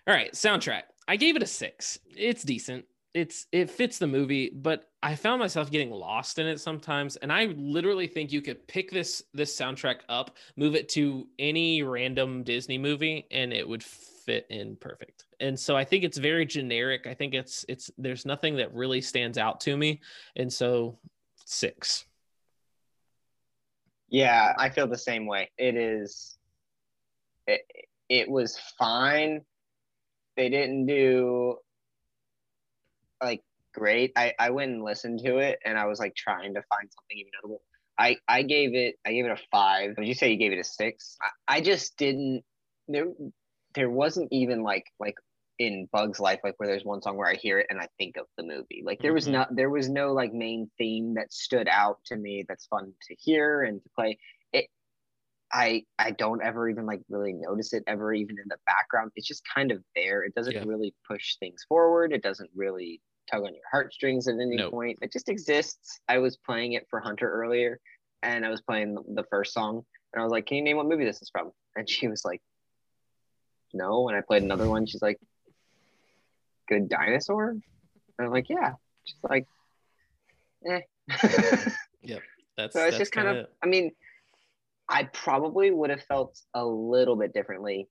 all 0.06 0.14
right, 0.14 0.32
soundtrack. 0.34 0.82
I 1.08 1.16
gave 1.16 1.36
it 1.36 1.42
a 1.42 1.46
six. 1.46 1.98
It's 2.14 2.42
decent. 2.42 2.84
It's 3.16 3.46
it 3.50 3.70
fits 3.70 3.98
the 3.98 4.06
movie, 4.06 4.50
but 4.54 4.90
I 5.02 5.14
found 5.14 5.40
myself 5.40 5.70
getting 5.70 5.90
lost 5.90 6.38
in 6.38 6.46
it 6.46 6.60
sometimes. 6.60 7.16
And 7.16 7.32
I 7.32 7.46
literally 7.56 8.06
think 8.06 8.30
you 8.30 8.42
could 8.42 8.68
pick 8.68 8.90
this 8.90 9.22
this 9.32 9.58
soundtrack 9.58 10.00
up, 10.10 10.36
move 10.56 10.74
it 10.74 10.90
to 10.90 11.26
any 11.38 11.82
random 11.82 12.42
Disney 12.42 12.76
movie, 12.76 13.26
and 13.30 13.54
it 13.54 13.66
would 13.66 13.82
fit 13.82 14.46
in 14.50 14.76
perfect. 14.76 15.24
And 15.40 15.58
so 15.58 15.78
I 15.78 15.82
think 15.82 16.04
it's 16.04 16.18
very 16.18 16.44
generic. 16.44 17.06
I 17.06 17.14
think 17.14 17.32
it's 17.32 17.64
it's 17.70 17.90
there's 17.96 18.26
nothing 18.26 18.56
that 18.56 18.74
really 18.74 19.00
stands 19.00 19.38
out 19.38 19.60
to 19.60 19.78
me. 19.78 20.02
And 20.36 20.52
so 20.52 20.98
six. 21.46 22.04
Yeah, 24.10 24.52
I 24.58 24.68
feel 24.68 24.88
the 24.88 24.98
same 24.98 25.24
way. 25.24 25.50
It 25.56 25.74
is 25.74 26.36
it, 27.46 27.62
it 28.10 28.28
was 28.28 28.60
fine. 28.78 29.40
They 30.36 30.50
didn't 30.50 30.84
do 30.84 31.56
like 33.22 33.42
great. 33.74 34.12
I, 34.16 34.34
I 34.38 34.50
went 34.50 34.72
and 34.72 34.82
listened 34.82 35.20
to 35.24 35.38
it 35.38 35.58
and 35.64 35.78
I 35.78 35.86
was 35.86 35.98
like 35.98 36.14
trying 36.14 36.54
to 36.54 36.62
find 36.62 36.90
something 36.90 37.18
even 37.18 37.30
notable. 37.42 37.62
I, 37.98 38.16
I 38.28 38.42
gave 38.42 38.74
it 38.74 38.96
I 39.06 39.12
gave 39.12 39.24
it 39.24 39.30
a 39.30 39.38
five. 39.50 39.94
Would 39.96 40.06
you 40.06 40.14
say 40.14 40.30
you 40.30 40.36
gave 40.36 40.52
it 40.52 40.58
a 40.58 40.64
six? 40.64 41.16
I, 41.48 41.56
I 41.56 41.60
just 41.60 41.96
didn't 41.96 42.42
there 42.88 43.06
there 43.74 43.90
wasn't 43.90 44.28
even 44.32 44.62
like 44.62 44.84
like 45.00 45.16
in 45.58 45.88
Bug's 45.90 46.20
life, 46.20 46.40
like 46.44 46.54
where 46.58 46.68
there's 46.68 46.84
one 46.84 47.00
song 47.00 47.16
where 47.16 47.28
I 47.28 47.34
hear 47.34 47.58
it 47.58 47.66
and 47.70 47.80
I 47.80 47.88
think 47.96 48.18
of 48.18 48.26
the 48.36 48.42
movie. 48.42 48.82
Like 48.84 49.00
there 49.00 49.14
was 49.14 49.26
Mhm. 49.26 49.32
not 49.32 49.56
there 49.56 49.70
was 49.70 49.88
no 49.88 50.12
like 50.12 50.32
main 50.34 50.70
theme 50.76 51.14
that 51.14 51.32
stood 51.32 51.68
out 51.68 51.98
to 52.06 52.16
me 52.16 52.44
that's 52.46 52.66
fun 52.66 52.92
to 53.08 53.14
hear 53.18 53.62
and 53.62 53.82
to 53.82 53.88
play. 53.94 54.18
It 55.52 55.56
I 55.56 55.84
I 55.98 56.10
don't 56.12 56.42
ever 56.42 56.68
even 56.68 56.86
like 56.86 57.00
really 57.08 57.32
notice 57.32 57.72
it 57.72 57.84
ever 57.86 58.12
even 58.12 58.38
in 58.38 58.44
the 58.48 58.58
background. 58.66 59.12
It's 59.16 59.26
just 59.26 59.42
kind 59.54 59.70
of 59.72 59.82
there. 59.94 60.22
It 60.22 60.34
doesn't 60.34 60.54
Yeah. 60.54 60.64
really 60.66 60.94
push 61.08 61.36
things 61.38 61.64
forward. 61.68 62.12
It 62.12 62.22
doesn't 62.22 62.50
really 62.54 63.00
tug 63.30 63.42
on 63.44 63.54
your 63.54 63.62
heartstrings 63.70 64.28
at 64.28 64.34
any 64.34 64.56
Nope. 64.56 64.70
point. 64.72 64.98
It 65.02 65.12
just 65.12 65.28
exists. 65.28 66.00
I 66.08 66.18
was 66.18 66.36
playing 66.36 66.72
it 66.74 66.86
for 66.90 67.00
Hunter 67.00 67.30
earlier 67.30 67.80
and 68.22 68.46
I 68.46 68.50
was 68.50 68.62
playing 68.62 68.94
the- 68.94 69.24
first 69.30 69.52
song 69.52 69.84
and 70.12 70.20
I 70.20 70.24
was 70.24 70.30
like, 70.32 70.46
"Can 70.46 70.58
you 70.58 70.62
name 70.62 70.76
what 70.76 70.86
movie 70.86 71.04
this 71.04 71.22
is 71.22 71.30
from?" 71.30 71.52
And 71.76 71.88
she 71.88 72.08
was 72.08 72.24
like, 72.24 72.40
"No." 73.74 74.08
And 74.08 74.16
I 74.16 74.20
played 74.22 74.42
another 74.42 74.68
one. 74.68 74.86
She's 74.86 75.02
like, 75.02 75.18
"Good 76.68 76.88
Dinosaur." 76.88 77.50
And 77.50 77.62
I'm 78.26 78.30
like, 78.30 78.48
"Yeah." 78.48 78.72
She's 79.04 79.18
like, 79.22 79.46
"Eh." 80.66 80.80
That's 82.56 82.72
so 82.72 82.80
it's 82.80 82.90
that's 82.92 82.98
just 82.98 83.12
kind 83.12 83.28
of. 83.28 83.46
I 83.62 83.66
mean, 83.66 83.90
I 84.88 85.04
probably 85.12 85.70
would 85.70 85.90
have 85.90 86.02
felt 86.02 86.38
a 86.54 86.64
little 86.64 87.16
bit 87.16 87.32
differently 87.32 87.88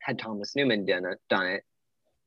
had 0.00 0.18
Thomas 0.18 0.54
Newman 0.54 0.84
done 0.86 1.04
it. 1.04 1.18
Done 1.28 1.46
it. 1.46 1.62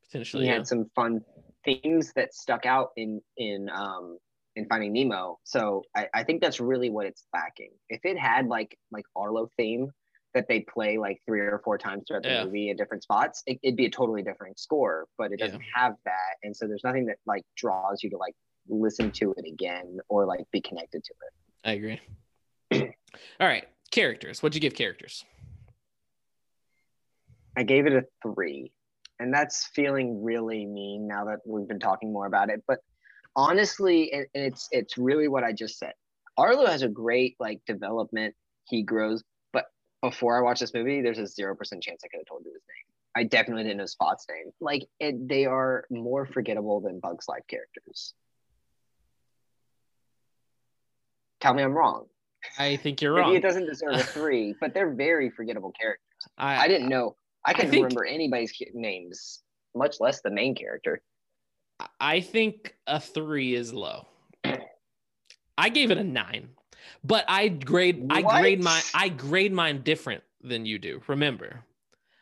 potentially 0.04 0.44
He 0.44 0.50
yeah. 0.50 0.56
had 0.56 0.68
some 0.68 0.90
fun 0.96 1.22
themes 1.66 2.12
that 2.16 2.34
stuck 2.34 2.66
out 2.66 2.90
in 2.98 3.22
in 3.38 3.70
um 3.70 4.18
in 4.56 4.66
Finding 4.68 4.94
Nemo. 4.94 5.40
So 5.44 5.84
I, 5.96 6.08
I 6.14 6.24
think 6.24 6.42
that's 6.42 6.60
really 6.60 6.90
what 6.90 7.06
it's 7.06 7.26
lacking. 7.34 7.72
If 7.90 8.02
it 8.04 8.18
had 8.18 8.48
like 8.48 8.78
like 8.92 9.06
Arlo 9.16 9.50
theme 9.58 9.92
that 10.34 10.48
they 10.48 10.62
play 10.62 10.98
like 10.98 11.20
three 11.26 11.40
or 11.40 11.62
four 11.64 11.78
times 11.78 12.04
throughout 12.08 12.24
the 12.24 12.30
Yeah. 12.30 12.46
movie 12.46 12.70
at 12.70 12.78
different 12.78 13.04
spots, 13.04 13.42
it, 13.48 13.60
it'd 13.64 13.78
be 13.78 13.86
a 13.86 13.90
totally 13.90 14.22
different 14.22 14.60
score. 14.60 15.08
But 15.18 15.32
it 15.32 15.40
doesn't 15.40 15.64
have 15.76 15.96
that, 16.06 16.36
and 16.44 16.56
so 16.56 16.68
there's 16.68 16.84
nothing 16.84 17.06
that 17.08 17.18
like 17.26 17.44
draws 17.56 18.04
you 18.04 18.10
to 18.12 18.18
like 18.18 18.36
listen 18.68 19.12
to 19.12 19.34
it 19.38 19.46
again 19.48 20.00
or 20.10 20.26
like 20.26 20.46
be 20.52 20.62
connected 20.62 21.04
to 21.04 21.14
it. 21.26 21.68
I 21.68 21.72
agree. 21.74 22.00
All 23.40 23.48
right, 23.48 23.68
characters. 23.92 24.42
What'd 24.42 24.56
you 24.56 24.62
give 24.62 24.76
characters? 24.76 25.26
I 27.58 27.64
gave 27.64 27.86
it 27.86 27.94
a 27.94 28.06
three, 28.24 28.72
and 29.20 29.34
that's 29.34 29.68
feeling 29.76 30.24
really 30.24 30.66
mean 30.66 31.08
now 31.08 31.26
that 31.26 31.40
we've 31.46 31.68
been 31.68 31.80
talking 31.80 32.14
more 32.14 32.26
about 32.26 32.50
it. 32.50 32.64
But 32.68 32.80
honestly, 33.36 34.12
and 34.14 34.28
it's 34.34 34.70
it's 34.72 34.98
really 34.98 35.28
what 35.28 35.44
I 35.44 35.52
just 35.52 35.78
said. 35.78 35.94
Arlo 36.38 36.66
has 36.66 36.84
a 36.84 36.88
great 36.88 37.36
like 37.40 37.60
development. 37.66 38.36
He 38.66 38.84
grows, 38.84 39.24
but 39.52 39.66
before 40.02 40.38
I 40.38 40.42
watched 40.42 40.62
this 40.62 40.74
movie, 40.74 41.02
there's 41.02 41.20
a 41.20 41.28
zero 41.28 41.56
percent 41.56 41.84
chance 41.84 42.02
I 42.04 42.08
could 42.08 42.20
have 42.20 42.28
told 42.28 42.44
you 42.46 42.54
his 42.54 42.62
name. 42.68 42.96
I 43.16 43.24
definitely 43.24 43.64
didn't 43.64 43.80
know 43.80 43.86
Spot's 43.88 44.26
name. 44.30 44.52
Like 44.62 44.86
it, 45.00 45.28
they 45.28 45.46
are 45.46 45.86
more 45.90 46.26
forgettable 46.26 46.80
than 46.80 47.00
Bugs 47.00 47.28
Life 47.28 47.44
characters. 47.50 48.14
Tell 51.42 51.54
me 51.54 51.64
I'm 51.64 51.74
wrong. 51.74 52.06
I 52.58 52.76
think 52.78 53.02
you're 53.02 53.14
Maybe 53.16 53.22
wrong. 53.24 53.36
it 53.36 53.42
doesn't 53.42 53.66
deserve 53.66 53.94
a 53.96 54.04
three, 54.04 54.56
but 54.60 54.74
they're 54.74 54.92
very 54.94 55.30
forgettable 55.30 55.72
characters. 55.80 56.04
I, 56.38 56.66
I 56.66 56.68
didn't 56.68 56.90
know. 56.90 57.16
I 57.46 57.54
couldn't 57.54 57.72
think- 57.72 57.84
remember 57.86 58.06
anybody's 58.06 58.54
names, 58.74 59.42
much 59.76 60.00
less 60.00 60.22
the 60.22 60.30
main 60.32 60.56
character. 60.56 61.02
I 62.00 62.20
think 62.20 62.76
a 62.88 63.00
three 63.00 63.56
is 63.56 63.74
low. 63.74 64.06
I 65.58 65.70
gave 65.70 65.92
it 65.92 65.98
a 65.98 66.04
nine, 66.04 66.50
but 67.04 67.26
I 67.28 67.48
grade 67.50 68.08
I 68.10 68.22
grade 68.22 68.64
my 68.64 68.82
I 68.94 69.10
grade 69.10 69.52
mine 69.54 69.82
different 69.84 70.24
than 70.42 70.66
you 70.66 70.80
do. 70.80 71.02
Remember, 71.08 71.64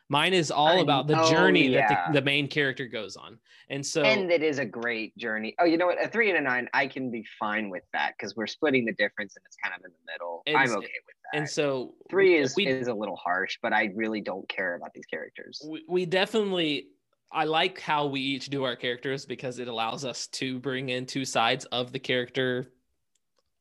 mine 0.08 0.32
is 0.32 0.50
all 0.50 0.80
about 0.80 1.06
the 1.06 1.20
oh, 1.20 1.30
journey 1.30 1.68
yeah. 1.68 1.88
that 1.88 2.12
the, 2.12 2.20
the 2.20 2.24
main 2.24 2.48
character 2.48 2.86
goes 2.86 3.16
on, 3.16 3.38
and 3.68 3.84
so 3.84 4.02
and 4.02 4.30
it 4.30 4.42
is 4.42 4.58
a 4.58 4.64
great 4.64 5.16
journey. 5.16 5.54
Oh, 5.58 5.64
you 5.64 5.76
know 5.76 5.86
what? 5.86 6.02
A 6.02 6.08
three 6.08 6.30
and 6.30 6.38
a 6.38 6.40
nine, 6.40 6.68
I 6.72 6.86
can 6.86 7.10
be 7.10 7.24
fine 7.38 7.70
with 7.70 7.84
that 7.92 8.14
because 8.18 8.36
we're 8.36 8.46
splitting 8.46 8.84
the 8.84 8.94
difference 8.94 9.36
and 9.36 9.44
it's 9.46 9.56
kind 9.62 9.74
of 9.78 9.84
in 9.84 9.92
the 9.92 10.12
middle. 10.12 10.42
I'm 10.46 10.70
okay 10.70 10.86
with 11.06 11.16
that. 11.32 11.38
and 11.38 11.48
so 11.48 11.94
three 12.10 12.36
is 12.36 12.54
we 12.56 12.66
is 12.66 12.88
a 12.88 12.94
little 12.94 13.16
harsh, 13.16 13.58
but 13.62 13.72
I 13.72 13.90
really 13.94 14.20
don't 14.20 14.48
care 14.48 14.74
about 14.74 14.92
these 14.94 15.06
characters. 15.06 15.62
we, 15.66 15.84
we 15.88 16.06
definitely 16.06 16.88
i 17.30 17.44
like 17.44 17.78
how 17.78 18.06
we 18.06 18.20
each 18.20 18.48
do 18.48 18.64
our 18.64 18.74
characters 18.74 19.26
because 19.26 19.58
it 19.58 19.68
allows 19.68 20.04
us 20.04 20.28
to 20.28 20.58
bring 20.58 20.88
in 20.88 21.04
two 21.04 21.26
sides 21.26 21.66
of 21.66 21.92
the 21.92 21.98
character 21.98 22.66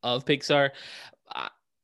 of 0.03 0.23
pixar 0.23 0.69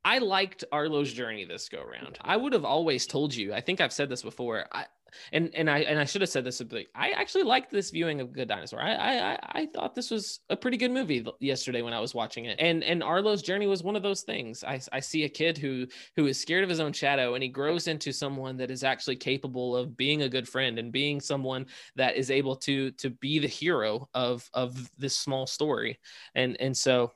I, 0.06 0.18
liked 0.20 0.64
arlo's 0.72 1.12
journey 1.12 1.46
this 1.46 1.70
go 1.70 1.82
around 1.82 2.18
i 2.22 2.36
would 2.38 2.54
have 2.54 2.66
always 2.66 3.08
told 3.08 3.34
you 3.34 3.54
i 3.54 3.62
think 3.62 3.82
i've 3.82 3.94
said 3.94 4.10
this 4.10 4.22
before 4.22 4.66
i 4.72 4.86
and 5.32 5.54
and 5.54 5.70
I 5.70 5.80
and 5.80 6.00
I 6.00 6.06
should 6.06 6.22
have 6.22 6.30
said 6.30 6.44
this. 6.44 6.62
but 6.62 6.86
I 6.96 7.12
actually 7.12 7.44
liked 7.44 7.72
this 7.72 7.92
viewing 7.92 8.22
of 8.22 8.34
Good 8.34 8.48
Dinosaur. 8.48 8.82
I 8.82 8.94
I- 9.34 9.40
I 9.56 9.66
thought 9.68 9.96
this 9.96 10.10
was 10.12 10.40
a 10.50 10.56
pretty 10.56 10.78
good 10.78 10.92
movie 10.92 11.26
yesterday 11.40 11.82
when 11.82 11.94
I 11.94 12.00
was 12.00 12.16
watching 12.16 12.46
it. 12.46 12.60
And 12.60 12.84
and 12.84 13.04
Arlo's 13.04 13.42
journey 13.42 13.68
was 13.68 13.84
one 13.84 13.96
of 13.96 14.04
those 14.04 14.22
things. 14.22 14.64
I 14.64 14.82
I 14.92 15.00
see 15.00 15.24
a 15.24 15.30
kid 15.30 15.58
who 15.58 15.88
who 16.16 16.28
is 16.28 16.40
scared 16.40 16.64
of 16.64 16.70
his 16.70 16.80
own 16.80 16.94
shadow 16.94 17.36
and 17.36 17.44
he 17.44 17.50
grows 17.50 17.88
into 17.88 18.12
someone 18.12 18.58
that 18.58 18.72
is 18.72 18.84
actually 18.84 19.16
capable 19.18 19.76
of 19.76 19.96
being 19.96 20.24
a 20.24 20.30
good 20.30 20.48
friend 20.48 20.80
and 20.80 20.92
being 20.92 21.20
someone 21.20 21.68
that 21.96 22.16
is 22.16 22.32
able 22.32 22.56
to 22.58 22.92
to 22.92 23.10
be 23.10 23.40
the 23.40 23.48
hero 23.48 24.10
of 24.14 24.50
of 24.54 24.90
this 24.98 25.18
small 25.18 25.48
story. 25.48 26.00
And 26.36 26.60
and 26.60 26.76
so 26.76 27.12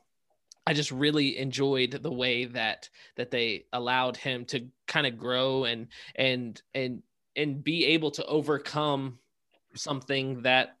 I 0.68 0.74
just 0.74 0.90
really 0.90 1.38
enjoyed 1.38 1.92
the 1.92 2.12
way 2.12 2.44
that 2.44 2.90
that 3.16 3.30
they 3.30 3.64
allowed 3.72 4.18
him 4.18 4.44
to 4.46 4.66
kind 4.86 5.06
of 5.06 5.16
grow 5.16 5.64
and 5.64 5.86
and 6.14 6.60
and 6.74 7.02
and 7.34 7.64
be 7.64 7.86
able 7.86 8.10
to 8.10 8.26
overcome 8.26 9.18
something 9.74 10.42
that 10.42 10.76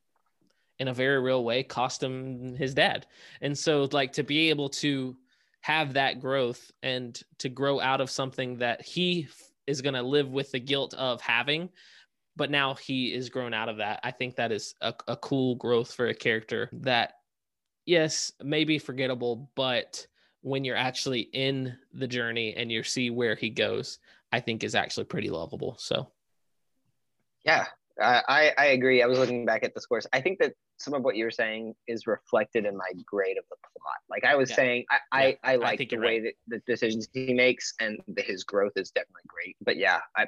in 0.78 0.88
a 0.88 0.92
very 0.92 1.18
real 1.22 1.42
way 1.42 1.62
cost 1.62 2.02
him 2.02 2.54
his 2.54 2.74
dad. 2.74 3.06
And 3.40 3.56
so 3.56 3.88
like 3.90 4.12
to 4.12 4.22
be 4.22 4.50
able 4.50 4.68
to 4.68 5.16
have 5.62 5.94
that 5.94 6.20
growth 6.20 6.70
and 6.82 7.18
to 7.38 7.48
grow 7.48 7.80
out 7.80 8.02
of 8.02 8.10
something 8.10 8.58
that 8.58 8.82
he 8.82 9.28
is 9.66 9.80
going 9.80 9.94
to 9.94 10.02
live 10.02 10.28
with 10.28 10.52
the 10.52 10.60
guilt 10.60 10.92
of 10.92 11.22
having 11.22 11.70
but 12.36 12.52
now 12.52 12.74
he 12.74 13.12
is 13.12 13.30
grown 13.30 13.52
out 13.52 13.68
of 13.68 13.78
that. 13.78 13.98
I 14.04 14.12
think 14.12 14.36
that 14.36 14.52
is 14.52 14.76
a, 14.80 14.94
a 15.08 15.16
cool 15.16 15.56
growth 15.56 15.92
for 15.92 16.06
a 16.06 16.14
character 16.14 16.70
that 16.72 17.14
yes, 17.88 18.30
maybe 18.42 18.78
forgettable, 18.78 19.50
but 19.54 20.06
when 20.42 20.64
you're 20.64 20.76
actually 20.76 21.22
in 21.32 21.76
the 21.94 22.06
journey 22.06 22.54
and 22.54 22.70
you 22.70 22.82
see 22.82 23.10
where 23.10 23.34
he 23.34 23.50
goes, 23.50 23.98
I 24.30 24.40
think 24.40 24.62
is 24.62 24.74
actually 24.74 25.04
pretty 25.04 25.30
lovable. 25.30 25.76
So 25.78 26.06
Yeah, 27.44 27.66
I, 28.00 28.22
I 28.28 28.54
I 28.58 28.66
agree. 28.66 29.02
I 29.02 29.06
was 29.06 29.18
looking 29.18 29.46
back 29.46 29.64
at 29.64 29.74
the 29.74 29.80
scores. 29.80 30.06
I 30.12 30.20
think 30.20 30.38
that 30.38 30.52
some 30.78 30.94
of 30.94 31.02
what 31.02 31.16
you 31.16 31.24
were 31.24 31.30
saying 31.30 31.74
is 31.88 32.06
reflected 32.06 32.64
in 32.66 32.76
my 32.76 32.90
grade 33.04 33.38
of 33.38 33.44
the 33.50 33.56
plot. 33.80 33.96
Like 34.08 34.24
I 34.24 34.36
was 34.36 34.50
Yeah. 34.50 34.56
saying, 34.56 34.84
I 34.90 34.98
Yeah, 35.30 35.34
I, 35.42 35.52
I 35.52 35.56
like 35.56 35.78
think 35.78 35.90
the 35.90 35.96
way 35.96 36.20
right. 36.20 36.22
that 36.24 36.34
the 36.46 36.72
decisions 36.72 37.08
he 37.12 37.32
makes 37.34 37.74
and 37.80 37.98
the, 38.06 38.22
his 38.22 38.44
growth 38.44 38.72
is 38.76 38.90
definitely 38.90 39.22
great. 39.28 39.56
But 39.64 39.76
yeah, 39.78 40.00
I 40.14 40.26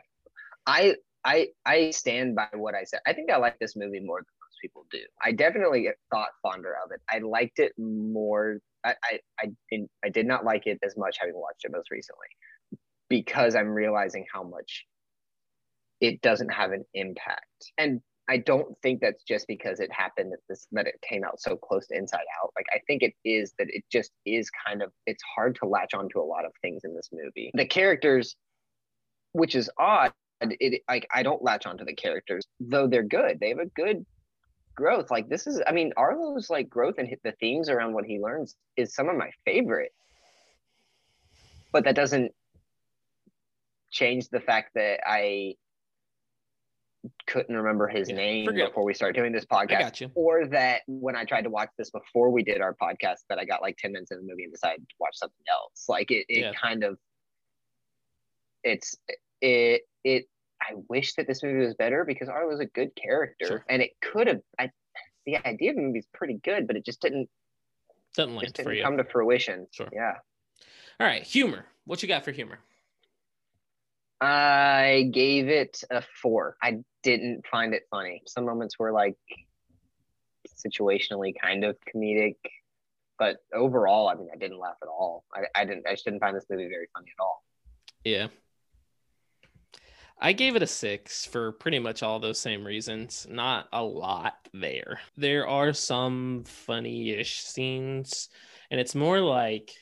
I 0.66 0.96
I 1.24 1.48
I 1.66 1.90
stand 1.90 2.34
by 2.34 2.48
what 2.54 2.74
I 2.74 2.84
said. 2.84 3.00
I 3.06 3.12
think 3.12 3.30
I 3.30 3.36
like 3.36 3.58
this 3.58 3.76
movie 3.76 4.00
more 4.00 4.24
people 4.60 4.86
do. 4.90 5.00
I 5.22 5.32
definitely 5.32 5.88
thought 6.10 6.30
fonder 6.42 6.74
of 6.84 6.92
it. 6.92 7.00
I 7.10 7.18
liked 7.18 7.58
it 7.58 7.72
more. 7.78 8.58
I 8.84 8.94
I 9.04 9.20
I 9.38 9.46
didn't 9.70 9.90
I 10.04 10.08
did 10.08 10.26
not 10.26 10.44
like 10.44 10.66
it 10.66 10.78
as 10.84 10.96
much 10.96 11.16
having 11.20 11.34
watched 11.34 11.64
it 11.64 11.72
most 11.72 11.90
recently 11.90 12.26
because 13.08 13.54
I'm 13.54 13.68
realizing 13.68 14.24
how 14.32 14.42
much 14.42 14.86
it 16.00 16.22
doesn't 16.22 16.50
have 16.50 16.72
an 16.72 16.84
impact. 16.94 17.72
And 17.76 18.00
I 18.28 18.38
don't 18.38 18.76
think 18.80 19.00
that's 19.00 19.24
just 19.24 19.46
because 19.48 19.80
it 19.80 19.92
happened 19.92 20.32
that 20.32 20.38
this 20.48 20.68
that 20.70 20.86
it 20.86 20.94
came 21.06 21.24
out 21.24 21.40
so 21.40 21.56
close 21.56 21.88
to 21.88 21.96
Inside 21.96 22.24
Out. 22.40 22.52
Like 22.56 22.66
I 22.72 22.78
think 22.86 23.02
it 23.02 23.12
is 23.24 23.52
that 23.58 23.66
it 23.70 23.82
just 23.90 24.12
is 24.24 24.48
kind 24.66 24.82
of 24.82 24.92
it's 25.06 25.22
hard 25.34 25.56
to 25.56 25.66
latch 25.66 25.94
onto 25.94 26.20
a 26.20 26.22
lot 26.22 26.44
of 26.44 26.52
things 26.62 26.82
in 26.84 26.94
this 26.94 27.10
movie. 27.12 27.50
The 27.54 27.66
characters, 27.66 28.36
which 29.32 29.56
is 29.56 29.68
odd, 29.78 30.12
it 30.40 30.80
like 30.88 31.08
I 31.12 31.24
don't 31.24 31.42
latch 31.42 31.66
onto 31.66 31.84
the 31.84 31.94
characters 31.94 32.46
though 32.60 32.86
they're 32.86 33.02
good. 33.02 33.40
They 33.40 33.48
have 33.48 33.58
a 33.58 33.66
good 33.66 34.06
growth. 34.80 35.10
Like 35.10 35.28
this 35.28 35.46
is, 35.46 35.60
I 35.66 35.72
mean, 35.72 35.92
Arlo's 35.96 36.48
like 36.48 36.68
growth 36.70 36.94
and 36.98 37.06
the 37.22 37.32
themes 37.32 37.68
around 37.68 37.92
what 37.92 38.04
he 38.06 38.18
learns 38.18 38.56
is 38.76 38.94
some 38.94 39.08
of 39.10 39.16
my 39.16 39.30
favorite. 39.44 39.92
But 41.72 41.84
that 41.84 41.94
doesn't 41.94 42.32
change 43.90 44.28
the 44.30 44.40
fact 44.40 44.70
that 44.74 45.00
I 45.06 45.56
couldn't 47.26 47.54
remember 47.54 47.88
his 47.88 48.08
Yeah, 48.08 48.16
name 48.16 48.46
forget- 48.46 48.68
before 48.68 48.84
we 48.84 48.94
started 48.94 49.16
doing 49.20 49.32
this 49.32 49.44
podcast, 49.44 50.10
or 50.14 50.46
that 50.46 50.82
when 50.86 51.14
I 51.16 51.24
tried 51.24 51.42
to 51.44 51.50
watch 51.50 51.70
this 51.78 51.90
before 51.90 52.30
we 52.30 52.42
did 52.42 52.60
our 52.60 52.74
podcast, 52.74 53.18
that 53.28 53.38
I 53.38 53.44
got 53.44 53.62
like 53.62 53.76
ten 53.78 53.92
minutes 53.92 54.10
in 54.10 54.18
the 54.18 54.24
movie 54.24 54.44
and 54.44 54.52
decided 54.52 54.88
to 54.88 54.94
watch 54.98 55.14
something 55.16 55.44
else. 55.50 55.86
Like 55.88 56.10
it, 56.10 56.24
it 56.28 56.40
Yeah. 56.40 56.52
kind 56.54 56.84
of, 56.84 56.98
it's 58.64 58.96
it 59.40 59.82
it. 60.04 60.24
I 60.62 60.74
wish 60.88 61.14
that 61.14 61.26
this 61.26 61.42
movie 61.42 61.64
was 61.64 61.74
better 61.74 62.04
because 62.04 62.28
Arlo 62.28 62.48
was 62.50 62.60
a 62.60 62.66
good 62.66 62.94
character, 62.94 63.46
Sure. 63.46 63.64
and 63.68 63.80
it 63.82 63.92
could 64.00 64.26
have. 64.26 64.40
I 64.58 64.70
the 65.26 65.36
idea 65.46 65.70
of 65.70 65.76
the 65.76 65.82
movie 65.82 65.98
is 65.98 66.06
pretty 66.14 66.40
good, 66.42 66.66
but 66.66 66.76
it 66.76 66.84
just 66.84 67.00
didn't 67.00 67.28
Doesn't 68.14 68.34
land 68.36 68.48
for 68.56 68.62
didn't 68.64 68.76
you. 68.78 68.82
come 68.82 68.96
to 68.96 69.04
fruition. 69.04 69.66
Sure. 69.72 69.88
Yeah. 69.92 70.14
All 70.98 71.06
right, 71.06 71.22
humor. 71.22 71.66
What 71.84 72.02
you 72.02 72.08
got 72.08 72.24
for 72.24 72.32
humor? 72.32 72.58
I 74.20 75.08
gave 75.12 75.48
it 75.48 75.82
a 75.90 76.02
four. 76.22 76.56
I 76.62 76.80
didn't 77.02 77.46
find 77.46 77.72
it 77.74 77.86
funny. 77.90 78.22
Some 78.26 78.44
moments 78.44 78.78
were 78.78 78.92
like 78.92 79.16
situationally 80.62 81.32
kind 81.40 81.64
of 81.64 81.76
comedic, 81.94 82.36
but 83.18 83.38
overall, 83.54 84.08
I 84.08 84.14
mean, 84.14 84.28
I 84.32 84.36
didn't 84.36 84.58
laugh 84.58 84.76
at 84.82 84.88
all. 84.88 85.24
I, 85.34 85.44
I 85.54 85.64
didn't. 85.64 85.86
I 85.86 85.92
just 85.92 86.04
didn't 86.04 86.20
find 86.20 86.36
this 86.36 86.44
movie 86.50 86.68
very 86.68 86.88
funny 86.94 87.08
at 87.18 87.22
all. 87.22 87.44
Yeah. 88.04 88.28
I 90.20 90.32
gave 90.34 90.54
it 90.54 90.62
a 90.62 90.66
six 90.66 91.24
for 91.24 91.52
pretty 91.52 91.78
much 91.78 92.02
all 92.02 92.20
those 92.20 92.38
same 92.38 92.64
reasons. 92.64 93.26
Not 93.30 93.68
a 93.72 93.82
lot 93.82 94.48
there. 94.52 95.00
There 95.16 95.48
are 95.48 95.72
some 95.72 96.44
funny 96.46 97.10
ish 97.10 97.40
scenes, 97.40 98.28
and 98.70 98.78
it's 98.78 98.94
more 98.94 99.20
like 99.20 99.72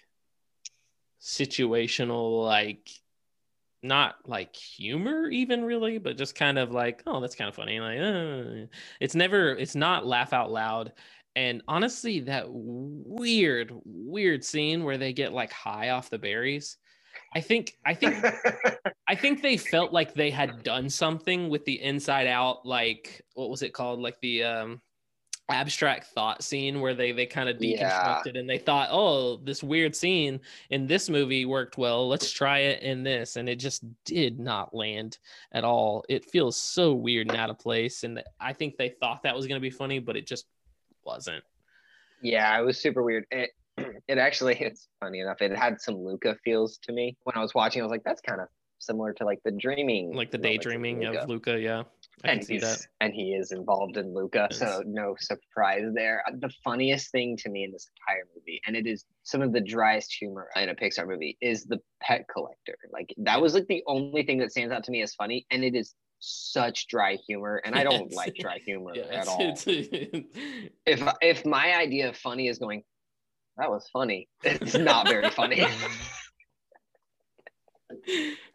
situational, 1.21 2.45
like 2.45 2.89
not 3.83 4.17
like 4.27 4.55
humor, 4.55 5.29
even 5.29 5.65
really, 5.65 5.99
but 5.99 6.17
just 6.17 6.35
kind 6.35 6.59
of 6.59 6.71
like, 6.71 7.03
oh, 7.07 7.21
that's 7.21 7.35
kind 7.35 7.49
of 7.49 7.55
funny. 7.57 7.81
Like, 7.81 7.99
uh, 7.99 8.67
it's 9.01 9.15
never, 9.15 9.57
it's 9.57 9.75
not 9.75 10.07
laugh 10.07 10.33
out 10.33 10.51
loud. 10.51 10.93
And 11.37 11.63
honestly, 11.69 12.21
that 12.21 12.47
weird, 12.49 13.73
weird 13.85 14.45
scene 14.45 14.85
where 14.85 14.99
they 14.99 15.13
get 15.13 15.33
like 15.33 15.53
high 15.53 15.91
off 15.91 16.11
the 16.11 16.19
berries. 16.19 16.77
I 17.35 17.41
think, 17.41 17.77
I 17.85 17.95
think 17.95 18.25
I 19.09 19.15
think 19.15 19.43
they 19.43 19.57
felt 19.57 19.93
like 19.93 20.15
they 20.15 20.31
had 20.31 20.63
done 20.63 20.89
something 20.89 21.49
with 21.49 21.65
the 21.65 21.83
inside 21.83 22.27
out, 22.27 22.65
like 22.67 23.23
what 23.35 23.51
was 23.51 23.63
it 23.63 23.73
called? 23.75 24.01
Like 24.01 24.19
the 24.21 24.45
um 24.45 24.81
abstract 25.51 26.09
thought 26.09 26.45
scene 26.45 26.79
where 26.81 26.95
they 26.95 27.13
they 27.13 27.25
kind 27.25 27.49
of 27.49 27.57
Yeah. 27.59 27.89
deconstructed 28.23 28.39
and 28.39 28.49
they 28.49 28.59
thought, 28.59 28.89
oh, 28.93 29.37
this 29.39 29.63
weird 29.63 29.97
scene 29.97 30.41
in 30.71 30.87
this 30.87 31.09
movie 31.09 31.47
worked 31.47 31.79
well. 31.79 32.07
Let's 32.07 32.31
try 32.31 32.59
it 32.61 32.83
in 32.83 33.03
this. 33.03 33.37
And 33.37 33.49
it 33.49 33.57
just 33.57 33.83
did 34.05 34.39
not 34.39 34.75
land 34.75 35.19
at 35.53 35.65
all. 35.65 36.05
It 36.09 36.31
feels 36.31 36.57
so 36.59 36.93
weird 36.93 37.29
and 37.29 37.37
out 37.39 37.49
of 37.51 37.59
place. 37.59 38.05
And 38.05 38.23
I 38.39 38.53
think 38.53 38.77
they 38.77 38.91
thought 38.91 39.23
that 39.23 39.35
was 39.35 39.47
gonna 39.47 39.61
be 39.61 39.71
funny, 39.71 39.99
but 40.01 40.17
it 40.17 40.27
just 40.27 40.47
wasn't. 41.05 41.43
yeah, 42.21 42.59
it 42.59 42.63
was 42.65 42.79
super 42.79 43.03
weird. 43.03 43.25
It, 43.31 43.51
it 44.07 44.19
actually, 44.19 44.55
it's 44.61 44.89
funny 45.01 45.21
enough. 45.21 45.41
It 45.43 45.55
had 45.57 45.81
some 45.81 45.97
Luca 45.97 46.37
feels 46.45 46.79
to 46.85 46.93
me 46.93 47.17
when 47.25 47.37
I 47.37 47.41
was 47.41 47.55
watching. 47.55 47.83
I 47.83 47.85
was 47.85 47.91
like, 47.91 48.05
that's 48.05 48.21
kind 48.21 48.41
of 48.41 48.49
similar 48.81 49.13
to 49.13 49.25
like 49.25 49.41
the 49.45 49.51
dreaming, 49.51 50.15
Like 50.15 50.31
the 50.31 50.39
daydreaming 50.39 51.01
Luca. 51.01 51.21
of 51.23 51.29
Luca, 51.29 51.59
yeah. 51.59 51.83
I 52.25 52.31
and 52.31 52.41
can 52.41 52.47
see 52.47 52.55
he's, 52.55 52.63
that. 52.63 52.87
and 53.01 53.13
he 53.13 53.33
is 53.33 53.51
involved 53.53 53.97
in 53.97 54.13
Luca, 54.15 54.49
so 54.53 54.83
no 54.87 55.15
surprise 55.19 55.85
there. 55.95 56.23
Uh, 56.29 56.33
the 56.39 56.51
funniest 56.65 57.11
thing 57.13 57.37
to 57.39 57.49
me 57.49 57.65
in 57.65 57.71
this 57.73 57.89
entire 58.09 58.25
movie, 58.37 58.61
and 58.67 58.77
it 58.77 58.87
is 58.87 59.05
some 59.25 59.41
of 59.43 59.53
the 59.53 59.61
driest 59.61 60.13
humor 60.13 60.49
in 60.57 60.69
a 60.69 60.75
Pixar 60.75 61.07
movie, 61.09 61.37
is 61.41 61.65
the 61.65 61.81
pet 62.01 62.27
collector. 62.33 62.77
Like 62.93 63.13
that 63.19 63.41
was 63.41 63.55
like 63.55 63.67
the 63.69 63.83
only 63.87 64.25
thing 64.25 64.39
that 64.39 64.51
stands 64.53 64.73
out 64.73 64.83
to 64.85 64.91
me 64.93 65.03
as 65.03 65.15
funny, 65.15 65.47
and 65.51 65.63
it 65.65 65.75
is 65.77 65.95
such 66.21 66.87
dry 66.89 67.17
humor, 67.27 67.61
and 67.65 67.75
I 67.77 67.85
don't 67.85 68.13
like 68.13 68.35
dry 68.35 68.59
humor 68.65 68.93
Yeah, 68.97 69.03
at 69.05 69.29
all. 69.29 69.55
if 70.87 71.03
if 71.21 71.47
my 71.47 71.77
idea 71.77 72.09
of 72.09 72.17
funny 72.17 72.49
is 72.49 72.59
going, 72.59 72.83
that 73.59 73.71
was 73.71 73.89
funny, 73.93 74.29
it's 74.43 74.75
not 74.75 75.07
very 75.09 75.29
funny. 75.31 75.67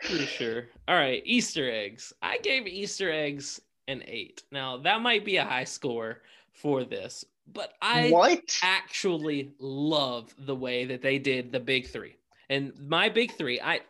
For 0.02 0.18
sure. 0.18 0.68
All 0.88 0.96
right, 0.96 1.22
Easter 1.26 1.70
eggs. 1.72 2.14
I 2.22 2.38
gave 2.38 2.68
Easter 2.68 3.12
eggs 3.12 3.60
an 3.88 4.04
eight. 4.08 4.44
Now 4.52 4.78
that 4.78 5.02
might 5.02 5.26
be 5.26 5.38
a 5.38 5.44
high 5.44 5.64
score 5.64 6.22
for 6.52 6.84
this, 6.84 7.26
but 7.52 7.74
I 7.82 8.10
what? 8.10 8.60
actually 8.64 9.52
love 9.60 10.34
the 10.38 10.56
way 10.56 10.86
that 10.86 11.02
they 11.02 11.20
did 11.20 11.52
the 11.52 11.60
big 11.60 11.88
three. 11.88 12.16
And 12.50 12.74
my 12.80 13.10
big 13.10 13.34
three, 13.34 13.60
I 13.60 13.82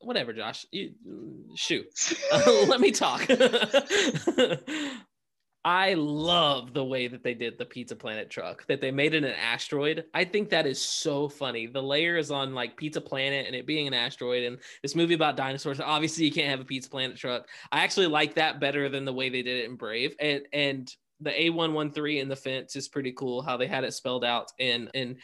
whatever, 0.00 0.32
Josh. 0.32 0.66
You 0.72 0.92
shoot. 1.54 1.86
let 2.46 2.80
me 2.80 2.90
talk. 2.90 3.26
I 5.64 5.94
love 5.94 6.72
the 6.72 6.84
way 6.84 7.08
that 7.08 7.22
they 7.22 7.34
did 7.34 7.58
the 7.58 7.64
Pizza 7.64 7.96
Planet 7.96 8.30
truck, 8.30 8.66
that 8.68 8.80
they 8.80 8.90
made 8.90 9.14
it 9.14 9.24
an 9.24 9.34
asteroid. 9.34 10.04
I 10.14 10.24
think 10.24 10.50
that 10.50 10.66
is 10.66 10.80
so 10.80 11.28
funny. 11.28 11.66
The 11.66 11.82
layers 11.82 12.30
on 12.30 12.54
like 12.54 12.76
Pizza 12.76 13.00
Planet 13.00 13.46
and 13.46 13.56
it 13.56 13.66
being 13.66 13.86
an 13.86 13.94
asteroid 13.94 14.44
and 14.44 14.58
this 14.82 14.94
movie 14.94 15.14
about 15.14 15.36
dinosaurs. 15.36 15.80
Obviously, 15.80 16.24
you 16.24 16.32
can't 16.32 16.50
have 16.50 16.60
a 16.60 16.64
Pizza 16.64 16.88
Planet 16.88 17.16
truck. 17.16 17.48
I 17.72 17.80
actually 17.80 18.06
like 18.06 18.34
that 18.36 18.60
better 18.60 18.88
than 18.88 19.04
the 19.04 19.12
way 19.12 19.28
they 19.28 19.42
did 19.42 19.64
it 19.64 19.68
in 19.68 19.76
Brave. 19.76 20.14
And 20.20 20.42
and 20.52 20.94
the 21.20 21.30
A113 21.30 22.20
in 22.20 22.28
the 22.28 22.36
fence 22.36 22.76
is 22.76 22.88
pretty 22.88 23.12
cool 23.12 23.42
how 23.42 23.56
they 23.56 23.66
had 23.66 23.84
it 23.84 23.92
spelled 23.92 24.24
out 24.24 24.52
and 24.60 24.88
and 24.94 25.16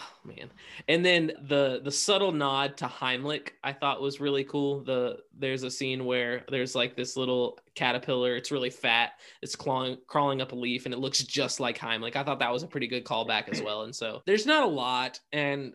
oh 0.00 0.28
man. 0.28 0.50
And 0.88 1.04
then 1.04 1.32
the 1.48 1.80
the 1.84 1.90
subtle 1.90 2.32
nod 2.32 2.76
to 2.78 2.86
Heimlich 2.86 3.50
I 3.62 3.72
thought 3.72 4.00
was 4.00 4.20
really 4.20 4.44
cool. 4.44 4.82
The 4.82 5.18
there's 5.36 5.62
a 5.62 5.70
scene 5.70 6.04
where 6.04 6.44
there's 6.48 6.74
like 6.74 6.96
this 6.96 7.16
little 7.16 7.58
caterpillar. 7.74 8.36
It's 8.36 8.50
really 8.50 8.70
fat. 8.70 9.12
It's 9.42 9.56
clawing 9.56 9.98
crawling 10.06 10.40
up 10.40 10.52
a 10.52 10.56
leaf 10.56 10.84
and 10.86 10.94
it 10.94 10.98
looks 10.98 11.22
just 11.22 11.60
like 11.60 11.78
Heimlich. 11.78 12.16
I 12.16 12.24
thought 12.24 12.38
that 12.38 12.52
was 12.52 12.62
a 12.62 12.68
pretty 12.68 12.86
good 12.86 13.04
callback 13.04 13.48
as 13.48 13.62
well. 13.62 13.82
And 13.82 13.94
so 13.94 14.22
there's 14.26 14.46
not 14.46 14.62
a 14.62 14.66
lot 14.66 15.20
and 15.32 15.74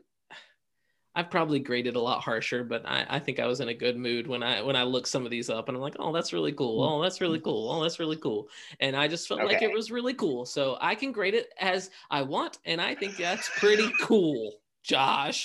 I've 1.16 1.30
probably 1.32 1.60
graded 1.60 1.96
a 1.96 2.00
lot 2.00 2.22
harsher, 2.22 2.64
but 2.64 2.86
I, 2.86 3.06
I 3.10 3.20
think 3.20 3.40
I 3.40 3.48
was 3.48 3.62
in 3.62 3.70
a 3.70 3.74
good 3.74 3.96
mood 3.96 4.28
when 4.28 4.44
I 4.44 4.62
when 4.62 4.76
I 4.76 4.84
looked 4.84 5.08
some 5.08 5.24
of 5.24 5.32
these 5.32 5.50
up 5.50 5.70
and 5.70 5.78
I'm 5.78 5.82
like, 5.82 5.96
oh, 5.98 6.12
that's 6.12 6.34
really 6.34 6.52
cool. 6.52 6.82
Mm. 6.82 6.92
Oh, 6.92 7.02
that's 7.02 7.22
really 7.22 7.40
cool. 7.40 7.72
Oh, 7.72 7.82
that's 7.82 8.00
really 8.00 8.18
cool. 8.18 8.50
And 8.80 8.96
I 8.96 9.08
just 9.08 9.28
felt 9.28 9.44
like 9.44 9.62
it 9.62 9.74
was 9.74 9.92
really 9.92 10.14
cool. 10.14 10.46
So 10.46 10.78
I 10.82 10.96
can 10.96 11.14
grade 11.14 11.34
it 11.34 11.54
as 11.60 11.90
I 12.12 12.24
want, 12.24 12.60
and 12.66 12.82
I 12.82 12.96
think 12.96 13.16
that's 13.16 13.50
pretty 13.58 13.90
cool, 14.02 14.56
Josh. 14.84 15.44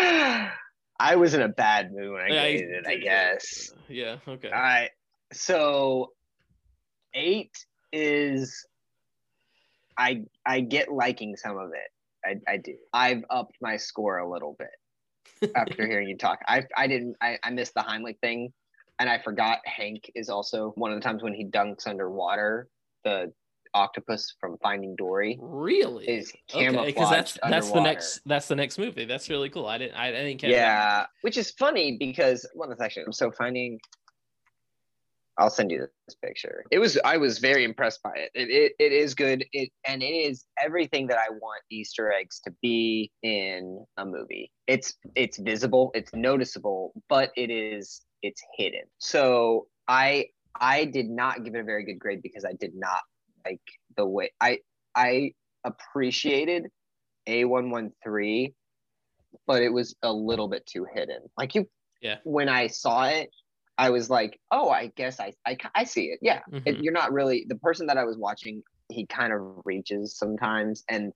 I 1.00 1.16
was 1.16 1.34
in 1.34 1.42
a 1.42 1.50
bad 1.50 1.92
mood 1.92 2.14
when 2.14 2.22
I 2.22 2.30
graded 2.30 2.70
it, 2.70 2.88
I 2.88 2.96
guess. 2.96 3.74
Yeah. 3.90 4.18
Okay. 4.28 4.50
All 4.50 4.62
right. 4.62 4.92
So 5.34 6.14
eight 7.14 7.66
is 7.92 8.66
I 9.98 10.24
I 10.46 10.62
get 10.62 10.92
liking 10.92 11.36
some 11.36 11.58
of 11.58 11.72
it. 11.72 11.92
I, 12.28 12.52
I 12.52 12.58
do. 12.58 12.76
I've 12.94 13.24
upped 13.30 13.58
my 13.62 13.78
score 13.78 14.18
a 14.20 14.30
little 14.30 14.56
bit 14.60 15.52
after 15.56 15.88
hearing 15.88 16.08
you 16.10 16.18
talk. 16.18 16.40
I 16.48 16.64
I 16.76 16.88
didn't 16.88 17.16
I, 17.22 17.38
I 17.44 17.50
missed 17.52 17.74
the 17.74 17.82
Heimlich 17.82 18.20
thing 18.20 18.52
and 19.00 19.10
I 19.10 19.20
forgot 19.20 19.60
Hank 19.66 20.10
is 20.16 20.30
also 20.30 20.72
one 20.76 20.92
of 20.92 20.98
the 20.98 21.04
times 21.04 21.24
when 21.24 21.34
he 21.34 21.46
dunks 21.46 21.88
underwater, 21.88 22.68
the 23.04 23.32
octopus 23.74 24.34
from 24.40 24.58
Finding 24.64 24.96
Dory 24.96 25.38
Really? 25.40 26.08
is 26.08 26.34
Okay, 26.54 26.66
camouflaged 26.66 26.96
because 26.96 27.10
that's 27.10 27.38
that's 27.48 27.72
the 27.72 27.82
next 27.82 28.22
that's 28.26 28.48
the 28.48 28.56
next 28.56 28.78
movie. 28.78 29.06
That's 29.06 29.30
really 29.30 29.50
cool. 29.50 29.68
I 29.68 29.78
didn't 29.78 29.96
I, 29.96 30.08
I 30.08 30.12
didn't 30.12 30.40
catch 30.40 30.50
that. 30.50 30.56
Yeah, 30.56 31.06
which 31.22 31.38
is 31.38 31.52
funny 31.52 31.98
because 32.00 32.48
well, 32.56 32.70
that's 32.70 32.82
actually 32.82 33.04
I'm 33.06 33.14
so 33.14 33.32
finding. 33.32 33.80
I'll 35.38 35.50
send 35.50 35.72
you 35.72 35.88
this 36.08 36.16
picture. 36.16 36.64
It 36.72 36.80
was 36.80 36.98
I 37.06 37.18
was 37.18 37.40
very 37.40 37.64
impressed 37.64 38.02
by 38.02 38.14
it. 38.16 38.32
It 38.34 38.50
it, 38.50 38.72
it 38.80 38.92
is 38.92 39.14
good. 39.14 39.46
It 39.54 39.70
and 39.88 40.02
it 40.02 40.06
is 40.06 40.46
everything 40.64 41.08
that 41.08 41.18
I 41.18 41.30
want 41.30 41.62
Easter 41.70 42.12
eggs 42.12 42.40
to 42.46 42.54
be 42.62 43.12
in 43.22 43.86
a 43.98 44.06
movie. 44.06 44.52
It's 44.66 44.96
it's 45.16 45.38
visible, 45.38 45.92
it's 45.94 46.14
noticeable, 46.14 46.94
but 47.08 47.32
it 47.38 47.52
is 47.52 48.02
it's 48.22 48.42
hidden. 48.58 48.84
So 48.98 49.68
I 49.88 50.28
I 50.60 50.86
did 50.86 51.10
not 51.10 51.44
give 51.44 51.56
it 51.56 51.60
a 51.60 51.64
very 51.64 51.86
good 51.86 52.00
grade 52.00 52.22
because 52.22 52.44
I 52.44 52.54
did 52.54 52.72
not 52.76 53.02
like 53.46 53.62
the 53.96 54.06
way 54.06 54.32
I 54.42 54.60
I 54.96 55.34
appreciated 55.64 56.68
A113 57.28 58.54
but 59.46 59.62
it 59.62 59.72
was 59.72 59.96
a 60.04 60.12
little 60.12 60.48
bit 60.48 60.66
too 60.66 60.86
hidden. 60.94 61.20
Like 61.38 61.56
you, 61.56 61.68
Yeah. 62.02 62.18
When 62.24 62.50
I 62.50 62.68
saw 62.68 63.06
it, 63.06 63.30
I 63.78 63.90
was 63.92 64.10
like, 64.10 64.40
"Oh, 64.52 64.70
I 64.70 64.88
guess 64.96 65.20
I 65.20 65.34
I, 65.46 65.58
I 65.76 65.84
see 65.84 66.06
it." 66.08 66.20
Yeah, 66.22 66.42
It- 66.66 66.78
Mhm. 66.78 66.84
you're 66.84 66.94
not 66.94 67.12
really 67.12 67.46
the 67.48 67.56
person 67.58 67.88
that 67.88 67.98
I 67.98 68.04
was 68.06 68.18
watching. 68.18 68.64
He 68.90 69.06
kind 69.06 69.34
of 69.34 69.62
reaches 69.66 70.18
sometimes, 70.18 70.84
and 70.90 71.14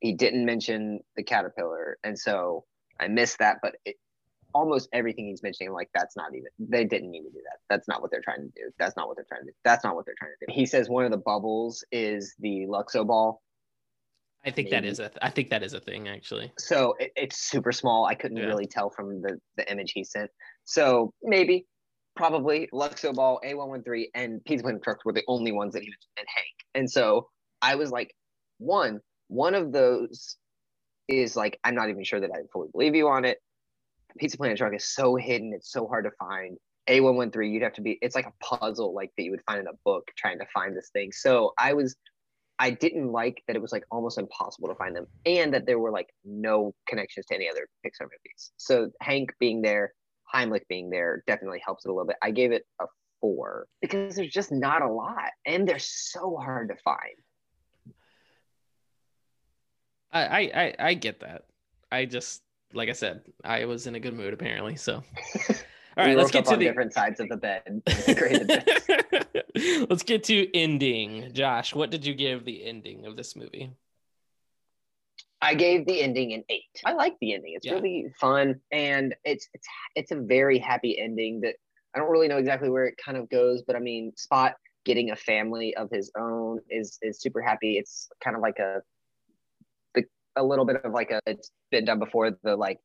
he 0.00 0.14
didn't 0.14 0.44
mention 0.46 1.00
the 1.16 1.22
caterpillar, 1.22 1.98
and 2.04 2.18
so 2.18 2.64
I 3.00 3.08
missed 3.08 3.38
that. 3.40 3.58
But 3.62 3.76
it, 3.84 3.96
almost 4.54 4.88
everything 4.92 5.26
he's 5.26 5.42
mentioning, 5.42 5.72
like 5.72 5.90
that's 5.94 6.16
not 6.16 6.34
even. 6.34 6.48
They 6.58 6.84
didn't 6.84 7.10
need 7.10 7.22
to 7.22 7.30
do 7.30 7.40
that. 7.44 7.58
That's 7.68 7.86
not 7.88 8.00
what 8.02 8.10
they're 8.10 8.22
trying 8.22 8.40
to 8.42 8.48
do. 8.56 8.70
That's 8.78 8.96
not 8.96 9.06
what 9.08 9.16
they're 9.16 9.26
trying 9.28 9.42
to 9.42 9.50
do. 9.50 9.56
That's 9.64 9.84
not 9.84 9.94
what 9.94 10.06
they're 10.06 10.14
trying 10.18 10.32
to 10.40 10.46
do. 10.46 10.52
He 10.52 10.64
says 10.66 10.88
one 10.88 11.04
of 11.04 11.10
the 11.10 11.18
bubbles 11.18 11.84
is 11.92 12.34
the 12.38 12.66
Luxo 12.68 13.06
ball. 13.06 13.42
I 14.44 14.50
think 14.50 14.70
that 14.70 14.82
Maybe. 14.82 14.88
is 14.92 15.00
a 15.00 15.10
I 15.20 15.30
think 15.30 15.50
that 15.50 15.62
is 15.62 15.74
a 15.74 15.80
thing 15.80 16.08
actually. 16.08 16.52
so 16.58 16.94
it, 16.98 17.12
it's 17.16 17.36
super 17.38 17.72
small. 17.72 18.06
I 18.06 18.14
couldn't 18.14 18.38
Yeah. 18.38 18.46
really 18.46 18.66
tell 18.66 18.88
from 18.88 19.20
the 19.20 19.38
the 19.56 19.70
image 19.70 19.92
he 19.92 20.04
sent. 20.04 20.30
So 20.64 21.12
maybe, 21.22 21.66
probably 22.18 22.68
Luxo 22.74 23.14
Ball, 23.14 23.40
A113, 23.46 24.06
and 24.16 24.44
Pizza 24.44 24.64
Planet 24.64 24.82
Trucks 24.82 25.04
were 25.04 25.12
the 25.12 25.22
only 25.28 25.52
ones 25.52 25.72
that 25.72 25.84
he 25.84 25.86
mentioned, 25.86 26.18
and 26.18 26.26
Hank. 26.34 26.56
And 26.74 26.90
so 26.90 27.28
I 27.62 27.76
was 27.76 27.92
like, 27.92 28.12
one, 28.58 28.98
one 29.28 29.54
of 29.54 29.70
those 29.70 30.36
is 31.06 31.36
like, 31.36 31.60
I'm 31.62 31.76
not 31.76 31.90
even 31.90 32.02
sure 32.02 32.18
that 32.18 32.30
I 32.34 32.40
fully 32.52 32.68
believe 32.72 32.96
you 32.96 33.08
on 33.08 33.24
it. 33.24 33.38
Pizza 34.18 34.36
Planet 34.36 34.58
Truck 34.58 34.74
is 34.74 34.92
so 34.92 35.14
hidden, 35.14 35.52
it's 35.54 35.70
so 35.70 35.86
hard 35.86 36.06
to 36.06 36.10
find. 36.18 36.58
A113, 36.90 37.52
you'd 37.52 37.62
have 37.62 37.74
to 37.74 37.82
be, 37.82 37.98
it's 38.02 38.16
like 38.16 38.26
a 38.26 38.44
puzzle 38.44 38.92
like 38.92 39.12
that 39.16 39.22
you 39.22 39.30
would 39.30 39.44
find 39.46 39.60
in 39.60 39.68
a 39.68 39.78
book 39.84 40.10
trying 40.16 40.40
to 40.40 40.46
find 40.52 40.76
this 40.76 40.90
thing. 40.92 41.12
So 41.12 41.52
I 41.56 41.72
was, 41.74 41.94
I 42.58 42.70
didn't 42.70 43.12
like 43.12 43.44
that 43.46 43.54
it 43.54 43.62
was 43.62 43.70
like 43.70 43.84
almost 43.92 44.18
impossible 44.18 44.68
to 44.68 44.74
find 44.74 44.96
them 44.96 45.06
and 45.24 45.54
that 45.54 45.66
there 45.66 45.78
were 45.78 45.92
like 45.92 46.08
no 46.24 46.74
connections 46.88 47.26
to 47.26 47.36
any 47.36 47.48
other 47.48 47.68
Pixar 47.86 48.06
movies. 48.06 48.50
So 48.56 48.90
Hank 49.02 49.30
being 49.38 49.62
there, 49.62 49.92
Heimlich 50.34 50.66
being 50.68 50.90
there 50.90 51.22
definitely 51.26 51.62
helps 51.64 51.84
it 51.84 51.88
a 51.88 51.92
little 51.92 52.06
bit. 52.06 52.16
I 52.22 52.30
gave 52.30 52.52
it 52.52 52.66
a 52.80 52.86
four 53.20 53.66
because 53.80 54.16
there's 54.16 54.32
just 54.32 54.52
not 54.52 54.82
a 54.82 54.90
lot 54.90 55.30
and 55.46 55.66
they're 55.66 55.78
so 55.78 56.36
hard 56.36 56.68
to 56.68 56.76
find. 56.76 56.98
I, 60.10 60.22
I, 60.22 60.74
I, 60.78 60.94
get 60.94 61.20
that. 61.20 61.44
I 61.92 62.06
just, 62.06 62.42
like 62.72 62.88
I 62.88 62.92
said, 62.92 63.22
I 63.44 63.66
was 63.66 63.86
in 63.86 63.94
a 63.94 64.00
good 64.00 64.14
mood 64.14 64.32
apparently. 64.32 64.76
So, 64.76 64.94
all 64.96 65.02
right, 65.96 66.16
let's 66.16 66.30
get 66.30 66.46
to 66.46 66.56
the 66.56 66.64
different 66.64 66.94
sides 66.94 67.20
of 67.20 67.28
the 67.28 67.36
bed. 67.36 67.82
let's 69.90 70.02
get 70.02 70.24
to 70.24 70.56
ending. 70.56 71.30
Josh, 71.34 71.74
what 71.74 71.90
did 71.90 72.06
you 72.06 72.14
give 72.14 72.46
the 72.46 72.64
ending 72.64 73.04
of 73.04 73.16
this 73.16 73.36
movie? 73.36 73.70
I 75.40 75.54
gave 75.54 75.86
the 75.86 76.02
ending 76.02 76.32
an 76.32 76.44
eight. 76.48 76.64
I 76.84 76.92
like 76.92 77.16
the 77.20 77.34
ending. 77.34 77.52
It's 77.54 77.66
yeah. 77.66 77.74
really 77.74 78.06
fun 78.20 78.60
and 78.72 79.14
it's 79.24 79.48
it's 79.54 79.66
it's 79.94 80.10
a 80.10 80.16
very 80.16 80.58
happy 80.58 80.98
ending 80.98 81.40
that 81.42 81.54
I 81.94 81.98
don't 81.98 82.10
really 82.10 82.28
know 82.28 82.38
exactly 82.38 82.70
where 82.70 82.86
it 82.86 82.94
kind 83.02 83.16
of 83.16 83.28
goes, 83.30 83.62
but 83.62 83.76
I 83.76 83.78
mean 83.78 84.12
Spot 84.16 84.54
getting 84.84 85.10
a 85.10 85.16
family 85.16 85.76
of 85.76 85.90
his 85.90 86.10
own 86.18 86.60
is 86.68 86.98
is 87.02 87.20
super 87.20 87.40
happy. 87.40 87.78
It's 87.78 88.08
kind 88.22 88.36
of 88.36 88.42
like 88.42 88.58
a 88.58 88.82
the 89.94 90.04
a 90.36 90.42
little 90.42 90.64
bit 90.64 90.84
of 90.84 90.92
like 90.92 91.10
a 91.10 91.20
it's 91.26 91.50
been 91.70 91.84
done 91.84 91.98
before 91.98 92.36
the 92.42 92.56
like 92.56 92.78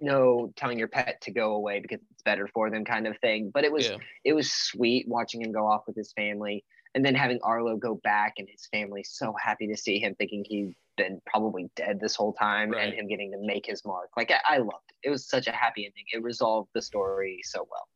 know 0.00 0.52
telling 0.56 0.78
your 0.78 0.88
pet 0.88 1.20
to 1.22 1.30
go 1.30 1.54
away 1.54 1.80
because 1.80 2.00
it's 2.10 2.22
better 2.22 2.48
for 2.52 2.70
them 2.70 2.84
kind 2.84 3.06
of 3.06 3.18
thing. 3.18 3.50
But 3.52 3.64
it 3.64 3.72
was 3.72 3.88
yeah. 3.88 3.96
it 4.24 4.32
was 4.32 4.50
sweet 4.50 5.06
watching 5.08 5.42
him 5.42 5.52
go 5.52 5.66
off 5.66 5.82
with 5.86 5.96
his 5.96 6.12
family 6.12 6.64
and 6.94 7.04
then 7.04 7.14
having 7.14 7.38
Arlo 7.42 7.76
go 7.76 8.00
back 8.02 8.34
and 8.38 8.48
his 8.50 8.66
family 8.72 9.02
so 9.02 9.34
happy 9.42 9.66
to 9.66 9.76
see 9.76 9.98
him 9.98 10.14
thinking 10.16 10.44
he 10.46 10.74
been 10.96 11.20
probably 11.26 11.70
dead 11.74 11.98
this 12.00 12.14
whole 12.14 12.32
time 12.34 12.70
right. 12.70 12.88
and 12.88 12.94
him 12.94 13.08
getting 13.08 13.32
to 13.32 13.38
make 13.40 13.66
his 13.66 13.84
mark. 13.84 14.10
Like 14.16 14.30
I, 14.30 14.56
I, 14.56 14.58
loved 14.58 14.90
it. 14.90 15.08
It 15.08 15.10
was 15.10 15.26
such 15.26 15.46
a 15.46 15.52
happy 15.52 15.86
ending. 15.86 16.04
It 16.12 16.22
resolved 16.22 16.68
the 16.74 16.82
story 16.82 17.40
so 17.44 17.66
well. 17.70 17.88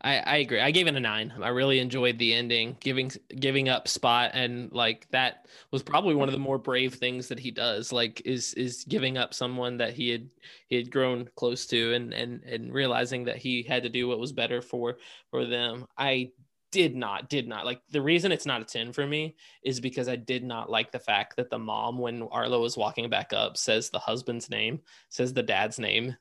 I, 0.00 0.18
I 0.18 0.36
agree. 0.38 0.60
I 0.60 0.72
gave 0.72 0.88
it 0.88 0.96
a 0.96 1.00
nine. 1.00 1.32
I 1.40 1.48
really 1.48 1.78
enjoyed 1.78 2.18
the 2.18 2.34
ending, 2.34 2.76
giving 2.80 3.12
giving 3.38 3.68
up 3.68 3.86
spot 3.86 4.32
and 4.34 4.70
like 4.72 5.08
that 5.10 5.46
was 5.70 5.82
probably 5.82 6.14
one 6.14 6.28
of 6.28 6.32
the 6.32 6.40
more 6.40 6.58
brave 6.58 6.94
things 6.94 7.28
that 7.28 7.38
he 7.38 7.50
does. 7.50 7.92
Like 7.92 8.20
is 8.24 8.52
is 8.54 8.84
giving 8.88 9.16
up 9.16 9.32
someone 9.32 9.76
that 9.78 9.94
he 9.94 10.10
had 10.10 10.28
he 10.66 10.76
had 10.76 10.90
grown 10.90 11.28
close 11.36 11.66
to 11.66 11.94
and 11.94 12.12
and 12.12 12.42
and 12.42 12.72
realizing 12.72 13.24
that 13.24 13.36
he 13.36 13.62
had 13.62 13.84
to 13.84 13.88
do 13.88 14.08
what 14.08 14.18
was 14.18 14.32
better 14.32 14.60
for 14.60 14.98
for 15.30 15.46
them. 15.46 15.86
I 15.96 16.32
did 16.72 16.96
not 16.96 17.28
did 17.28 17.46
not 17.46 17.66
like 17.66 17.82
the 17.90 18.00
reason 18.00 18.32
it's 18.32 18.46
not 18.46 18.62
a 18.62 18.64
10 18.64 18.94
for 18.94 19.06
me 19.06 19.36
is 19.62 19.78
because 19.78 20.08
i 20.08 20.16
did 20.16 20.42
not 20.42 20.70
like 20.70 20.90
the 20.90 20.98
fact 20.98 21.36
that 21.36 21.50
the 21.50 21.58
mom 21.58 21.98
when 21.98 22.22
arlo 22.32 22.62
was 22.62 22.78
walking 22.78 23.10
back 23.10 23.34
up 23.34 23.58
says 23.58 23.90
the 23.90 23.98
husband's 23.98 24.48
name 24.48 24.80
says 25.10 25.34
the 25.34 25.42
dad's 25.42 25.78
name 25.78 26.16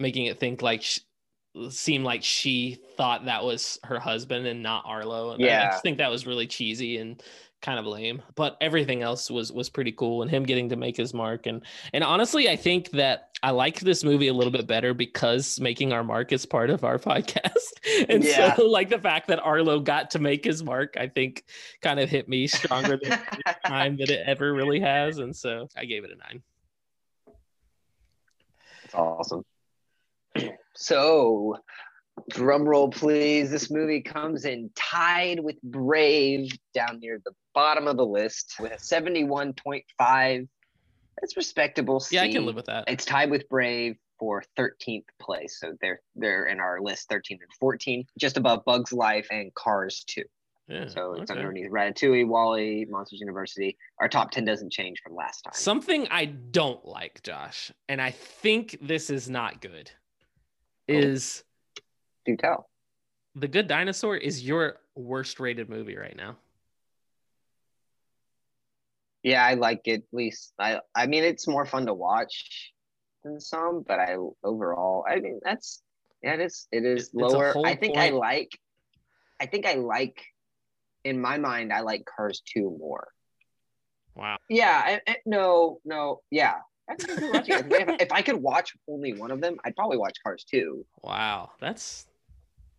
making 0.00 0.26
it 0.26 0.40
think 0.40 0.60
like 0.60 0.82
sh- 1.54 1.70
seem 1.70 2.04
like 2.04 2.22
she 2.22 2.78
thought 2.96 3.26
that 3.26 3.44
was 3.44 3.78
her 3.84 3.98
husband 3.98 4.46
and 4.46 4.62
not 4.62 4.84
arlo. 4.86 5.36
Yeah 5.38 5.64
i 5.64 5.70
just 5.70 5.82
think 5.82 5.98
that 5.98 6.10
was 6.10 6.26
really 6.26 6.46
cheesy 6.46 6.98
and 6.98 7.22
kind 7.62 7.78
of 7.78 7.86
lame 7.86 8.20
but 8.34 8.58
everything 8.60 9.00
else 9.00 9.30
was 9.30 9.50
was 9.50 9.70
pretty 9.70 9.92
cool 9.92 10.20
and 10.20 10.30
him 10.30 10.42
getting 10.42 10.68
to 10.68 10.76
make 10.76 10.96
his 10.96 11.14
mark. 11.14 11.46
And 11.46 11.62
and 11.94 12.04
honestly 12.04 12.50
i 12.50 12.56
think 12.56 12.90
that 12.90 13.30
i 13.42 13.50
like 13.50 13.80
this 13.80 14.04
movie 14.04 14.28
a 14.28 14.34
little 14.34 14.52
bit 14.52 14.66
better 14.66 14.92
because 14.92 15.58
making 15.58 15.92
our 15.92 16.04
mark 16.04 16.30
is 16.32 16.44
part 16.44 16.68
of 16.68 16.84
our 16.84 16.98
podcast. 17.10 18.06
And 18.08 18.22
yeah. 18.22 18.54
so 18.54 18.66
like 18.66 18.90
the 18.90 18.98
fact 18.98 19.28
that 19.28 19.40
arlo 19.40 19.80
got 19.80 20.10
to 20.10 20.18
make 20.18 20.44
his 20.44 20.62
mark 20.62 20.96
i 20.98 21.08
think 21.08 21.44
kind 21.80 21.98
of 21.98 22.10
hit 22.10 22.28
me 22.28 22.46
stronger 22.46 22.98
than 23.02 23.18
time 23.66 23.96
that 23.96 24.10
it 24.10 24.22
ever 24.26 24.52
really 24.52 24.80
has. 24.80 25.18
And 25.18 25.34
so 25.34 25.68
i 25.76 25.86
gave 25.86 26.04
it 26.04 26.10
a 26.10 26.16
nine. 26.16 26.42
That's 28.82 28.94
awesome 28.94 29.44
so 30.74 31.56
drum 32.30 32.62
roll 32.62 32.88
please 32.88 33.50
this 33.50 33.70
movie 33.70 34.00
comes 34.00 34.44
in 34.44 34.70
tied 34.74 35.40
with 35.40 35.60
brave 35.62 36.50
down 36.72 36.98
near 37.00 37.20
the 37.24 37.32
bottom 37.54 37.88
of 37.88 37.96
the 37.96 38.06
list 38.06 38.54
with 38.60 38.72
a 38.72 38.76
71.5 38.76 40.48
that's 41.20 41.36
respectable 41.36 42.00
C. 42.00 42.16
yeah 42.16 42.22
i 42.22 42.30
can 42.30 42.46
live 42.46 42.54
with 42.54 42.66
that 42.66 42.84
it's 42.86 43.04
tied 43.04 43.30
with 43.30 43.48
brave 43.48 43.96
for 44.18 44.42
13th 44.56 45.04
place 45.20 45.58
so 45.60 45.74
they're 45.80 46.00
they're 46.14 46.46
in 46.46 46.60
our 46.60 46.80
list 46.80 47.08
13 47.08 47.38
and 47.40 47.52
14 47.58 48.04
just 48.18 48.36
above 48.36 48.64
bugs 48.64 48.92
life 48.92 49.26
and 49.30 49.52
cars 49.54 50.04
2 50.06 50.22
yeah, 50.68 50.88
so 50.88 51.12
it's 51.12 51.30
okay. 51.30 51.38
underneath 51.38 51.70
Ratatouille, 51.70 52.26
WALL-E, 52.26 52.86
Monsters 52.88 53.20
University. 53.20 53.76
Our 54.00 54.08
top 54.08 54.30
10 54.30 54.46
doesn't 54.46 54.72
change 54.72 55.00
from 55.02 55.14
last 55.14 55.42
time. 55.42 55.52
Something 55.52 56.08
I 56.10 56.24
don't 56.24 56.84
like, 56.86 57.22
Josh, 57.22 57.70
and 57.88 58.00
I 58.00 58.10
think 58.12 58.78
this 58.80 59.10
is 59.10 59.28
not 59.28 59.60
good. 59.60 59.90
Oh. 60.88 60.92
is 60.94 61.44
do 62.26 62.36
tell. 62.36 62.68
The 63.34 63.48
Good 63.48 63.66
Dinosaur 63.66 64.16
is 64.16 64.46
your 64.46 64.80
worst 64.94 65.40
rated 65.40 65.68
movie 65.68 65.96
right 65.96 66.16
now. 66.16 66.36
Yeah, 69.22 69.44
I 69.44 69.54
like 69.54 69.82
it. 69.86 70.02
At 70.02 70.14
least 70.16 70.52
I. 70.58 70.80
I 70.94 71.06
mean, 71.06 71.24
it's 71.24 71.48
more 71.48 71.64
fun 71.64 71.86
to 71.86 71.94
watch 71.94 72.72
than 73.24 73.40
some, 73.40 73.82
but 73.86 73.98
I 73.98 74.16
overall, 74.42 75.04
I 75.08 75.16
mean, 75.16 75.40
that's 75.42 75.82
yeah, 76.22 76.34
it 76.34 76.40
is. 76.40 76.68
It 76.70 76.84
is 76.84 77.04
it's 77.04 77.14
lower. 77.14 77.54
I 77.66 77.74
think 77.74 77.94
point. 77.94 78.14
I 78.14 78.16
like. 78.16 78.58
I 79.40 79.46
think 79.46 79.66
I 79.66 79.74
like. 79.74 80.22
In 81.04 81.20
my 81.20 81.36
mind, 81.36 81.70
I 81.70 81.80
like 81.80 82.06
Cars 82.06 82.42
two 82.46 82.74
more. 82.78 83.08
Wow. 84.14 84.38
Yeah. 84.48 84.82
I, 84.86 85.00
I, 85.06 85.16
no. 85.26 85.80
No. 85.84 86.20
Yeah. 86.30 86.54
If, 86.88 88.00
if 88.00 88.12
I 88.12 88.22
could 88.22 88.36
watch 88.36 88.76
only 88.88 89.14
one 89.14 89.30
of 89.30 89.40
them, 89.40 89.56
I'd 89.64 89.74
probably 89.76 89.96
watch 89.96 90.16
Cars 90.22 90.44
two. 90.44 90.84
Wow, 91.02 91.50
that's 91.60 92.06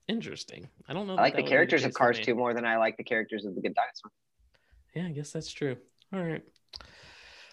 Interesting. 0.07 0.69
I 0.87 0.93
don't 0.93 1.07
know. 1.07 1.15
I 1.15 1.21
like 1.21 1.35
the 1.35 1.43
characters 1.43 1.83
of 1.83 1.93
Cars 1.93 2.19
2 2.19 2.35
more 2.35 2.53
than 2.53 2.65
I 2.65 2.77
like 2.77 2.95
the 2.97 3.03
characters 3.03 3.45
of 3.45 3.55
The 3.55 3.61
Good 3.61 3.73
Dinosaur. 3.73 4.11
Yeah, 4.93 5.07
I 5.07 5.11
guess 5.11 5.31
that's 5.31 5.51
true. 5.51 5.77
All 6.13 6.21
right. 6.21 6.43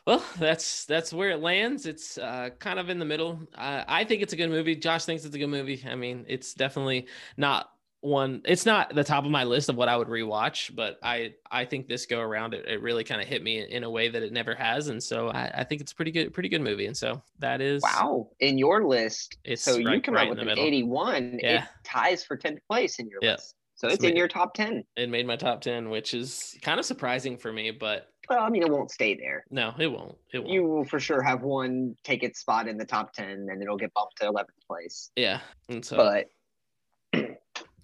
Well, 0.07 0.23
that's 0.39 0.85
that's 0.85 1.13
where 1.13 1.31
it 1.31 1.41
lands. 1.41 1.87
It's 1.87 2.19
uh, 2.19 2.51
kind 2.59 2.79
of 2.79 2.91
in 2.91 2.99
the 2.99 3.05
middle. 3.05 3.41
Uh, 3.55 3.85
I 3.89 4.05
think 4.05 4.21
it's 4.21 4.33
a 4.33 4.37
good 4.37 4.51
movie. 4.51 4.77
Josh 4.77 5.05
thinks 5.05 5.25
it's 5.25 5.35
a 5.35 5.39
good 5.39 5.47
movie. 5.47 5.83
I 5.89 5.95
mean, 5.95 6.27
it's 6.29 6.55
definitely 6.55 7.07
not 7.37 7.71
one 8.03 8.43
it's 8.45 8.67
not 8.67 8.93
the 8.95 9.05
top 9.05 9.25
of 9.25 9.31
my 9.31 9.45
list 9.45 9.69
of 9.69 9.77
what 9.77 9.89
i 9.89 9.97
would 9.97 10.09
rewatch 10.09 10.75
but 10.75 10.99
i 11.05 11.33
i 11.53 11.65
think 11.65 11.87
this 11.87 12.05
go 12.05 12.21
around 12.21 12.53
it, 12.53 12.67
it 12.67 12.83
really 12.83 13.05
kind 13.05 13.23
of 13.23 13.29
hit 13.29 13.43
me 13.45 13.65
in 13.65 13.85
a 13.85 13.91
way 13.91 14.09
that 14.09 14.25
it 14.25 14.33
never 14.33 14.57
has 14.57 14.89
and 14.89 15.01
so 15.01 15.29
I, 15.29 15.53
I 15.59 15.65
think 15.65 15.81
it's 15.81 15.93
pretty 15.93 16.11
good 16.11 16.35
pretty 16.35 16.49
good 16.49 16.63
movie 16.63 16.87
and 16.87 16.97
so 16.97 17.23
that 17.39 17.61
is 17.61 17.81
wow 17.81 18.29
in 18.41 18.59
your 18.59 18.85
list 18.85 19.39
it's 19.45 19.63
so 19.63 19.77
right, 19.77 19.95
you 19.95 20.03
come 20.03 20.15
right 20.15 20.25
up 20.25 20.31
with 20.31 20.41
an 20.41 20.47
middle. 20.47 20.65
81 20.65 21.39
yeah. 21.41 21.63
it 21.63 21.69
ties 21.85 22.25
for 22.25 22.37
10th 22.37 22.59
place 22.69 22.99
in 22.99 23.09
your 23.09 23.21
yep. 23.23 23.39
list 23.39 23.55
so 23.77 23.87
it's, 23.87 23.97
it's 23.97 24.05
in 24.05 24.17
your 24.17 24.29
top 24.29 24.53
10 24.55 24.83
it 24.97 25.09
made 25.09 25.25
my 25.25 25.37
top 25.37 25.61
10 25.61 25.89
which 25.89 26.13
is 26.13 26.59
kind 26.61 26.81
of 26.81 26.87
surprising 26.87 27.39
for 27.39 27.53
me 27.53 27.71
but 27.71 28.09
well, 28.29 28.39
I 28.39 28.51
mean, 28.51 28.63
it 28.63 28.71
won't 28.71 28.91
stay 28.91 29.17
there. 29.17 29.45
No, 29.51 29.75
it 29.79 29.89
won't. 29.89 30.17
It 30.33 30.39
won't. 30.39 30.49
You 30.49 30.63
will 30.63 30.85
for 30.85 31.01
sure 31.01 31.21
have 31.23 31.43
one 31.43 31.97
take 32.05 32.23
its 32.23 32.39
spot 32.39 32.69
in 32.69 32.79
the 32.79 32.85
top 32.85 33.13
10 33.15 33.49
and 33.51 33.61
it'll 33.61 33.77
get 33.77 33.93
bumped 33.95 34.19
to 34.19 34.31
11th 34.31 34.45
place. 34.67 35.11
Yeah. 35.17 35.41
And 35.69 35.85
so, 35.85 35.97
but 35.97 36.29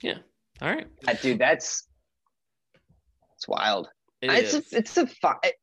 yeah. 0.02 0.18
All 0.60 0.68
right. 0.68 0.86
Uh, 1.06 1.14
dude, 1.14 1.38
that's 1.38 1.86
it's 3.36 3.46
wild. 3.46 3.88
It 4.20 4.30
it's 4.30 4.54
is. 4.54 4.72
a, 4.72 4.78
it's 4.78 4.96
a 4.96 5.08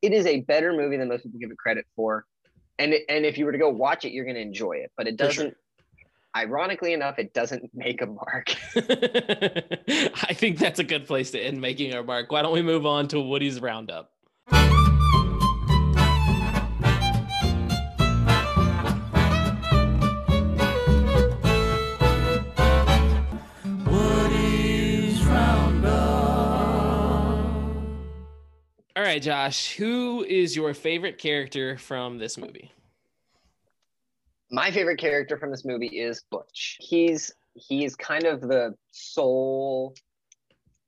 it 0.01 0.13
is 0.13 0.25
a 0.25 0.41
better 0.41 0.71
movie 0.73 0.97
than 0.97 1.09
most 1.09 1.23
people 1.23 1.39
give 1.39 1.51
it 1.51 1.57
credit 1.57 1.85
for, 1.95 2.25
and 2.79 2.93
it, 2.93 3.03
and 3.09 3.25
if 3.25 3.37
you 3.37 3.45
were 3.45 3.51
to 3.51 3.57
go 3.57 3.69
watch 3.69 4.05
it, 4.05 4.13
you're 4.13 4.23
going 4.23 4.35
to 4.35 4.41
enjoy 4.41 4.73
it. 4.73 4.91
But 4.95 5.07
it 5.07 5.17
doesn't. 5.17 5.49
Sure. 5.49 5.55
Ironically 6.37 6.93
enough, 6.93 7.17
it 7.17 7.33
doesn't 7.33 7.69
make 7.73 8.01
a 8.01 8.05
mark. 8.05 8.55
I 8.75 10.33
think 10.33 10.57
that's 10.57 10.79
a 10.79 10.83
good 10.83 11.05
place 11.05 11.31
to 11.31 11.39
end 11.39 11.59
making 11.59 11.93
our 11.93 12.03
mark. 12.03 12.31
Why 12.31 12.41
don't 12.41 12.53
we 12.53 12.61
move 12.61 12.85
on 12.85 13.07
to 13.09 13.19
Woody's 13.19 13.61
roundup? 13.61 14.11
Right, 29.15 29.21
Josh, 29.21 29.75
who 29.75 30.25
is 30.25 30.55
your 30.55 30.73
favorite 30.73 31.17
character 31.17 31.77
from 31.77 32.17
this 32.17 32.37
movie? 32.37 32.71
My 34.51 34.71
favorite 34.71 34.97
character 34.97 35.37
from 35.37 35.51
this 35.51 35.63
movie 35.63 35.87
is 35.87 36.23
Butch. 36.29 36.77
He's 36.81 37.31
he 37.53 37.85
is 37.85 37.95
kind 37.95 38.25
of 38.25 38.41
the 38.41 38.75
sole 38.91 39.95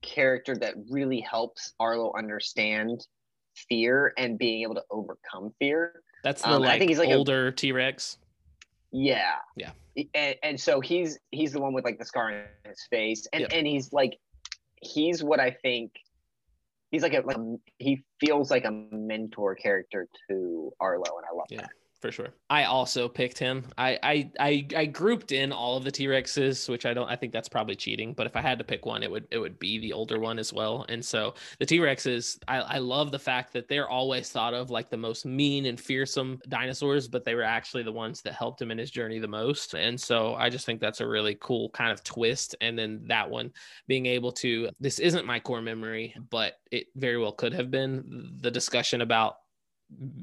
character 0.01 0.57
that 0.57 0.73
really 0.89 1.21
helps 1.21 1.73
Arlo 1.79 2.11
understand 2.17 3.07
fear 3.55 4.13
and 4.17 4.37
being 4.37 4.61
able 4.63 4.75
to 4.75 4.83
overcome 4.91 5.53
fear. 5.57 6.03
That's 6.23 6.41
the 6.41 6.49
Um, 6.49 6.63
I 6.63 6.77
think 6.77 6.89
he's 6.89 6.99
like 6.99 7.09
older 7.09 7.51
T 7.51 7.71
Rex. 7.71 8.17
Yeah. 8.91 9.35
Yeah. 9.55 9.71
And, 10.13 10.35
and 10.43 10.59
so 10.59 10.81
he's 10.81 11.17
he's 11.31 11.53
the 11.53 11.61
one 11.61 11.73
with 11.73 11.85
like 11.85 11.97
the 11.97 12.05
scar 12.05 12.33
on 12.33 12.43
his 12.65 12.85
face, 12.89 13.25
and 13.31 13.41
Yep. 13.41 13.51
and 13.53 13.65
he's 13.65 13.93
like, 13.93 14.19
he's 14.81 15.23
what 15.23 15.39
I 15.39 15.51
think. 15.51 15.93
He's 16.91 17.03
like 17.03 17.13
a 17.13 17.21
like 17.21 17.37
he 17.77 18.03
feels 18.19 18.49
like 18.49 18.65
a 18.65 18.71
mentor 18.71 19.55
character 19.55 20.07
to 20.29 20.71
Arlo, 20.79 21.17
and 21.17 21.25
I 21.29 21.35
love 21.35 21.47
Yeah. 21.49 21.61
that. 21.61 21.71
For 22.01 22.11
sure. 22.11 22.29
I 22.49 22.65
also 22.65 23.09
picked 23.09 23.39
him. 23.39 23.65
I 23.77 23.97
I 24.03 24.31
I, 24.39 24.67
I 24.75 24.85
grouped 24.85 25.31
in 25.31 25.51
all 25.51 25.77
of 25.77 25.83
the 25.83 25.91
T 25.91 26.05
Rexes, 26.05 26.69
which 26.69 26.85
I 26.85 26.93
don't. 26.93 27.09
I 27.09 27.15
think 27.15 27.33
that's 27.33 27.49
probably 27.49 27.75
cheating. 27.75 28.13
But 28.13 28.27
if 28.27 28.35
I 28.35 28.41
had 28.41 28.59
to 28.59 28.63
pick 28.63 28.85
one, 28.85 29.03
it 29.03 29.09
would 29.09 29.27
it 29.31 29.39
would 29.39 29.57
be 29.57 29.79
the 29.79 29.93
older 29.93 30.19
one 30.19 30.37
as 30.37 30.53
well. 30.53 30.85
And 30.89 31.03
so 31.03 31.33
the 31.59 31.65
T 31.65 31.79
Rexes, 31.79 32.37
I 32.47 32.57
I 32.57 32.77
love 32.77 33.11
the 33.11 33.19
fact 33.19 33.53
that 33.53 33.67
they're 33.67 33.89
always 33.89 34.29
thought 34.29 34.53
of 34.53 34.69
like 34.69 34.89
the 34.89 34.97
most 34.97 35.25
mean 35.25 35.65
and 35.65 35.79
fearsome 35.79 36.39
dinosaurs, 36.47 37.07
but 37.07 37.25
they 37.25 37.35
were 37.35 37.43
actually 37.43 37.83
the 37.83 37.91
ones 37.91 38.21
that 38.21 38.33
helped 38.33 38.61
him 38.61 38.71
in 38.71 38.77
his 38.77 38.91
journey 38.91 39.19
the 39.19 39.27
most. 39.27 39.73
And 39.73 39.99
so 39.99 40.35
I 40.35 40.49
just 40.49 40.65
think 40.65 40.79
that's 40.79 41.01
a 41.01 41.07
really 41.07 41.35
cool 41.39 41.69
kind 41.71 41.91
of 41.91 42.03
twist. 42.03 42.55
And 42.61 42.77
then 42.77 43.01
that 43.07 43.29
one 43.29 43.51
being 43.87 44.05
able 44.05 44.31
to 44.33 44.69
this 44.79 44.99
isn't 44.99 45.25
my 45.25 45.39
core 45.39 45.61
memory, 45.61 46.15
but 46.29 46.53
it 46.71 46.87
very 46.95 47.17
well 47.17 47.31
could 47.31 47.53
have 47.53 47.71
been 47.71 48.37
the 48.39 48.51
discussion 48.51 49.01
about 49.01 49.37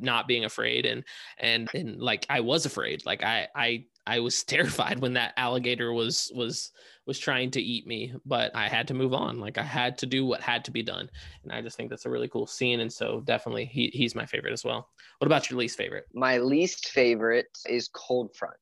not 0.01 0.29
being 0.29 0.45
afraid 0.45 0.87
and 0.87 1.05
and 1.39 1.69
and 1.75 2.01
like 2.01 2.27
I 2.29 2.41
was 2.41 2.67
afraid. 2.67 3.05
Like 3.07 3.23
I 3.23 3.49
I 3.55 3.85
I 4.07 4.21
was 4.21 4.43
terrified 4.45 5.01
when 5.01 5.15
that 5.15 5.35
alligator 5.37 5.93
was 5.93 6.31
was 6.35 6.71
was 7.07 7.19
trying 7.19 7.51
to 7.51 7.61
eat 7.61 7.87
me, 7.87 8.15
but 8.25 8.55
I 8.55 8.69
had 8.69 8.89
to 8.89 8.95
move 8.95 9.13
on. 9.13 9.39
Like 9.39 9.59
I 9.59 9.63
had 9.63 9.99
to 9.99 10.07
do 10.07 10.25
what 10.25 10.41
had 10.41 10.65
to 10.65 10.71
be 10.71 10.83
done. 10.83 11.11
And 11.43 11.53
I 11.53 11.61
just 11.61 11.77
think 11.77 11.91
that's 11.91 12.07
a 12.07 12.11
really 12.11 12.29
cool 12.29 12.47
scene. 12.47 12.81
And 12.81 12.93
so 12.93 13.21
definitely 13.21 13.67
he 13.67 13.91
he's 13.93 14.15
my 14.15 14.27
favorite 14.27 14.53
as 14.53 14.65
well. 14.65 14.89
What 15.19 15.27
about 15.27 15.51
your 15.51 15.59
least 15.59 15.77
favorite? 15.77 16.07
My 16.15 16.39
least 16.39 16.89
favorite 16.89 17.47
is 17.67 17.89
Cold 17.89 18.35
Front, 18.35 18.57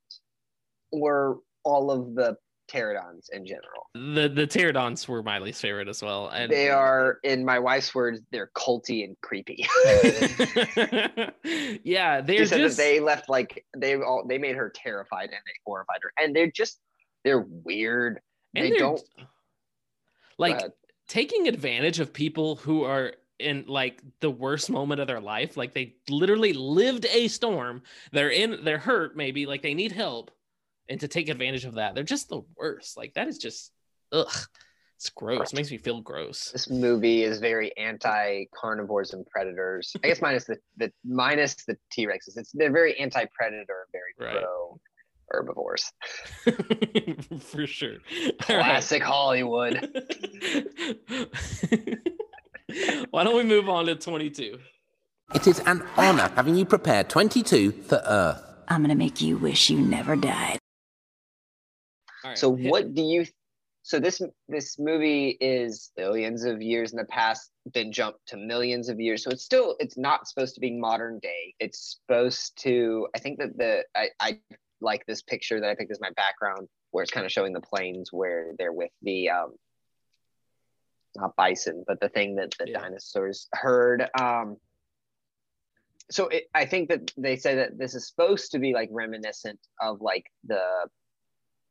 or 0.90 1.40
all 1.64 1.90
of 1.90 2.14
the 2.14 2.36
pterodons 2.72 3.28
in 3.32 3.46
general. 3.46 3.88
The 3.94 4.28
the 4.28 4.46
pterodons 4.46 5.06
were 5.08 5.22
my 5.22 5.38
least 5.38 5.60
favorite 5.60 5.88
as 5.88 6.02
well. 6.02 6.28
And 6.28 6.50
They 6.50 6.70
are, 6.70 7.18
in 7.22 7.44
my 7.44 7.58
wife's 7.58 7.94
words, 7.94 8.20
they're 8.30 8.50
culty 8.56 9.04
and 9.04 9.16
creepy. 9.20 9.66
yeah, 11.84 12.20
they're 12.20 12.44
just 12.44 12.76
they 12.76 13.00
left 13.00 13.28
like 13.28 13.64
they 13.76 13.96
all 13.96 14.24
they 14.26 14.38
made 14.38 14.56
her 14.56 14.70
terrified 14.74 15.24
and 15.24 15.32
they 15.32 15.52
horrified 15.66 15.98
her, 16.02 16.12
and 16.18 16.34
they're 16.34 16.50
just 16.50 16.80
they're 17.24 17.46
weird. 17.64 18.20
and 18.54 18.64
they 18.64 18.70
they're- 18.70 18.78
don't 18.78 19.00
like 20.38 20.60
taking 21.08 21.48
advantage 21.48 22.00
of 22.00 22.12
people 22.12 22.56
who 22.56 22.84
are 22.84 23.12
in 23.38 23.64
like 23.66 24.00
the 24.20 24.30
worst 24.30 24.70
moment 24.70 25.00
of 25.00 25.06
their 25.08 25.20
life 25.20 25.56
like 25.56 25.74
they 25.74 25.94
literally 26.08 26.52
lived 26.52 27.06
a 27.06 27.26
storm 27.28 27.82
they're 28.12 28.30
in 28.30 28.62
they're 28.64 28.78
hurt 28.78 29.16
maybe 29.16 29.46
like 29.46 29.62
they 29.62 29.74
need 29.74 29.90
help 29.90 30.30
and 30.92 31.00
to 31.00 31.08
take 31.08 31.28
advantage 31.28 31.64
of 31.64 31.74
that 31.74 31.94
they're 31.94 32.04
just 32.04 32.28
the 32.28 32.42
worst 32.56 32.96
like 32.96 33.12
that 33.14 33.26
is 33.28 33.38
just 33.38 33.72
ugh 34.12 34.30
it's 34.96 35.10
gross 35.10 35.52
It 35.52 35.56
makes 35.56 35.70
me 35.72 35.78
feel 35.78 36.00
gross 36.00 36.50
this 36.52 36.70
movie 36.70 37.24
is 37.24 37.40
very 37.40 37.76
anti 37.76 38.44
carnivores 38.54 39.12
and 39.14 39.26
predators. 39.26 39.92
I 40.04 40.06
guess 40.06 40.20
minus 40.22 40.44
the, 40.44 40.58
the 40.76 40.92
minus 41.04 41.56
the 41.66 41.76
T 41.90 42.06
Rexes. 42.06 42.36
It's 42.36 42.52
they're 42.52 42.70
very 42.70 42.96
anti 43.00 43.24
predator, 43.36 43.88
very 43.90 44.14
Right. 44.32 44.44
pro 44.44 44.78
herbivores. 45.30 45.90
for 47.40 47.66
sure 47.66 47.96
All 48.48 48.56
right. 48.56 48.64
Classic 48.64 49.02
Hollywood. 49.02 49.80
why 53.10 53.24
don't 53.24 53.34
we 53.36 53.42
move 53.42 53.68
on 53.68 53.86
to 53.86 53.96
22 53.96 54.56
It 55.34 55.46
is 55.48 55.58
an 55.66 55.82
honor 55.96 56.30
having 56.36 56.54
you 56.54 56.64
prepare 56.64 57.02
22 57.02 57.72
for 57.72 58.00
Earth. 58.06 58.40
I'm 58.68 58.82
gonna 58.82 58.94
make 58.94 59.20
you 59.20 59.36
wish 59.36 59.68
you 59.68 59.80
never 59.80 60.14
died. 60.14 60.58
Right, 62.24 62.38
So 62.38 62.50
what 62.50 62.94
do 62.94 63.02
you? 63.02 63.26
So 63.84 63.98
this 63.98 64.22
this 64.48 64.78
movie 64.78 65.36
is 65.40 65.90
billions 65.96 66.44
of 66.44 66.62
years 66.62 66.92
in 66.92 66.98
the 66.98 67.04
past, 67.04 67.50
then 67.74 67.90
jumped 67.90 68.20
to 68.28 68.36
millions 68.36 68.88
of 68.88 69.00
years. 69.00 69.24
So 69.24 69.30
it's 69.30 69.44
still 69.44 69.76
it's 69.80 69.98
not 69.98 70.28
supposed 70.28 70.54
to 70.54 70.60
be 70.60 70.70
modern 70.72 71.18
day. 71.18 71.54
It's 71.58 71.98
supposed 71.98 72.60
to. 72.62 73.08
I 73.16 73.18
think 73.18 73.38
that 73.38 73.58
the 73.58 73.84
I, 73.96 74.10
I 74.20 74.38
like 74.80 75.04
this 75.06 75.22
picture 75.22 75.60
that 75.60 75.68
I 75.68 75.74
picked 75.74 75.90
as 75.90 76.00
my 76.00 76.10
background, 76.16 76.68
where 76.92 77.02
it's 77.02 77.12
kind 77.12 77.26
of 77.26 77.32
showing 77.32 77.52
the 77.52 77.60
plains 77.60 78.12
where 78.12 78.52
they're 78.58 78.72
with 78.72 78.90
the 79.02 79.30
um 79.30 79.54
not 81.16 81.34
bison, 81.36 81.84
but 81.86 82.00
the 82.00 82.08
thing 82.08 82.36
that 82.36 82.54
the 82.58 82.70
Yeah. 82.70 82.80
dinosaurs 82.80 83.48
heard. 83.52 84.08
Um, 84.18 84.56
so 86.10 86.28
it, 86.28 86.44
I 86.54 86.66
think 86.66 86.88
that 86.88 87.12
they 87.16 87.36
say 87.36 87.56
that 87.56 87.78
this 87.78 87.94
is 87.94 88.08
supposed 88.08 88.52
to 88.52 88.58
be 88.58 88.72
like 88.72 88.88
reminiscent 88.92 89.58
of 89.80 90.00
like 90.00 90.26
the 90.44 90.88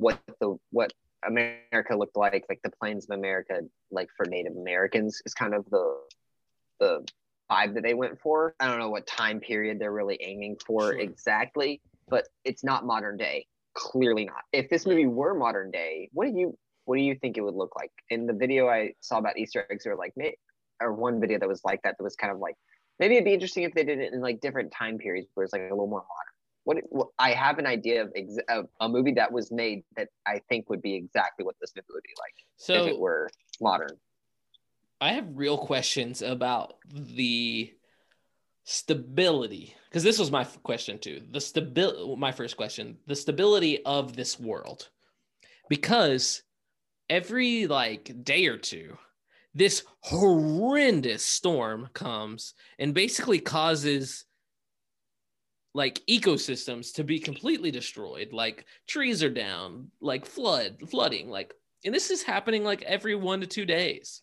what 0.02 0.20
the 0.40 0.58
what 0.72 0.92
America 1.26 1.96
looked 1.96 2.18
like, 2.18 2.44
like 2.50 2.60
the 2.64 2.72
plains 2.82 3.08
of 3.10 3.18
America, 3.18 3.62
like 3.92 4.10
for 4.18 4.26
Native 4.26 4.56
Americans, 4.58 5.22
is 5.26 5.34
kind 5.34 5.54
of 5.54 5.64
the 5.70 5.98
the 6.80 7.06
vibe 7.50 7.76
that 7.76 7.84
they 7.84 7.94
went 7.94 8.20
for. 8.20 8.56
I 8.60 8.68
don't 8.68 8.80
know 8.80 8.90
what 8.90 9.06
time 9.06 9.40
period 9.40 9.78
they're 9.80 9.92
really 9.92 10.18
aiming 10.22 10.58
for 10.66 10.94
Sure. 10.94 11.00
exactly, 11.00 11.82
but 12.10 12.28
it's 12.44 12.64
not 12.64 12.86
modern 12.86 13.18
day. 13.18 13.46
Clearly 13.76 14.26
not. 14.26 14.42
If 14.52 14.70
this 14.70 14.86
movie 14.86 15.06
were 15.06 15.36
modern 15.36 15.70
day, 15.70 16.10
what 16.14 16.26
do 16.26 16.38
you 16.38 16.58
what 16.86 16.96
do 16.98 17.04
you 17.04 17.16
think 17.16 17.38
it 17.38 17.42
would 17.42 17.54
look 17.54 17.76
like? 17.76 17.92
In 18.10 18.26
the 18.26 18.34
video 18.34 18.68
I 18.68 18.94
saw 19.02 19.20
about 19.20 19.38
Easter 19.38 19.68
eggs, 19.70 19.86
or 19.86 19.96
like, 19.96 20.14
or 20.82 20.94
one 20.94 21.22
video 21.22 21.38
that 21.38 21.48
was 21.48 21.62
like 21.64 21.82
that, 21.84 21.96
that 21.98 22.04
was 22.04 22.16
kind 22.16 22.34
of 22.34 22.40
like, 22.40 22.56
maybe 23.00 23.16
it'd 23.16 23.26
be 23.26 23.34
interesting 23.34 23.64
if 23.64 23.74
they 23.74 23.84
did 23.84 24.00
it 24.00 24.14
in 24.14 24.20
like 24.20 24.42
different 24.42 24.74
time 24.74 24.98
periods 24.98 25.30
where 25.36 25.44
it's 25.44 25.54
like 25.54 25.62
a 25.62 25.66
little 25.66 25.86
more 25.88 26.00
modern. 26.00 26.31
What, 26.64 26.78
what 26.90 27.08
I 27.18 27.32
have 27.32 27.58
an 27.58 27.66
idea 27.66 28.04
of, 28.04 28.12
ex- 28.16 28.38
of 28.50 28.68
a 28.80 28.88
movie 28.88 29.14
that 29.14 29.32
was 29.32 29.52
made 29.52 29.84
that 29.96 30.10
I 30.26 30.42
think 30.50 30.70
would 30.70 30.82
be 30.82 30.96
exactly 30.96 31.44
what 31.44 31.56
this 31.60 31.74
movie 31.76 31.88
would 31.90 32.04
be 32.04 32.14
like 32.20 32.80
if 32.82 32.88
it 32.88 33.00
were 33.00 33.30
modern. 33.60 33.98
I 35.00 35.14
have 35.14 35.26
real 35.34 35.58
questions 35.58 36.22
about 36.22 36.76
the 36.94 37.74
stability 38.64 39.76
because 39.90 40.04
this 40.04 40.20
was 40.20 40.32
my 40.32 40.44
question 40.44 41.00
too. 41.00 41.22
The 41.32 41.42
stability, 41.42 42.16
my 42.18 42.32
first 42.32 42.56
question, 42.56 42.98
the 43.08 43.16
stability 43.16 43.84
of 43.84 44.16
this 44.16 44.40
world, 44.40 44.90
because 45.70 46.44
every 47.10 47.66
like 47.68 48.24
day 48.24 48.46
or 48.46 48.58
two, 48.58 48.98
this 49.54 49.84
horrendous 50.02 51.26
storm 51.26 51.90
comes 51.94 52.54
and 52.80 52.94
basically 52.94 53.40
causes 53.40 54.26
like 55.74 56.02
ecosystems 56.10 56.94
to 56.94 57.04
be 57.04 57.18
completely 57.18 57.72
destroyed 57.72 58.34
like 58.34 58.66
trees 58.88 59.24
are 59.24 59.30
down 59.30 59.90
like 60.02 60.26
flood 60.26 60.78
flooding 60.90 61.30
like 61.30 61.54
and 61.86 61.94
this 61.94 62.12
is 62.12 62.24
happening 62.24 62.64
like 62.64 62.82
every 62.84 63.16
one 63.16 63.42
to 63.42 63.48
two 63.48 63.66
days. 63.66 64.22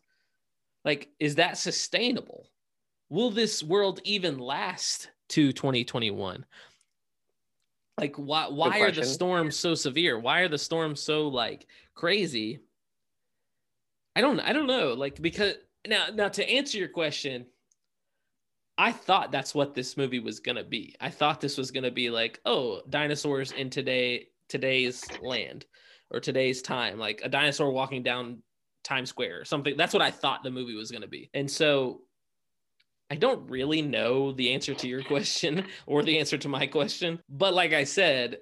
Like 0.84 1.08
is 1.18 1.36
that 1.36 1.58
sustainable? 1.58 2.50
Will 3.10 3.30
this 3.30 3.62
world 3.62 4.00
even 4.04 4.38
last 4.38 5.10
to 5.30 5.52
2021 5.52 6.44
like 7.98 8.16
why 8.16 8.48
why 8.48 8.80
are 8.80 8.92
the 8.92 9.04
storms 9.04 9.56
so 9.56 9.74
severe? 9.74 10.18
Why 10.18 10.40
are 10.40 10.48
the 10.48 10.58
storms 10.58 11.00
so 11.00 11.28
like 11.28 11.66
crazy? 11.94 12.60
I 14.14 14.20
don't 14.20 14.40
i 14.40 14.52
don't 14.52 14.66
know 14.66 14.94
like 14.94 15.20
because 15.20 15.54
now 15.86 16.06
now 16.12 16.28
to 16.28 16.48
answer 16.48 16.78
your 16.78 16.88
question 16.88 17.46
i 18.78 18.90
thought 18.90 19.30
that's 19.30 19.54
what 19.54 19.74
this 19.74 19.96
movie 19.96 20.20
was 20.20 20.40
to 20.56 20.64
be 20.64 20.94
i 21.00 21.10
thought 21.10 21.40
this 21.40 21.58
was 21.58 21.70
to 21.84 21.90
be 21.90 22.08
like 22.08 22.40
oh 22.46 22.80
dinosaurs 22.88 23.52
in 23.52 23.68
today 23.68 24.26
today's 24.48 25.04
land 25.20 25.66
or 26.10 26.20
today's 26.20 26.62
time 26.62 26.98
like 26.98 27.20
a 27.22 27.28
dinosaur 27.28 27.70
walking 27.70 28.02
down 28.02 28.38
Times 28.88 29.10
Square 29.10 29.40
or 29.40 29.44
something. 29.44 29.76
That's 29.76 29.92
what 29.92 30.02
I 30.02 30.10
thought 30.10 30.42
the 30.42 30.50
movie 30.50 30.74
was 30.74 30.90
to 31.02 31.08
be. 31.08 31.30
And 31.34 31.50
so 31.50 32.00
I 33.10 33.16
don't 33.16 33.48
really 33.50 33.82
know 33.82 34.32
the 34.32 34.52
answer 34.52 34.74
to 34.74 34.88
your 34.88 35.02
question 35.04 35.66
or 35.86 36.02
the 36.02 36.18
answer 36.18 36.38
to 36.38 36.48
my 36.48 36.66
question. 36.66 37.20
But 37.28 37.54
like 37.54 37.72
I 37.72 37.84
said, 37.84 38.38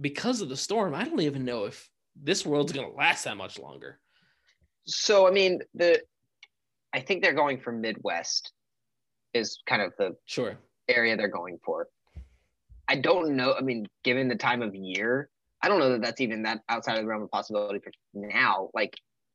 because 0.00 0.40
of 0.42 0.48
the 0.48 0.56
storm, 0.56 0.94
I 0.94 1.04
don't 1.04 1.20
even 1.20 1.44
know 1.44 1.64
if 1.64 1.88
this 2.20 2.44
world's 2.44 2.72
to 2.86 2.94
last 2.94 3.24
that 3.24 3.36
much 3.36 3.58
longer. 3.58 3.98
So 4.86 5.26
I 5.26 5.30
mean 5.30 5.60
the 5.74 6.02
I 6.92 7.00
think 7.00 7.22
they're 7.22 7.32
going 7.32 7.58
for 7.58 7.72
Midwest 7.72 8.52
is 9.34 9.60
kind 9.66 9.82
of 9.82 9.92
the 9.98 10.16
Sure. 10.26 10.58
area 10.88 11.16
they're 11.16 11.28
going 11.28 11.58
for. 11.64 11.88
I 12.88 12.96
don't 12.96 13.36
know. 13.36 13.54
I 13.54 13.60
mean, 13.60 13.86
given 14.02 14.28
the 14.28 14.36
time 14.36 14.62
of 14.62 14.74
year, 14.74 15.28
I 15.62 15.68
don't 15.68 15.78
know 15.78 15.90
that 15.90 16.02
that's 16.02 16.20
even 16.20 16.42
that 16.44 16.60
outside 16.68 16.96
of 16.96 17.02
the 17.02 17.06
realm 17.06 17.22
of 17.22 17.30
possibility 17.30 17.80
for 17.80 17.90
now. 18.14 18.70
Like, 18.74 18.94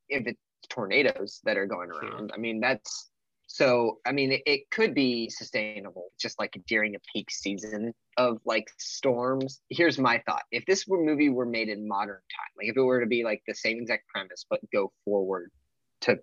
if 0.09 0.25
it's 0.25 0.39
tornadoes 0.69 1.39
that 1.43 1.57
are 1.57 1.67
going 1.67 1.91
around, 1.91 2.31
I 2.33 2.37
mean, 2.37 2.59
that's 2.59 3.11
so. 3.47 3.99
I 4.05 4.11
mean, 4.11 4.31
it, 4.31 4.41
it 4.45 4.71
could 4.71 4.95
be 4.95 5.29
sustainable, 5.29 6.11
just 6.19 6.39
like 6.39 6.59
during 6.67 6.95
a 6.95 6.99
peak 7.13 7.29
season 7.29 7.93
of 8.17 8.39
like 8.45 8.67
storms. 8.79 9.61
Here's 9.69 9.99
my 9.99 10.23
thought: 10.25 10.43
if 10.51 10.65
this 10.65 10.87
were 10.87 11.03
movie 11.03 11.29
were 11.29 11.45
made 11.45 11.69
in 11.69 11.87
modern 11.87 12.15
time, 12.15 12.51
Like 12.57 12.69
if 12.69 12.77
it 12.77 12.81
were 12.81 13.01
to 13.01 13.07
be 13.07 13.23
like 13.23 13.43
the 13.47 13.53
same 13.53 13.79
exact 13.79 14.07
premise, 14.07 14.45
but 14.49 14.59
go 14.71 14.91
forward 15.05 15.51
to 16.01 16.19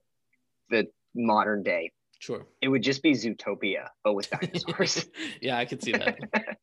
the 0.70 0.88
modern 1.14 1.62
day, 1.62 1.92
Sure. 2.20 2.46
it 2.60 2.68
would 2.68 2.82
just 2.82 3.02
be 3.02 3.12
Zootopia, 3.12 3.88
but 4.04 4.12
with 4.12 4.28
dinosaurs. 4.28 5.06
yeah, 5.40 5.56
I 5.56 5.64
could 5.64 5.82
see 5.82 5.92
that. 5.92 6.18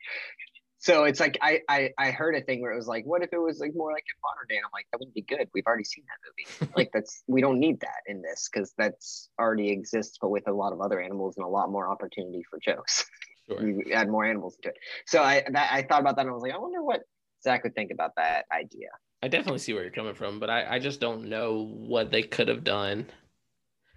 so 0.77 1.05
it's 1.05 1.19
like 1.19 1.39
I, 1.41 1.61
I 1.67 1.89
I 1.97 2.11
heard 2.11 2.35
a 2.35 2.41
thing 2.41 2.61
where 2.61 2.71
it 2.71 2.75
was 2.75 2.87
like, 2.87 3.05
what 3.05 3.23
if 3.23 3.33
it 3.33 3.39
was 3.39 3.59
like 3.59 3.71
more 3.73 3.91
like 3.91 4.03
in 4.07 4.21
modern 4.21 4.47
day? 4.47 4.57
And 4.57 4.65
I'm 4.65 4.71
like, 4.71 4.85
that 4.91 4.99
wouldn't 4.99 5.15
be 5.15 5.23
good. 5.23 5.49
We've 5.55 5.65
already 5.65 5.83
seen 5.83 6.03
that 6.05 6.59
movie. 6.61 6.71
like 6.77 6.91
that's 6.93 7.23
we 7.25 7.41
don't 7.41 7.59
need 7.59 7.79
that 7.79 8.03
in 8.05 8.21
this 8.21 8.47
because 8.53 8.71
that's 8.77 9.29
already 9.39 9.71
exists, 9.71 10.19
but 10.21 10.29
with 10.29 10.47
a 10.47 10.53
lot 10.53 10.73
of 10.73 10.79
other 10.79 11.01
animals 11.01 11.37
and 11.37 11.43
a 11.43 11.49
lot 11.49 11.71
more 11.71 11.89
opportunity 11.89 12.43
for 12.47 12.59
jokes. 12.59 13.03
Sure. 13.49 13.65
you 13.65 13.93
add 13.93 14.09
more 14.09 14.25
animals 14.25 14.57
into 14.57 14.69
it. 14.69 14.77
So 15.07 15.23
I 15.23 15.43
that, 15.53 15.69
I 15.71 15.81
thought 15.81 16.01
about 16.01 16.17
that 16.17 16.21
and 16.21 16.29
I 16.29 16.33
was 16.33 16.43
like, 16.43 16.53
I 16.53 16.59
wonder 16.59 16.83
what 16.83 17.01
Zach 17.43 17.63
would 17.63 17.73
think 17.73 17.89
about 17.89 18.11
that 18.17 18.45
idea. 18.51 18.89
I 19.23 19.27
definitely 19.27 19.59
see 19.59 19.73
where 19.73 19.81
you're 19.81 19.91
coming 19.91 20.13
from, 20.13 20.39
but 20.39 20.51
I, 20.51 20.75
I 20.75 20.79
just 20.79 20.99
don't 20.99 21.29
know 21.29 21.63
what 21.63 22.11
they 22.11 22.21
could 22.21 22.47
have 22.47 22.63
done. 22.63 23.07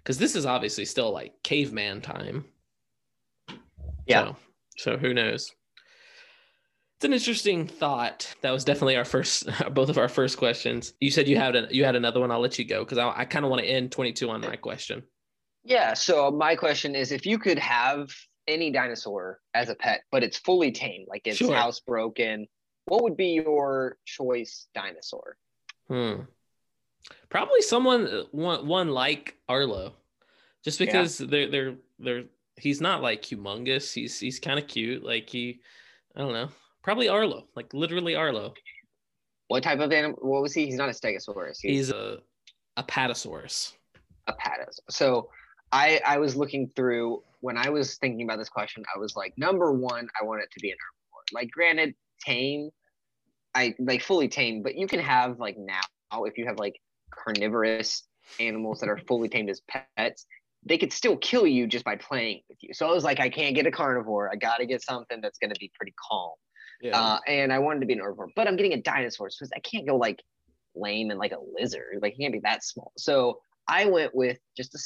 Because 0.03 0.17
this 0.17 0.35
is 0.35 0.45
obviously 0.45 0.85
still 0.85 1.11
like 1.11 1.33
caveman 1.43 2.01
time. 2.01 2.45
Yeah. 4.07 4.25
So, 4.25 4.35
so 4.77 4.97
who 4.97 5.13
knows? 5.13 5.51
It's 6.97 7.05
an 7.05 7.13
interesting 7.13 7.67
thought. 7.67 8.33
That 8.41 8.51
was 8.51 8.63
definitely 8.63 8.95
our 8.95 9.05
first, 9.05 9.47
both 9.73 9.89
of 9.89 9.97
our 9.97 10.09
first 10.09 10.37
questions. 10.37 10.93
You 10.99 11.11
said 11.11 11.27
you 11.27 11.37
had 11.37 11.55
a, 11.55 11.67
you 11.71 11.83
had 11.83 11.95
another 11.95 12.19
one. 12.19 12.31
I'll 12.31 12.39
let 12.39 12.59
you 12.59 12.65
go 12.65 12.83
because 12.83 12.97
I, 12.97 13.11
I 13.15 13.25
kind 13.25 13.45
of 13.45 13.49
want 13.49 13.61
to 13.61 13.67
end 13.67 13.91
22 13.91 14.29
on 14.29 14.41
my 14.41 14.55
question. 14.55 15.03
Yeah. 15.63 15.93
So 15.93 16.31
my 16.31 16.55
question 16.55 16.95
is, 16.95 17.11
if 17.11 17.25
you 17.25 17.37
could 17.39 17.59
have 17.59 18.11
any 18.47 18.71
dinosaur 18.71 19.39
as 19.53 19.69
a 19.69 19.75
pet, 19.75 20.01
but 20.11 20.23
it's 20.23 20.37
fully 20.37 20.71
tamed, 20.71 21.07
like 21.07 21.21
it's 21.25 21.37
Sure. 21.37 21.55
housebroken, 21.55 22.47
what 22.85 23.03
would 23.03 23.15
be 23.15 23.29
your 23.45 23.97
choice 24.05 24.67
dinosaur? 24.73 25.37
Hmm. 25.87 26.21
Probably 27.29 27.61
someone 27.61 28.07
uh, 28.07 28.23
one 28.31 28.67
one 28.67 28.89
like 28.89 29.35
Arlo, 29.47 29.93
just 30.63 30.79
Yeah. 30.79 30.85
because 30.85 31.17
they're 31.17 31.49
they're 31.49 31.75
they're 31.99 32.23
he's 32.57 32.81
not 32.81 33.01
like 33.01 33.21
humongous. 33.23 33.93
He's 33.93 34.19
he's 34.19 34.39
kind 34.39 34.59
of 34.59 34.67
cute. 34.67 35.03
Like 35.03 35.29
he, 35.29 35.61
I 36.15 36.19
don't 36.19 36.33
know. 36.33 36.49
Probably 36.83 37.09
Arlo, 37.09 37.47
like 37.55 37.73
literally 37.73 38.15
Arlo. 38.15 38.53
What 39.47 39.63
type 39.63 39.79
of 39.79 39.91
animal? 39.91 40.17
What 40.21 40.41
was 40.41 40.53
he? 40.53 40.65
He's 40.65 40.75
not 40.75 40.89
a 40.89 40.93
stegosaurus. 40.93 41.57
He's 41.61 41.89
a 41.89 42.19
apatosaurus. 42.77 43.73
a 44.27 44.33
patas. 44.33 44.79
So 44.89 45.29
I 45.71 46.01
I 46.05 46.17
was 46.17 46.35
looking 46.35 46.67
through 46.75 47.23
when 47.41 47.57
I 47.57 47.69
was 47.69 47.97
thinking 47.97 48.23
about 48.23 48.37
this 48.37 48.49
question, 48.49 48.83
I 48.95 48.99
was 48.99 49.15
like, 49.15 49.33
number 49.37 49.71
one, 49.73 50.07
I 50.19 50.23
want 50.23 50.41
it 50.43 50.49
to 50.51 50.59
be 50.59 50.69
an 50.69 50.77
herbivore. 50.77 51.33
Like 51.33 51.49
granted, 51.51 51.95
tame, 52.23 52.69
I 53.55 53.73
like 53.79 54.01
fully 54.03 54.27
tame, 54.27 54.61
but 54.61 54.75
you 54.75 54.87
can 54.87 54.99
have 54.99 55.39
like 55.39 55.57
now 55.57 56.23
if 56.25 56.37
you 56.37 56.45
have 56.45 56.57
like 56.57 56.75
carnivorous 57.11 58.03
animals 58.39 58.79
that 58.79 58.89
are 58.89 58.99
fully 59.07 59.29
tamed 59.29 59.49
as 59.49 59.61
pets, 59.97 60.25
they 60.63 60.77
could 60.77 60.93
still 60.93 61.17
kill 61.17 61.47
you 61.47 61.67
just 61.67 61.83
by 61.85 61.95
playing 61.95 62.41
with 62.49 62.57
you. 62.61 62.73
So 62.73 62.87
I 62.87 62.91
was 62.91 63.03
like, 63.03 63.19
I 63.19 63.29
can't 63.29 63.55
get 63.55 63.65
a 63.65 63.71
carnivore. 63.71 64.29
I 64.31 64.35
gotta 64.35 64.65
get 64.65 64.81
something 64.81 65.19
that's 65.21 65.37
gonna 65.39 65.55
be 65.59 65.71
pretty 65.75 65.93
calm. 66.09 66.33
Yeah. 66.81 66.99
Uh, 66.99 67.19
and 67.27 67.53
I 67.53 67.59
wanted 67.59 67.81
to 67.81 67.85
be 67.85 67.93
an 67.93 67.99
herbivore, 67.99 68.29
but 68.35 68.47
I'm 68.47 68.55
getting 68.55 68.73
a 68.73 68.81
dinosaur, 68.81 69.29
so 69.29 69.45
I 69.55 69.59
can't 69.59 69.87
go 69.87 69.97
like 69.97 70.19
lame 70.75 71.09
and 71.09 71.19
like 71.19 71.31
a 71.31 71.37
lizard. 71.59 71.99
Like, 72.01 72.13
it 72.13 72.21
can't 72.21 72.33
be 72.33 72.39
that 72.43 72.63
small. 72.63 72.91
So 72.97 73.39
I 73.67 73.85
went 73.85 74.15
with 74.15 74.39
just 74.57 74.73
a 74.75 74.79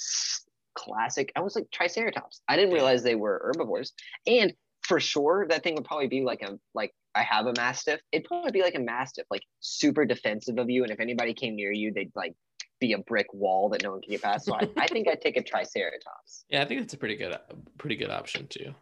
classic. 0.79 1.31
I 1.35 1.41
was 1.41 1.55
like 1.55 1.69
Triceratops. 1.71 2.41
I 2.47 2.55
didn't 2.55 2.73
realize 2.73 3.01
they 3.01 3.15
were 3.15 3.41
herbivores, 3.45 3.93
and 4.27 4.53
for 4.83 4.99
sure 4.99 5.47
that 5.49 5.63
thing 5.63 5.75
would 5.75 5.85
probably 5.85 6.07
be 6.07 6.21
like 6.21 6.41
a 6.41 6.59
like 6.73 6.93
I 7.15 7.23
have 7.23 7.45
a 7.45 7.53
mastiff. 7.53 8.01
It'd 8.11 8.27
probably 8.27 8.51
be 8.51 8.61
like 8.61 8.75
a 8.75 8.79
mastiff, 8.79 9.25
like 9.31 9.43
super 9.61 10.05
defensive 10.05 10.57
of 10.57 10.69
you, 10.69 10.83
and 10.83 10.91
if 10.91 10.99
anybody 10.99 11.33
came 11.33 11.55
near 11.55 11.71
you, 11.71 11.93
they'd 11.93 12.11
like 12.15 12.35
be 12.79 12.93
a 12.93 12.97
brick 12.97 13.27
wall 13.33 13.69
that 13.69 13.83
no 13.83 13.91
one 13.91 14.01
can 14.01 14.11
get 14.11 14.21
past. 14.21 14.45
So 14.45 14.53
I, 14.53 14.67
I 14.77 14.87
think 14.87 15.07
I'd 15.07 15.21
take 15.21 15.37
a 15.37 15.43
Triceratops. 15.43 16.45
yeah, 16.49 16.61
I 16.61 16.65
think 16.65 16.81
that's 16.81 16.93
a 16.93 16.97
pretty 16.97 17.15
good 17.15 17.35
pretty 17.77 17.95
good 17.95 18.09
option 18.09 18.47
too. 18.47 18.73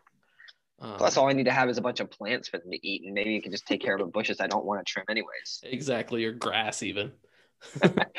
Um, 0.79 0.97
Plus, 0.97 1.15
all 1.15 1.29
I 1.29 1.33
need 1.33 1.45
to 1.45 1.51
have 1.51 1.69
is 1.69 1.77
a 1.77 1.81
bunch 1.81 1.99
of 1.99 2.09
plants 2.09 2.49
for 2.49 2.57
them 2.57 2.71
to 2.71 2.87
eat, 2.87 3.03
and 3.05 3.13
maybe 3.13 3.31
you 3.31 3.41
can 3.41 3.51
just 3.51 3.67
take 3.67 3.81
care 3.81 3.93
of 3.93 3.99
the 3.99 4.07
bushes 4.07 4.41
I 4.41 4.47
don't 4.47 4.65
want 4.65 4.85
to 4.85 4.91
trim 4.91 5.05
anyways. 5.09 5.61
exactly, 5.63 6.25
or 6.25 6.31
grass 6.31 6.83
even. 6.83 7.11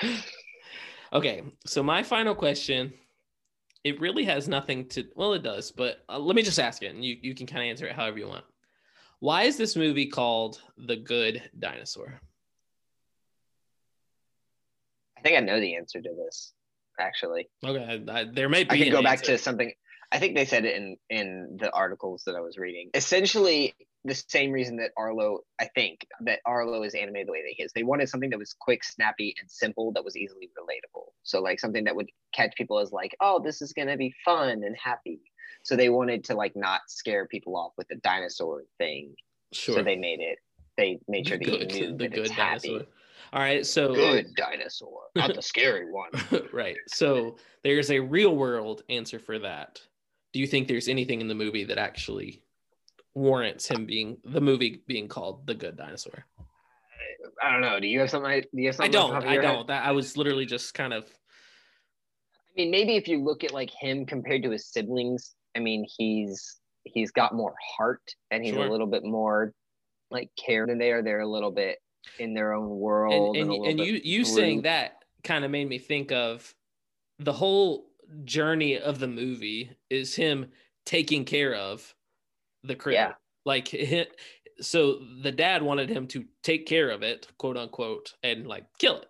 okay, 1.12 1.42
so 1.66 1.82
my 1.82 2.02
final 2.02 2.34
question, 2.34 2.94
it 3.82 4.00
really 4.00 4.24
has 4.24 4.48
nothing 4.48 4.88
to. 4.90 5.04
Well, 5.14 5.34
it 5.34 5.42
does, 5.42 5.72
but 5.72 6.04
uh, 6.08 6.18
let 6.18 6.36
me 6.36 6.42
just 6.42 6.58
ask 6.58 6.82
it, 6.82 6.94
and 6.94 7.04
you 7.04 7.16
you 7.20 7.34
can 7.34 7.46
kind 7.46 7.62
of 7.62 7.70
answer 7.70 7.86
it 7.86 7.92
however 7.96 8.18
you 8.18 8.28
want. 8.28 8.44
Why 9.24 9.44
is 9.44 9.56
this 9.56 9.74
movie 9.74 10.04
called 10.04 10.60
The 10.76 10.96
Good 10.96 11.40
Dinosaur? 11.58 12.20
I 15.16 15.22
think 15.22 15.38
I 15.38 15.40
know 15.40 15.58
the 15.58 15.76
answer 15.76 15.98
to 15.98 16.10
this, 16.14 16.52
actually. 17.00 17.48
Okay, 17.64 18.04
I, 18.06 18.24
there 18.24 18.50
may 18.50 18.64
be. 18.64 18.70
I 18.70 18.76
could 18.76 18.88
an 18.88 18.92
go 18.92 19.02
back 19.02 19.22
to 19.22 19.38
something. 19.38 19.72
I 20.12 20.18
think 20.18 20.36
they 20.36 20.44
said 20.44 20.66
it 20.66 20.76
in 20.76 20.98
in 21.08 21.56
the 21.58 21.70
articles 21.70 22.24
that 22.26 22.36
I 22.36 22.40
was 22.40 22.58
reading. 22.58 22.90
Essentially, 22.92 23.74
the 24.04 24.14
same 24.14 24.52
reason 24.52 24.76
that 24.76 24.90
Arlo, 24.98 25.38
I 25.58 25.70
think 25.74 26.06
that 26.20 26.40
Arlo 26.44 26.82
is 26.82 26.94
animated 26.94 27.28
the 27.28 27.32
way 27.32 27.40
that 27.44 27.54
he 27.56 27.62
is. 27.62 27.72
They 27.72 27.82
wanted 27.82 28.10
something 28.10 28.28
that 28.28 28.38
was 28.38 28.52
quick, 28.52 28.84
snappy, 28.84 29.34
and 29.40 29.50
simple 29.50 29.90
that 29.92 30.04
was 30.04 30.18
easily 30.18 30.50
relatable. 30.50 31.06
So 31.22 31.40
like 31.40 31.60
something 31.60 31.84
that 31.84 31.96
would 31.96 32.10
catch 32.34 32.54
people 32.56 32.78
as 32.78 32.92
like, 32.92 33.16
oh, 33.20 33.40
this 33.42 33.62
is 33.62 33.72
gonna 33.72 33.96
be 33.96 34.14
fun 34.22 34.64
and 34.64 34.76
happy. 34.76 35.22
So 35.64 35.76
they 35.76 35.88
wanted 35.88 36.24
to 36.24 36.34
like 36.34 36.54
not 36.54 36.82
scare 36.88 37.26
people 37.26 37.56
off 37.56 37.72
with 37.76 37.88
the 37.88 37.96
dinosaur 37.96 38.62
thing. 38.78 39.14
Sure. 39.52 39.76
So 39.76 39.82
they 39.82 39.96
made 39.96 40.20
it. 40.20 40.38
They 40.76 41.00
made 41.08 41.26
sure 41.26 41.38
that 41.38 41.46
you 41.46 41.66
knew 41.66 41.96
the 41.96 42.04
that 42.04 42.12
good 42.12 42.26
it's 42.26 42.30
happy. 42.30 42.68
dinosaur. 42.68 42.86
All 43.32 43.40
right, 43.40 43.66
so 43.66 43.94
Good 43.94 44.34
dinosaur, 44.36 45.00
not 45.16 45.34
the 45.34 45.42
scary 45.42 45.90
one. 45.90 46.10
right. 46.52 46.76
So 46.86 47.36
there's 47.64 47.90
a 47.90 47.98
real 47.98 48.36
world 48.36 48.82
answer 48.88 49.18
for 49.18 49.40
that. 49.40 49.80
Do 50.32 50.38
you 50.38 50.46
think 50.46 50.68
there's 50.68 50.86
anything 50.86 51.20
in 51.20 51.26
the 51.26 51.34
movie 51.34 51.64
that 51.64 51.78
actually 51.78 52.42
warrants 53.14 53.66
him 53.66 53.86
being 53.86 54.18
the 54.24 54.40
movie 54.40 54.82
being 54.86 55.08
called 55.08 55.46
The 55.46 55.54
Good 55.54 55.76
Dinosaur? 55.76 56.26
I 57.42 57.50
don't 57.50 57.60
know. 57.60 57.80
Do 57.80 57.88
you 57.88 58.00
have 58.00 58.10
something? 58.10 58.40
Do 58.40 58.46
you 58.52 58.68
have 58.68 58.80
I 58.80 58.84
something? 58.84 59.00
off 59.00 59.10
don't. 59.10 59.14
the 59.14 59.14
top 59.14 59.24
of 59.24 59.28
I 59.30 59.42
don't. 59.42 59.66
That 59.68 59.84
I 59.84 59.90
was 59.92 60.16
literally 60.16 60.46
just 60.46 60.74
kind 60.74 60.92
of 60.92 61.04
I 62.56 62.60
mean, 62.60 62.70
maybe 62.70 62.94
if 62.96 63.08
you 63.08 63.22
look 63.22 63.42
at 63.42 63.52
like 63.52 63.70
him 63.70 64.06
compared 64.06 64.44
to 64.44 64.50
his 64.50 64.66
siblings, 64.66 65.34
I 65.56 65.60
mean, 65.60 65.86
he's 65.96 66.60
he's 66.84 67.10
got 67.10 67.34
more 67.34 67.54
heart 67.76 68.02
and 68.30 68.44
he's 68.44 68.54
Sure. 68.54 68.66
a 68.66 68.70
little 68.70 68.86
bit 68.86 69.04
more 69.04 69.54
like 70.10 70.30
care 70.36 70.66
than 70.66 70.78
they 70.78 70.92
are. 70.92 71.02
They're 71.02 71.20
a 71.20 71.26
little 71.26 71.50
bit 71.50 71.78
in 72.18 72.34
their 72.34 72.52
own 72.52 72.68
world. 72.68 73.36
and, 73.36 73.48
a 73.48 73.52
little 73.52 73.66
and 73.66 73.78
bit 73.78 73.86
you 73.86 74.00
you 74.04 74.24
saying 74.24 74.62
that 74.62 75.04
kind 75.22 75.44
of 75.44 75.50
made 75.50 75.68
me 75.68 75.78
think 75.78 76.12
of 76.12 76.54
the 77.18 77.32
whole 77.32 77.86
journey 78.24 78.78
of 78.78 78.98
the 78.98 79.08
movie 79.08 79.70
is 79.88 80.14
him 80.14 80.50
taking 80.84 81.24
care 81.24 81.54
of 81.54 81.94
the 82.62 82.74
critter. 82.74 82.94
Yeah. 82.96 83.12
Like 83.44 83.68
so 84.60 85.00
the 85.22 85.32
dad 85.32 85.62
wanted 85.62 85.88
him 85.88 86.06
to 86.08 86.24
take 86.42 86.66
care 86.66 86.90
of 86.90 87.02
it, 87.02 87.26
quote 87.38 87.56
unquote, 87.56 88.12
and 88.22 88.46
like 88.46 88.64
kill 88.78 88.98
it. 88.98 89.08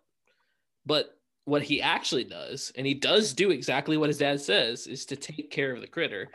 But 0.87 1.17
what 1.45 1.63
he 1.63 1.83
actually 1.83 2.25
does, 2.25 2.73
and 2.77 2.87
he 2.87 2.95
does 2.95 3.33
do 3.35 3.51
exactly 3.51 3.97
what 3.97 4.09
his 4.09 4.19
dad 4.19 4.41
says, 4.41 4.87
is 4.87 5.05
to 5.07 5.17
take 5.17 5.51
care 5.51 5.73
of 5.75 5.81
the 5.81 5.87
critter. 5.87 6.29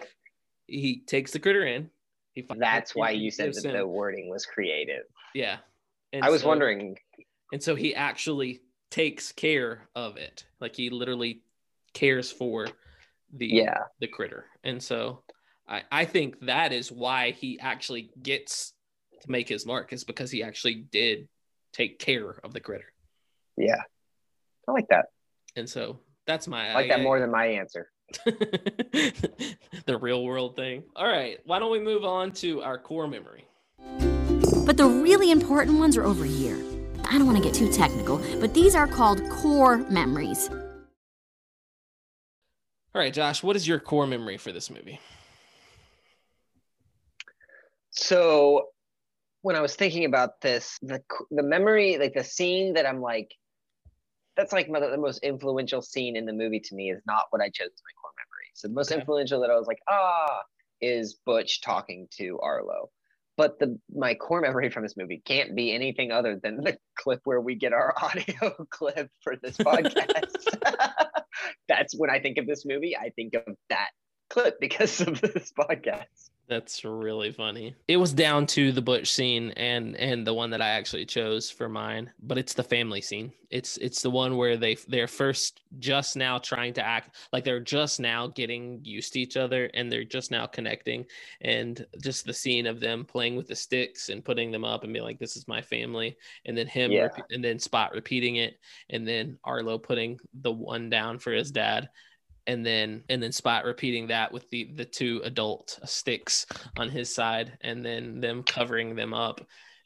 He 0.68 1.02
takes 1.06 1.32
the 1.32 1.40
critter 1.40 1.66
in. 1.66 1.90
He 2.34 2.44
finds 2.44 2.62
That's 2.62 2.96
why 2.96 3.12
you 3.12 3.32
said 3.32 3.54
that 3.56 3.66
him- 3.66 3.76
the 3.76 3.88
wording 3.88 4.30
was 4.30 4.46
creative. 4.46 5.04
yeah. 5.34 5.58
And 6.14 6.24
I 6.24 6.30
was 6.30 6.42
so- 6.42 6.48
wondering. 6.48 6.98
and 7.52 7.62
so 7.62 7.76
he 7.76 7.94
actually 7.96 8.62
takes 8.92 9.32
care 9.32 9.88
of 9.96 10.18
it. 10.18 10.46
Like 10.60 10.76
he 10.76 10.90
literally 10.90 11.44
cares 11.94 12.32
for 12.32 12.68
the 13.34 13.46
Yeah. 13.48 13.84
the 14.00 14.08
critter. 14.08 14.46
And 14.64 14.82
so 14.82 15.24
I, 15.68 15.84
I 15.92 16.06
think 16.06 16.40
that 16.42 16.74
is 16.74 16.92
why 16.92 17.32
he 17.32 17.60
actually 17.60 18.12
gets 18.24 18.74
to 19.22 19.30
make 19.30 19.48
his 19.50 19.66
mark 19.68 19.94
is 19.94 20.04
because 20.04 20.32
he 20.32 20.42
actually 20.42 20.76
did 20.92 21.28
take 21.74 22.00
care 22.00 22.32
of 22.44 22.54
the 22.54 22.60
critter. 22.60 22.92
Yeah. 23.58 23.82
I 24.70 24.72
like 24.72 24.88
that. 24.90 25.06
And 25.56 25.68
so 25.68 26.00
that's 26.28 26.48
my 26.48 26.70
I 26.70 26.74
like 26.76 26.90
that 26.90 27.02
more 27.02 27.20
than 27.20 27.32
my 27.32 27.48
answer. 27.48 27.90
the 28.26 29.98
real 30.00 30.24
world 30.24 30.56
thing. 30.56 30.84
All 30.96 31.08
right, 31.08 31.40
why 31.46 31.58
don't 31.58 31.72
we 31.72 31.80
move 31.80 32.06
on 32.06 32.32
to 32.34 32.62
our 32.62 32.78
core 32.78 33.08
memory? 33.08 33.46
But 34.66 34.78
the 34.78 34.88
really 34.88 35.32
important 35.32 35.80
ones 35.80 35.98
are 35.98 36.04
over 36.04 36.24
here. 36.24 36.64
I 37.04 37.18
don't 37.18 37.26
want 37.26 37.38
to 37.38 37.44
get 37.44 37.56
too 37.56 37.72
technical, 37.72 38.18
but 38.40 38.54
these 38.54 38.76
are 38.76 38.86
called 38.86 39.28
core 39.32 39.78
memories. 39.90 40.50
All 42.94 43.02
right, 43.02 43.14
Josh, 43.14 43.42
what 43.42 43.56
is 43.56 43.68
your 43.68 43.80
core 43.80 44.06
memory 44.06 44.38
for 44.38 44.52
this 44.52 44.70
movie? 44.70 45.00
So 47.90 48.68
when 49.42 49.56
I 49.56 49.62
was 49.62 49.76
thinking 49.76 50.06
about 50.06 50.42
this, 50.42 50.78
the 50.84 51.02
the 51.32 51.42
memory, 51.42 51.98
like 51.98 52.14
the 52.14 52.24
scene 52.24 52.74
that 52.74 52.88
I'm 52.88 53.02
like, 53.02 53.34
that's 54.40 54.54
like 54.54 54.68
the 54.72 54.98
most 54.98 55.20
influential 55.24 55.82
scene 55.82 56.16
in 56.16 56.26
the 56.26 56.34
movie 56.34 56.62
to 56.62 56.76
me 56.76 56.92
is 56.92 57.02
not 57.06 57.26
what 57.32 57.42
I 57.42 57.50
chose 57.50 57.68
as 57.68 57.82
my 57.84 57.92
core 58.02 58.12
memory. 58.18 58.50
So 58.54 58.68
the 58.70 58.74
most 58.74 58.92
Okay. 58.92 59.02
influential 59.02 59.42
that 59.42 59.50
I 59.50 59.56
was 59.58 59.68
like, 59.68 59.82
ah, 59.90 60.42
is 60.82 61.16
Butch 61.26 61.62
talking 61.62 62.08
to 62.18 62.40
Arlo. 62.42 62.90
but 63.38 63.60
the 63.60 63.80
my 63.94 64.16
core 64.16 64.42
memory 64.42 64.70
from 64.70 64.84
this 64.84 64.96
movie 64.98 65.22
can't 65.26 65.56
be 65.56 65.74
anything 65.74 66.12
other 66.12 66.40
than 66.42 66.58
the 66.58 66.78
clip 66.98 67.22
where 67.26 67.42
we 67.42 67.56
get 67.56 67.74
our 67.74 67.94
audio 68.02 68.52
clip 68.70 69.10
for 69.22 69.36
this 69.42 69.58
podcast. 69.70 70.58
That's 71.68 71.94
when 71.98 72.10
I 72.10 72.20
think 72.20 72.38
of 72.38 72.48
this 72.48 72.66
movie. 72.66 72.98
I 72.98 73.10
think 73.12 73.34
of 73.36 73.56
that 73.70 73.92
clip 74.30 74.60
because 74.60 75.02
of 75.02 75.20
this 75.22 75.52
podcast. 75.58 76.30
That's 76.50 76.84
really 76.84 77.32
funny. 77.32 77.76
It 77.88 77.98
was 77.98 78.12
down 78.12 78.48
to 78.48 78.72
the 78.72 78.82
butch 78.82 79.14
scene 79.14 79.52
and 79.52 79.96
and 79.98 80.26
the 80.26 80.34
one 80.34 80.50
that 80.50 80.64
I 80.64 80.70
actually 80.70 81.06
chose 81.06 81.52
for 81.52 81.70
mine, 81.70 82.12
but 82.24 82.40
it's 82.40 82.56
the 82.56 82.64
family 82.64 83.02
scene. 83.02 83.32
It's 83.52 83.78
it's 83.78 84.02
the 84.02 84.10
one 84.10 84.36
where 84.36 84.58
they 84.58 84.76
they're 84.88 85.08
first 85.08 85.62
just 85.78 86.16
now 86.16 86.40
trying 86.40 86.74
to 86.74 86.84
act 86.84 87.18
like 87.32 87.44
they're 87.44 87.60
just 87.60 88.00
now 88.00 88.28
getting 88.28 88.80
used 88.84 89.14
to 89.14 89.20
each 89.20 89.38
other 89.38 89.70
and 89.76 89.92
they're 89.92 90.04
just 90.04 90.32
now 90.32 90.48
connecting 90.48 91.06
and 91.42 91.86
just 92.02 92.26
the 92.26 92.34
scene 92.34 92.66
of 92.66 92.80
them 92.80 93.06
playing 93.06 93.36
with 93.36 93.48
the 93.48 93.56
sticks 93.56 94.10
and 94.10 94.26
putting 94.26 94.50
them 94.52 94.66
up 94.66 94.84
and 94.84 94.92
being 94.92 95.06
like 95.06 95.20
this 95.20 95.38
is 95.38 95.48
my 95.48 95.62
family 95.62 96.18
and 96.46 96.58
then 96.58 96.66
him 96.68 96.92
Yeah. 96.92 97.10
and 97.30 97.44
then 97.44 97.60
Spot 97.60 97.92
repeating 97.94 98.38
it 98.38 98.60
and 98.90 99.08
then 99.08 99.38
Arlo 99.44 99.78
putting 99.78 100.20
the 100.42 100.52
one 100.52 100.90
down 100.90 101.20
for 101.20 101.32
his 101.32 101.52
dad 101.52 101.90
and 102.50 102.66
then 102.66 103.04
and 103.10 103.22
then 103.22 103.32
spot 103.32 103.64
repeating 103.64 104.08
that 104.08 104.34
with 104.34 104.50
the 104.50 104.72
the 104.76 104.84
two 104.84 105.22
adult 105.24 105.80
sticks 105.86 106.48
on 106.80 106.90
his 106.90 107.14
side 107.14 107.56
and 107.62 107.86
then 107.86 108.20
them 108.20 108.42
covering 108.42 108.96
them 108.96 109.14
up. 109.14 109.40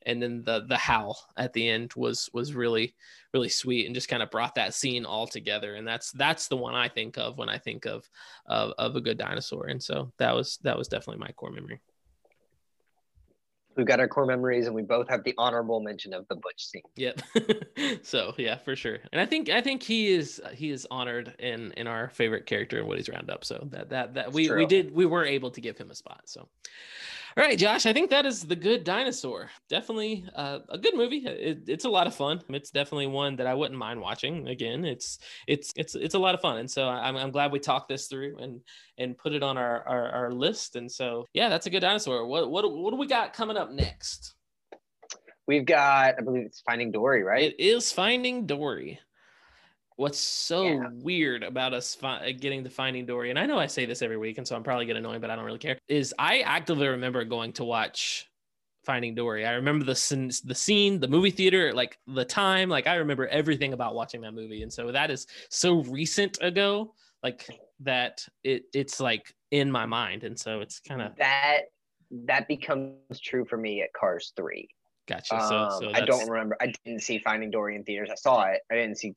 And 0.05 0.21
then 0.23 0.43
the 0.45 0.65
the 0.65 0.77
howl 0.77 1.17
at 1.35 1.51
the 1.51 1.67
end 1.67 1.91
was 1.97 2.29
was 2.33 2.53
really 2.53 2.95
really 3.33 3.49
sweet 3.49 3.85
and 3.85 3.93
just 3.93 4.07
kind 4.07 4.23
of 4.23 4.31
brought 4.31 4.55
that 4.55 4.73
scene 4.73 5.03
all 5.03 5.27
together. 5.27 5.75
And 5.75 5.85
that's 5.85 6.11
that's 6.11 6.47
the 6.47 6.55
one 6.55 6.73
i 6.73 6.87
think 6.87 7.17
of 7.17 7.37
when 7.37 7.49
i 7.49 7.57
think 7.57 7.85
of 7.85 8.09
of, 8.45 8.71
of 8.77 8.95
a 8.95 9.01
good 9.01 9.17
dinosaur. 9.17 9.67
And 9.67 9.83
so 9.83 10.13
that 10.17 10.33
was 10.33 10.57
that 10.63 10.77
was 10.77 10.87
definitely 10.87 11.19
my 11.19 11.33
core 11.33 11.51
memory 11.51 11.81
We've 13.75 13.85
got 13.85 13.99
our 13.99 14.07
core 14.07 14.25
memories, 14.25 14.67
and 14.67 14.75
we 14.75 14.81
both 14.81 15.09
have 15.09 15.23
the 15.23 15.33
honorable 15.37 15.79
mention 15.79 16.13
of 16.13 16.27
the 16.27 16.35
butch 16.35 16.65
scene. 16.65 16.83
Yep. 16.95 17.21
so 18.03 18.33
yeah, 18.37 18.57
for 18.57 18.75
sure. 18.75 18.99
And 19.11 19.19
I 19.19 19.25
think 19.25 19.49
I 19.49 19.61
think 19.61 19.83
he 19.83 20.13
is 20.13 20.41
he 20.53 20.69
is 20.69 20.87
honored 20.91 21.33
in 21.39 21.71
in 21.73 21.87
our 21.87 22.09
favorite 22.09 22.45
character 22.45 22.79
in 22.79 22.87
Woody's 22.87 23.09
Roundup. 23.09 23.45
So 23.45 23.67
that 23.71 23.89
that 23.89 24.13
that 24.13 24.33
we 24.33 24.43
we 24.43 24.47
true. 24.47 24.67
did 24.67 24.93
we 24.93 25.05
were 25.05 25.25
able 25.25 25.51
to 25.51 25.61
give 25.61 25.77
him 25.77 25.91
a 25.91 25.95
spot. 25.95 26.21
So. 26.25 26.47
All 27.35 27.43
right, 27.43 27.57
Josh. 27.57 27.87
I 27.87 27.93
think 27.93 28.11
that 28.11 28.27
is 28.27 28.43
the 28.43 28.55
Good 28.55 28.83
Dinosaur. 28.83 29.49
Definitely 29.67 30.25
uh, 30.35 30.59
a 30.69 30.77
good 30.77 30.95
movie. 30.95 31.25
It, 31.25 31.63
it's 31.67 31.85
a 31.85 31.89
lot 31.89 32.05
of 32.05 32.15
fun. 32.15 32.41
It's 32.49 32.69
definitely 32.69 33.07
one 33.07 33.35
that 33.37 33.47
I 33.47 33.55
wouldn't 33.55 33.79
mind 33.79 33.99
watching 33.99 34.47
again. 34.47 34.85
It's 34.85 35.17
it's 35.47 35.73
it's 35.75 35.95
it's 35.95 36.13
a 36.13 36.19
lot 36.19 36.35
of 36.35 36.41
fun, 36.41 36.57
and 36.57 36.69
so 36.69 36.87
I'm, 36.87 37.15
I'm 37.15 37.31
glad 37.31 37.51
we 37.51 37.59
talked 37.59 37.89
this 37.89 38.05
through 38.05 38.37
and 38.37 38.61
and 38.99 39.17
put 39.17 39.33
it 39.33 39.41
on 39.41 39.57
our, 39.57 39.87
our 39.87 40.09
our 40.09 40.31
list. 40.31 40.75
And 40.75 40.91
so 40.91 41.25
yeah, 41.33 41.49
that's 41.49 41.65
a 41.65 41.71
Good 41.71 41.79
Dinosaur. 41.79 42.27
What 42.27 42.51
what 42.51 42.71
what 42.71 42.91
do 42.91 42.97
we 42.97 43.07
got 43.07 43.33
coming 43.33 43.57
up 43.57 43.71
next? 43.71 44.35
We've 45.45 45.65
got, 45.65 46.15
I 46.17 46.21
believe 46.21 46.45
it's 46.45 46.61
Finding 46.61 46.91
Dory, 46.91 47.23
right? 47.23 47.51
It 47.51 47.59
is 47.59 47.91
Finding 47.91 48.45
Dory. 48.45 48.99
What's 49.95 50.19
so 50.19 50.63
Yeah. 50.63 50.89
weird 50.93 51.43
about 51.43 51.73
us 51.73 51.95
fi- 51.95 52.31
getting 52.31 52.63
to 52.63 52.69
Finding 52.69 53.05
Dory, 53.05 53.29
and 53.29 53.37
I 53.37 53.45
know 53.45 53.59
I 53.59 53.67
say 53.67 53.85
this 53.85 54.01
every 54.01 54.17
week, 54.17 54.37
and 54.37 54.47
so 54.47 54.55
I'm 54.55 54.63
probably 54.63 54.85
getting 54.85 55.03
annoying, 55.03 55.21
but 55.21 55.29
I 55.29 55.35
don't 55.35 55.45
really 55.45 55.59
care. 55.59 55.77
Is 55.87 56.13
I 56.17 56.39
actively 56.41 56.87
remember 56.87 57.23
going 57.23 57.53
to 57.53 57.63
watch 57.63 58.29
Finding 58.83 59.15
Dory. 59.15 59.45
I 59.45 59.53
remember 59.53 59.85
the 59.85 59.95
scene, 59.95 60.31
the 60.43 60.55
scene, 60.55 60.99
the 60.99 61.07
movie 61.07 61.31
theater, 61.31 61.73
like 61.73 61.97
the 62.07 62.25
time, 62.25 62.69
like 62.69 62.87
I 62.87 62.95
remember 62.95 63.27
everything 63.27 63.73
about 63.73 63.95
watching 63.95 64.21
that 64.21 64.33
movie, 64.33 64.63
and 64.63 64.73
so 64.73 64.91
that 64.91 65.09
is 65.11 65.27
so 65.49 65.83
recent 65.83 66.37
ago, 66.41 66.93
like 67.21 67.47
that 67.79 68.25
it 68.43 68.63
it's 68.73 68.99
like 68.99 69.33
in 69.51 69.71
my 69.71 69.85
mind, 69.85 70.23
and 70.23 70.37
so 70.37 70.59
it's 70.61 70.79
kind 70.79 71.01
of 71.01 71.15
that 71.17 71.61
that 72.11 72.47
becomes 72.47 73.19
true 73.21 73.45
for 73.45 73.57
me 73.57 73.81
at 73.81 73.93
Cars 73.93 74.33
Three. 74.35 74.67
gotcha. 75.07 75.39
So, 75.41 75.57
Um, 75.57 75.71
so 75.79 75.89
I 75.93 76.01
don't 76.05 76.27
remember. 76.29 76.57
I 76.61 76.73
didn't 76.83 77.01
see 77.01 77.19
Finding 77.19 77.51
Dory 77.51 77.75
in 77.75 77.83
theaters. 77.83 78.09
I 78.11 78.15
saw 78.15 78.43
it. 78.45 78.61
I 78.71 78.75
didn't 78.75 78.97
see. 78.97 79.13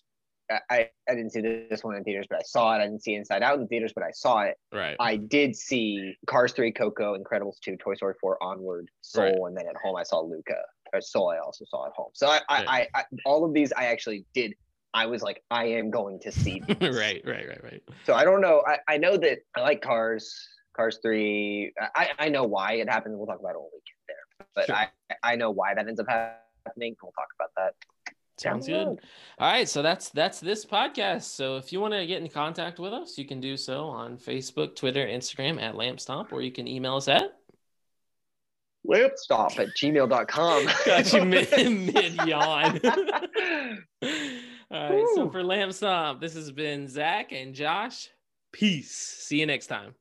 I, 0.51 0.89
I, 1.09 1.15
didn't 1.15 1.31
see 1.31 1.41
this 1.41 1.83
one 1.83 1.97
in 1.97 2.05
theaters, 2.05 2.27
but 2.29 2.39
I 2.39 2.43
saw 2.43 2.75
it. 2.75 2.79
I 2.79 2.87
didn't 2.87 3.03
see 3.03 3.15
Inside 3.15 3.43
Out 3.43 3.59
in 3.59 3.67
theaters, 3.67 3.93
but 3.95 4.05
I 4.05 4.11
saw 4.13 4.43
it. 4.43 4.57
right. 4.73 4.97
I 5.01 5.17
did 5.17 5.57
see 5.57 6.15
Cars 6.27 6.53
3, 6.53 6.73
Coco, 6.73 7.17
Incredibles 7.17 7.59
2, 7.65 7.77
Toy 7.77 7.95
Story 7.95 8.15
4, 8.21 8.43
Onward, 8.43 8.89
Soul, 9.01 9.47
and 9.47 9.57
then 9.57 9.67
at 9.69 9.77
home 9.83 9.97
I 9.97 10.03
saw 10.03 10.21
Luca. 10.21 10.55
Or 10.93 11.01
Soul 11.01 11.31
I 11.31 11.39
also 11.39 11.65
saw 11.69 11.87
at 11.87 11.93
home. 11.93 12.11
So 12.15 12.29
I, 12.29 12.41
I, 12.49 12.65
I, 12.65 12.87
I 12.95 13.05
all 13.25 13.45
of 13.45 13.53
these 13.53 13.73
I 13.73 13.87
actually 13.87 14.25
did. 14.35 14.55
I 14.95 15.07
was 15.07 15.21
like, 15.21 15.43
I 15.51 15.67
am 15.67 15.91
going 15.91 16.21
to 16.21 16.33
see 16.33 16.63
these. 16.67 16.77
right, 16.81 17.21
right, 17.27 17.47
right, 17.49 17.65
right. 17.65 17.83
So 18.05 18.15
I 18.15 18.25
don't 18.25 18.41
know. 18.41 18.63
I, 18.67 18.79
I 18.89 18.97
know 18.97 19.17
that 19.17 19.39
I 19.57 19.61
like 19.63 19.83
Cars, 19.83 20.33
Cars 20.77 21.01
3. 21.03 21.73
I, 21.97 22.11
I 22.19 22.29
know 22.29 22.45
why 22.45 22.75
it 22.75 22.89
happens. 22.89 23.17
We'll 23.17 23.27
talk 23.27 23.41
about 23.41 23.51
it 23.51 23.59
when 23.59 23.71
we 23.73 23.81
get 23.81 24.07
there. 24.07 24.47
But 24.55 24.67
Sure. 24.67 24.77
I, 24.77 25.33
I 25.33 25.37
know 25.37 25.51
why 25.51 25.75
that 25.75 25.89
ends 25.89 26.01
up 26.01 26.07
happening. 26.09 26.95
We'll 27.03 27.13
talk 27.13 27.29
about 27.39 27.51
that. 27.57 27.75
Down 28.37 28.63
Sounds 28.63 28.67
good. 28.67 28.87
All 29.39 29.53
right, 29.53 29.69
so 29.69 29.83
that's 29.83 30.11
that's 30.11 30.41
this 30.41 30.65
podcast. 30.65 31.23
So 31.23 31.57
if 31.57 31.73
you 31.73 31.81
want 31.81 31.95
to 31.95 32.07
get 32.07 32.23
in 32.23 32.29
contact 32.29 32.79
with 32.79 32.93
us, 32.93 33.17
you 33.19 33.25
can 33.25 33.41
do 33.41 33.57
so 33.57 33.85
on 33.85 34.19
Facebook, 34.19 34.77
Twitter, 34.77 35.07
Instagram 35.07 35.61
at 35.61 35.75
Lamp 35.75 36.01
Stomp, 36.01 36.33
or 36.33 36.43
you 36.43 36.53
can 36.53 36.69
email 36.69 36.97
us 36.97 37.09
at 37.09 37.37
Stop 39.17 39.59
at 39.59 39.69
gmail.com. 39.77 40.67
got 40.87 41.13
you 41.13 41.25
mid 41.25 41.51
mid 41.95 42.15
yawn. 42.27 42.81
All 44.69 44.91
right, 44.91 45.07
so 45.15 45.31
for 45.31 45.43
Lamp 45.43 45.73
Stomp, 45.73 46.21
this 46.21 46.35
has 46.35 46.51
been 46.51 46.89
Zach 46.89 47.33
and 47.33 47.55
Josh. 47.55 48.09
Peace. 48.53 48.91
See 48.91 49.41
you 49.41 49.47
next 49.47 49.67
time. 49.67 49.95